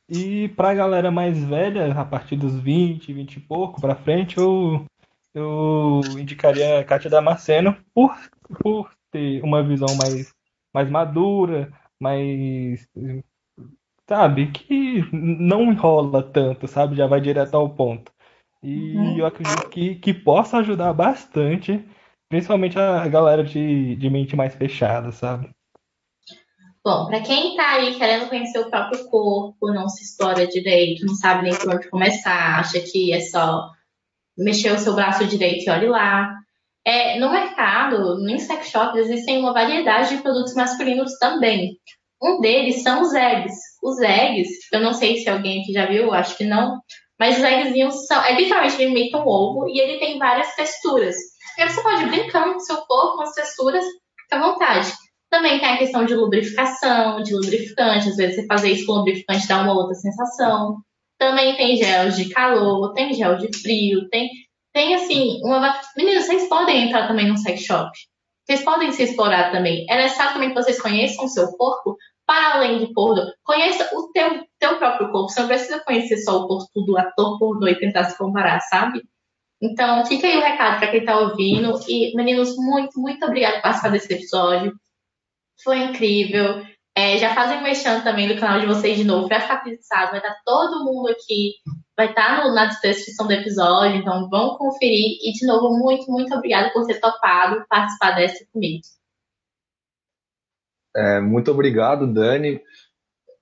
E 0.09 0.47
pra 0.49 0.73
galera 0.73 1.11
mais 1.11 1.41
velha, 1.43 1.93
a 1.93 2.03
partir 2.03 2.37
dos 2.37 2.59
20, 2.59 3.13
20 3.13 3.35
e 3.35 3.39
pouco 3.39 3.79
pra 3.79 3.93
frente, 3.93 4.39
eu, 4.39 4.83
eu 5.35 6.01
indicaria 6.17 6.79
a 6.79 6.83
Kátia 6.83 7.07
Damasceno 7.07 7.77
por, 7.93 8.15
por 8.63 8.96
ter 9.11 9.43
uma 9.43 9.63
visão 9.63 9.95
mais, 9.95 10.33
mais 10.73 10.89
madura, 10.89 11.71
mais, 11.99 12.87
sabe, 14.07 14.51
que 14.51 15.03
não 15.13 15.71
enrola 15.71 16.23
tanto, 16.23 16.67
sabe, 16.67 16.95
já 16.95 17.07
vai 17.07 17.21
direto 17.21 17.55
ao 17.55 17.69
ponto. 17.69 18.11
E 18.63 18.95
Uhum. 18.95 19.17
eu 19.19 19.25
acredito 19.25 19.69
que, 19.69 19.95
que 19.95 20.13
possa 20.13 20.57
ajudar 20.57 20.93
bastante, 20.93 21.85
principalmente 22.29 22.77
a 22.79 23.07
galera 23.07 23.43
de, 23.43 23.95
de 23.95 24.09
mente 24.09 24.35
mais 24.35 24.55
fechada, 24.55 25.11
sabe? 25.11 25.49
Bom, 26.83 27.05
para 27.07 27.21
quem 27.21 27.55
tá 27.55 27.73
aí 27.73 27.97
querendo 27.97 28.29
conhecer 28.29 28.59
o 28.59 28.69
próprio 28.69 29.09
corpo, 29.09 29.73
não 29.73 29.89
se 29.89 30.03
explora 30.03 30.47
direito, 30.47 31.05
não 31.05 31.15
sabe 31.15 31.43
nem 31.43 31.57
por 31.57 31.75
onde 31.75 31.89
começar, 31.89 32.59
acha 32.59 32.79
que 32.79 33.11
é 33.11 33.19
só 33.19 33.71
mexer 34.37 34.71
o 34.71 34.79
seu 34.79 34.95
braço 34.95 35.27
direito 35.27 35.67
e 35.67 35.69
olhe 35.69 35.89
lá. 35.89 36.33
É, 36.87 37.19
no 37.19 37.29
mercado, 37.29 38.17
em 38.29 38.39
sex 38.39 38.69
shops, 38.69 38.95
existem 38.95 39.39
uma 39.39 39.51
variedade 39.51 40.15
de 40.15 40.21
produtos 40.21 40.53
masculinos 40.53 41.17
também. 41.19 41.77
Um 42.23 42.39
deles 42.39 42.81
são 42.81 43.01
os 43.01 43.13
eggs. 43.13 43.57
Os 43.83 43.99
eggs, 43.99 44.49
eu 44.71 44.79
não 44.79 44.93
sei 44.93 45.17
se 45.17 45.29
alguém 45.29 45.61
aqui 45.61 45.73
já 45.73 45.85
viu, 45.85 46.13
acho 46.13 46.37
que 46.37 46.45
não, 46.45 46.79
mas 47.19 47.37
os 47.37 47.43
eggzinhos 47.43 48.05
são, 48.05 48.23
é 48.23 48.39
literalmente 48.39 48.81
ele 48.81 48.91
imita 48.91 49.17
um 49.17 49.27
ovo 49.27 49.67
e 49.67 49.77
ele 49.77 49.99
tem 49.99 50.17
várias 50.17 50.55
texturas. 50.55 51.13
E 51.57 51.67
você 51.67 51.81
pode 51.81 52.03
ir 52.03 52.09
brincando 52.09 52.53
com 52.53 52.59
seu 52.61 52.77
corpo, 52.77 53.17
com 53.17 53.23
as 53.23 53.33
texturas, 53.33 53.83
fica 54.21 54.37
à 54.37 54.49
vontade. 54.49 54.93
Também 55.29 55.59
tem 55.59 55.67
a 55.67 55.77
questão 55.77 56.05
de 56.05 56.15
lubrificação, 56.15 57.21
de 57.21 57.33
lubrificante. 57.35 58.07
Às 58.07 58.15
vezes 58.15 58.35
você 58.35 58.45
fazer 58.45 58.71
isso 58.71 58.85
com 58.85 58.93
lubrificante 58.93 59.45
dá 59.45 59.61
uma 59.61 59.73
outra 59.73 59.95
sensação. 59.95 60.77
Também 61.19 61.57
tem 61.57 61.75
gel 61.75 62.11
de 62.11 62.29
calor, 62.29 62.93
tem 62.93 63.13
gel 63.13 63.37
de 63.37 63.49
frio, 63.59 64.07
tem, 64.09 64.29
tem 64.77 64.93
assim, 64.93 65.41
uma. 65.43 65.81
Meninos, 65.97 66.27
vocês 66.27 66.47
podem 66.47 66.85
entrar 66.85 67.07
também 67.07 67.27
no 67.27 67.35
sex 67.35 67.61
shop. 67.61 67.89
Vocês 68.45 68.63
podem 68.63 68.91
se 68.91 69.01
explorar 69.01 69.51
também. 69.51 69.87
É 69.89 69.97
necessário 69.97 70.33
também 70.33 70.49
que 70.49 70.55
vocês 70.55 70.79
conheçam 70.79 71.25
o 71.25 71.27
seu 71.27 71.47
corpo, 71.57 71.97
para 72.27 72.53
além 72.53 72.77
de 72.77 72.93
porno. 72.93 73.23
Conheça 73.43 73.89
o 73.97 74.11
teu, 74.11 74.45
teu 74.59 74.77
próprio 74.77 75.11
corpo. 75.11 75.29
Você 75.29 75.39
não 75.39 75.47
precisa 75.47 75.83
conhecer 75.83 76.17
só 76.17 76.37
o 76.37 76.47
corpo 76.47 76.69
do 76.85 76.95
ator 76.95 77.39
pornô 77.39 77.67
e 77.67 77.79
tentar 77.79 78.03
se 78.03 78.15
comparar, 78.19 78.59
sabe? 78.61 79.01
Então, 79.59 80.05
fica 80.05 80.27
aí 80.27 80.37
o 80.37 80.41
recado 80.41 80.77
para 80.77 80.91
quem 80.91 81.03
tá 81.03 81.19
ouvindo. 81.21 81.73
E, 81.89 82.15
meninos, 82.15 82.55
muito, 82.55 82.99
muito 82.99 83.25
obrigada 83.25 83.55
por 83.55 83.63
participar 83.63 83.89
desse 83.89 84.13
episódio. 84.13 84.73
Foi 85.63 85.79
incrível. 85.79 86.63
É, 86.95 87.17
já 87.17 87.33
fazem 87.33 87.63
mexendo 87.63 88.03
também 88.03 88.27
do 88.27 88.39
canal 88.39 88.59
de 88.59 88.67
vocês 88.67 88.95
de 88.95 89.03
novo 89.03 89.27
para 89.27 89.41
ficar 89.41 89.63
fixado. 89.63 90.11
Vai 90.11 90.19
estar 90.19 90.35
todo 90.45 90.85
mundo 90.85 91.09
aqui. 91.09 91.53
Vai 91.97 92.09
estar 92.09 92.43
no- 92.43 92.53
na 92.53 92.65
descrição 92.67 93.25
do 93.25 93.33
episódio. 93.33 93.97
Então 93.97 94.29
vão 94.29 94.55
conferir. 94.55 95.17
E 95.23 95.31
de 95.33 95.45
novo, 95.47 95.75
muito, 95.77 96.09
muito 96.11 96.33
obrigada 96.35 96.71
por 96.71 96.85
ter 96.85 96.99
topado 96.99 97.65
participar 97.67 98.11
dessa 98.11 98.45
comigo. 98.53 98.83
É, 100.95 101.19
muito 101.19 101.51
obrigado, 101.51 102.11
Dani. 102.11 102.61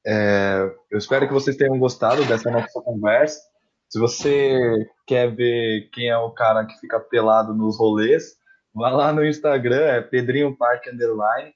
É, 0.06 0.72
eu 0.91 0.97
espero 0.97 1.28
que 1.28 1.34
vocês 1.34 1.58
tenham 1.58 1.78
gostado 1.80 2.24
dessa 2.26 2.49
nossa 2.51 2.82
conversa. 2.82 3.41
Se 3.89 3.99
você 3.99 4.60
quer 5.08 5.34
ver 5.34 5.89
quem 5.93 6.10
é 6.10 6.18
o 6.18 6.32
cara 6.32 6.66
que 6.66 6.78
fica 6.80 6.99
pelado 6.99 7.53
nos 7.53 7.78
rolês, 7.78 8.36
vá 8.74 8.89
lá 8.89 9.14
no 9.14 9.26
Instagram, 9.26 9.86
é 9.86 10.01
Pedrinho 10.01 10.56
Park 10.58 10.88
Underline. 10.88 11.53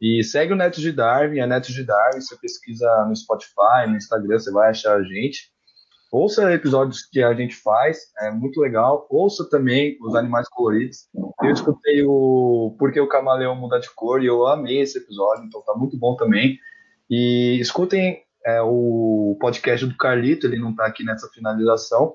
E 0.00 0.24
segue 0.24 0.52
o 0.52 0.56
Neto 0.56 0.80
de 0.80 0.90
Darwin, 0.90 1.38
é 1.38 1.46
Neto 1.46 1.70
de 1.70 1.84
Darwin. 1.84 2.20
Você 2.20 2.36
pesquisa 2.38 3.04
no 3.06 3.14
Spotify, 3.14 3.86
no 3.86 3.96
Instagram, 3.96 4.38
você 4.38 4.50
vai 4.50 4.70
achar 4.70 4.96
a 4.96 5.02
gente. 5.02 5.51
Ouça 6.12 6.52
episódios 6.52 7.08
que 7.10 7.22
a 7.22 7.32
gente 7.32 7.54
faz, 7.56 7.98
é 8.18 8.30
muito 8.30 8.60
legal. 8.60 9.06
Ouça 9.08 9.48
também 9.48 9.96
os 10.02 10.14
Animais 10.14 10.46
Coloridos. 10.46 11.08
Eu 11.42 11.50
escutei 11.50 12.04
o 12.04 12.76
Porque 12.78 13.00
o 13.00 13.08
Camaleão 13.08 13.56
Muda 13.56 13.80
de 13.80 13.88
Cor 13.94 14.22
e 14.22 14.26
eu 14.26 14.46
amei 14.46 14.82
esse 14.82 14.98
episódio, 14.98 15.42
então 15.46 15.62
tá 15.62 15.74
muito 15.74 15.98
bom 15.98 16.14
também. 16.14 16.58
E 17.08 17.58
escutem 17.58 18.18
é, 18.44 18.60
o 18.60 19.38
podcast 19.40 19.86
do 19.86 19.96
Carlito, 19.96 20.46
ele 20.46 20.58
não 20.58 20.74
tá 20.74 20.84
aqui 20.84 21.02
nessa 21.02 21.28
finalização, 21.28 22.14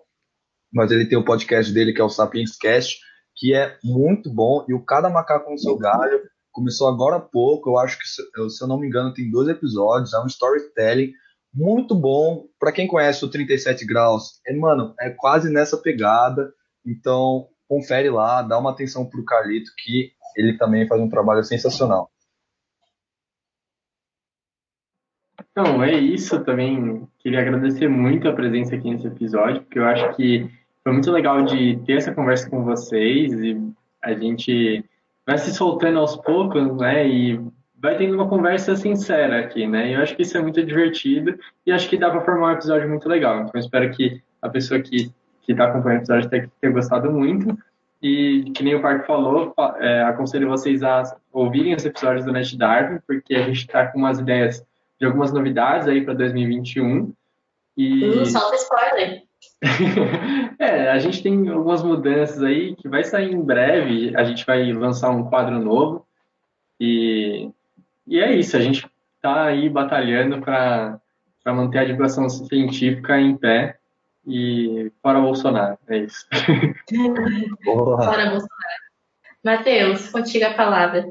mas 0.71 0.91
ele 0.91 1.07
tem 1.07 1.17
o 1.17 1.25
podcast 1.25 1.73
dele 1.73 1.91
que 1.91 1.99
é 1.99 2.03
o 2.03 2.09
Sapiens 2.09 2.55
Cast, 2.55 2.99
que 3.35 3.55
é 3.55 3.79
muito 3.83 4.31
bom. 4.31 4.63
E 4.69 4.75
o 4.75 4.85
Cada 4.85 5.09
Macaco 5.09 5.49
no 5.49 5.57
Seu 5.57 5.75
Galho 5.75 6.21
começou 6.51 6.87
agora 6.87 7.15
há 7.15 7.19
pouco, 7.19 7.71
eu 7.71 7.79
acho 7.79 7.97
que, 7.97 8.07
se 8.07 8.21
eu- 8.37 8.67
não 8.67 8.79
me 8.79 8.85
engano, 8.85 9.11
tem 9.11 9.31
dois 9.31 9.47
episódios, 9.47 10.13
é 10.13 10.19
um 10.19 10.27
storytelling 10.27 11.11
muito 11.53 11.95
bom. 11.95 12.45
Para 12.59 12.71
quem 12.71 12.87
conhece 12.87 13.23
o 13.23 13.29
37 13.29 13.85
Graus, 13.85 14.39
é, 14.45 14.53
mano, 14.53 14.93
é 14.99 15.09
quase 15.09 15.51
nessa 15.51 15.77
pegada. 15.77 16.53
Então, 16.85 17.47
confere 17.67 18.09
lá, 18.09 18.41
dá 18.41 18.57
uma 18.57 18.71
atenção 18.71 19.05
pro 19.05 19.25
Carlito, 19.25 19.71
que 19.77 20.11
ele 20.35 20.57
também 20.57 20.87
faz 20.87 21.01
um 21.01 21.09
trabalho 21.09 21.43
sensacional. 21.43 22.09
Então, 25.51 25.83
é 25.83 25.93
isso. 25.93 26.43
Também 26.43 27.07
queria 27.19 27.41
agradecer 27.41 27.87
muito 27.87 28.27
a 28.27 28.33
presença 28.33 28.75
aqui 28.75 28.91
nesse 28.91 29.07
episódio, 29.07 29.63
porque 29.63 29.79
eu 29.79 29.85
acho 29.85 30.15
que 30.15 30.47
foi 30.83 30.93
muito 30.93 31.11
legal 31.11 31.43
de 31.43 31.77
ter 31.85 31.97
essa 31.97 32.13
conversa 32.13 32.49
com 32.49 32.63
vocês 32.63 33.33
e 33.33 33.59
a 34.03 34.13
gente 34.13 34.85
vai 35.25 35.37
se 35.37 35.53
soltando 35.53 35.99
aos 35.99 36.15
poucos, 36.15 36.77
né? 36.77 37.07
E 37.07 37.41
vai 37.79 37.97
tendo 37.97 38.15
uma 38.15 38.27
conversa 38.27 38.75
sincera 38.75 39.39
aqui, 39.39 39.67
né? 39.67 39.93
Eu 39.95 40.01
acho 40.01 40.15
que 40.15 40.23
isso 40.23 40.37
é 40.37 40.41
muito 40.41 40.63
divertido 40.63 41.37
e 41.65 41.71
acho 41.71 41.87
que 41.89 41.97
dá 41.97 42.09
para 42.09 42.21
formar 42.21 42.49
um 42.49 42.53
episódio 42.53 42.89
muito 42.89 43.07
legal. 43.07 43.41
Então, 43.41 43.59
espero 43.59 43.89
que 43.91 44.21
a 44.41 44.49
pessoa 44.49 44.79
que 44.79 45.11
que 45.47 45.53
está 45.53 45.63
acompanhando 45.63 45.99
o 45.99 46.03
episódio 46.03 46.29
tenha, 46.29 46.51
tenha 46.59 46.73
gostado 46.73 47.09
muito. 47.09 47.57
E, 48.03 48.51
que 48.53 48.61
nem 48.63 48.75
o 48.75 48.81
Parque 48.81 49.07
falou, 49.07 49.53
fa- 49.55 49.77
é, 49.79 50.03
aconselho 50.03 50.49
vocês 50.49 50.83
a 50.83 51.03
ouvirem 51.31 51.73
os 51.73 51.85
episódios 51.85 52.25
do 52.25 52.33
Net 52.33 52.55
Darwin, 52.57 52.99
porque 53.07 53.33
a 53.33 53.43
gente 53.43 53.59
está 53.61 53.87
com 53.87 53.97
umas 53.97 54.19
ideias 54.19 54.63
de 54.99 55.05
algumas 55.05 55.31
novidades 55.31 55.87
aí 55.87 56.03
para 56.03 56.13
2021. 56.15 57.13
E 57.77 58.09
Uh, 58.09 58.25
solta 58.25 58.55
spoiler. 58.55 59.23
é, 60.59 60.91
a 60.91 60.99
gente 60.99 61.23
tem 61.23 61.47
algumas 61.47 61.81
mudanças 61.81 62.43
aí 62.43 62.75
que 62.75 62.89
vai 62.89 63.05
sair 63.05 63.31
em 63.31 63.41
breve. 63.41 64.15
A 64.17 64.25
gente 64.25 64.45
vai 64.45 64.71
lançar 64.73 65.09
um 65.11 65.23
quadro 65.23 65.57
novo. 65.59 66.05
E, 66.79 67.49
e 68.07 68.19
é 68.19 68.33
isso, 68.33 68.55
a 68.55 68.61
gente 68.61 68.87
tá 69.21 69.45
aí 69.45 69.69
batalhando 69.69 70.39
para 70.39 70.99
manter 71.45 71.79
a 71.79 71.85
divulgação 71.85 72.29
científica 72.29 73.19
em 73.19 73.35
pé 73.35 73.77
e 74.25 74.91
fora 75.01 75.21
Bolsonaro. 75.21 75.77
É 75.87 75.97
isso. 75.99 76.25
Fora 77.63 78.29
Bolsonaro. 78.29 78.47
Matheus, 79.43 80.09
contigo 80.09 80.45
a 80.45 80.53
palavra. 80.53 81.05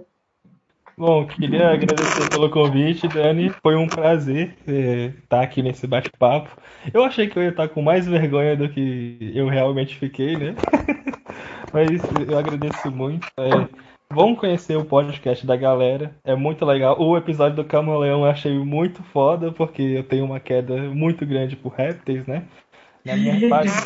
Bom, 0.98 1.26
queria 1.26 1.72
agradecer 1.72 2.30
pelo 2.30 2.50
convite, 2.50 3.06
Dani. 3.08 3.50
Foi 3.62 3.76
um 3.76 3.86
prazer 3.86 4.56
é, 4.66 5.12
estar 5.22 5.42
aqui 5.42 5.62
nesse 5.62 5.86
bate-papo. 5.86 6.50
Eu 6.92 7.04
achei 7.04 7.28
que 7.28 7.38
eu 7.38 7.42
ia 7.42 7.50
estar 7.50 7.68
com 7.68 7.82
mais 7.82 8.06
vergonha 8.06 8.56
do 8.56 8.68
que 8.68 9.32
eu 9.34 9.46
realmente 9.46 9.94
fiquei, 9.96 10.36
né? 10.36 10.54
Mas 11.72 12.00
eu 12.26 12.38
agradeço 12.38 12.90
muito. 12.90 13.26
É, 13.38 13.68
vamos 14.10 14.38
conhecer 14.38 14.76
o 14.76 14.84
podcast 14.84 15.46
da 15.46 15.56
galera. 15.56 16.14
É 16.24 16.34
muito 16.34 16.64
legal. 16.64 17.00
O 17.00 17.16
episódio 17.16 17.56
do 17.56 17.64
Camaleão 17.64 18.20
eu 18.20 18.30
achei 18.30 18.58
muito 18.58 19.02
foda, 19.04 19.52
porque 19.52 19.82
eu 19.82 20.04
tenho 20.04 20.24
uma 20.24 20.40
queda 20.40 20.76
muito 20.76 21.26
grande 21.26 21.56
por 21.56 21.72
répteis, 21.72 22.26
né? 22.26 22.44
Na 23.04 23.16
minha 23.16 23.48
página, 23.48 23.76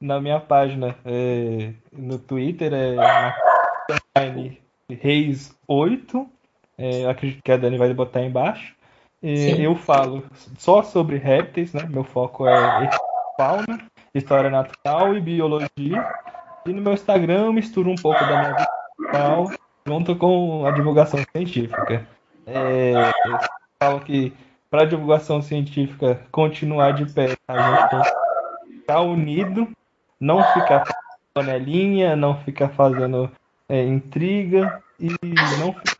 na 0.00 0.20
minha 0.20 0.40
página 0.40 0.96
é, 1.04 1.72
no 1.92 2.18
Twitter 2.18 2.72
é 2.72 2.96
Reis 4.88 5.54
8 5.66 6.26
é, 6.78 7.04
eu 7.04 7.10
acredito 7.10 7.42
que 7.42 7.52
a 7.52 7.56
Dani 7.56 7.78
vai 7.78 7.92
botar 7.94 8.20
aí 8.20 8.26
embaixo. 8.26 8.74
E 9.22 9.62
eu 9.62 9.74
falo 9.74 10.22
só 10.58 10.82
sobre 10.82 11.16
répteis, 11.16 11.72
né? 11.72 11.84
Meu 11.88 12.04
foco 12.04 12.46
é 12.46 12.90
fauna, 13.36 13.86
história 14.14 14.50
natural 14.50 15.16
e 15.16 15.20
biologia. 15.20 16.06
E 16.66 16.72
no 16.72 16.82
meu 16.82 16.92
Instagram 16.92 17.46
eu 17.46 17.52
misturo 17.52 17.90
um 17.90 17.94
pouco 17.94 18.20
da 18.20 18.26
minha 18.26 18.52
vida 18.52 18.75
natural 18.98 19.50
junto 19.86 20.16
com 20.16 20.66
a 20.66 20.70
divulgação 20.72 21.20
científica. 21.32 22.06
É, 22.46 22.92
eu 23.26 23.38
falo 23.80 24.00
que 24.00 24.32
para 24.70 24.82
a 24.82 24.86
divulgação 24.86 25.40
científica 25.40 26.20
continuar 26.30 26.92
de 26.92 27.12
pé, 27.12 27.36
a 27.46 27.70
gente 27.70 27.90
tem 27.90 28.02
que 28.02 28.78
ficar 28.80 29.00
unido, 29.02 29.68
não 30.20 30.42
ficar 30.52 30.80
fazendo 30.80 31.06
panelinha, 31.32 32.16
não 32.16 32.36
ficar 32.38 32.70
fazendo 32.70 33.30
é, 33.68 33.82
intriga 33.82 34.82
e 34.98 35.08
não 35.58 35.72
ficar 35.72 35.96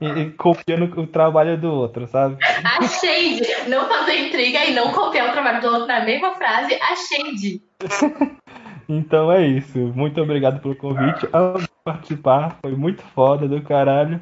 e, 0.00 0.30
copiando 0.30 0.98
o 0.98 1.06
trabalho 1.06 1.58
do 1.58 1.70
outro, 1.70 2.06
sabe? 2.06 2.38
A 2.42 2.82
shade, 2.86 3.42
não 3.68 3.86
fazer 3.86 4.28
intriga 4.28 4.64
e 4.64 4.72
não 4.72 4.92
copiar 4.92 5.28
o 5.28 5.32
trabalho 5.32 5.60
do 5.60 5.68
outro 5.68 5.86
na 5.86 6.04
mesma 6.04 6.34
frase, 6.36 6.74
a 6.74 6.96
shade. 6.96 7.62
então 8.88 9.30
é 9.30 9.46
isso. 9.46 9.78
Muito 9.78 10.20
obrigado 10.20 10.60
pelo 10.60 10.74
convite. 10.74 11.28
Participar, 11.84 12.58
foi 12.62 12.76
muito 12.76 13.02
foda 13.02 13.48
do 13.48 13.60
caralho. 13.62 14.20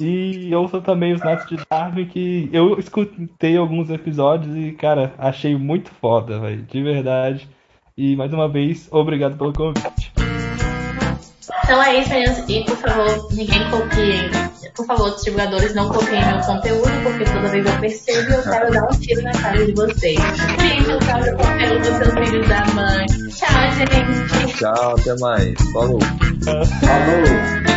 E 0.00 0.54
ouço 0.54 0.80
também 0.80 1.12
os 1.12 1.20
Netos 1.20 1.46
de 1.46 1.58
Darwin, 1.68 2.06
que 2.06 2.48
eu 2.52 2.78
escutei 2.78 3.56
alguns 3.56 3.90
episódios 3.90 4.56
e, 4.56 4.72
cara, 4.72 5.12
achei 5.18 5.56
muito 5.56 5.90
foda, 6.00 6.38
velho. 6.38 6.62
De 6.62 6.82
verdade. 6.82 7.48
E 7.96 8.16
mais 8.16 8.32
uma 8.32 8.48
vez, 8.48 8.88
obrigado 8.90 9.36
pelo 9.36 9.52
convite. 9.52 10.12
Então 11.64 11.82
é 11.82 11.98
isso, 11.98 12.10
meninas. 12.10 12.48
E 12.48 12.64
por 12.64 12.76
favor, 12.76 13.28
ninguém 13.34 13.60
copie. 13.70 14.49
Por 14.74 14.86
favor, 14.86 15.16
divulgadores, 15.22 15.74
não 15.74 15.88
copiem 15.88 16.24
meu 16.24 16.38
conteúdo, 16.40 16.90
porque 17.02 17.24
toda 17.24 17.48
vez 17.48 17.66
eu 17.66 17.80
percebo 17.80 18.30
e 18.30 18.34
eu 18.34 18.42
quero 18.42 18.72
dar 18.72 18.84
um 18.84 18.98
tiro 18.98 19.22
na 19.22 19.32
cara 19.32 19.64
de 19.64 19.72
vocês. 19.72 20.20
Preencham 20.56 20.96
o 20.96 21.00
tal 21.00 21.20
conteúdo 21.36 21.78
dos 21.78 21.96
seus 21.96 22.28
filhos 22.28 22.48
da 22.48 22.66
mãe. 22.74 23.06
Tchau, 23.06 23.72
gente. 23.76 24.56
Tchau, 24.58 24.94
até 24.98 25.16
mais. 25.20 25.54
Falou. 25.72 26.00
Falou. 26.40 27.69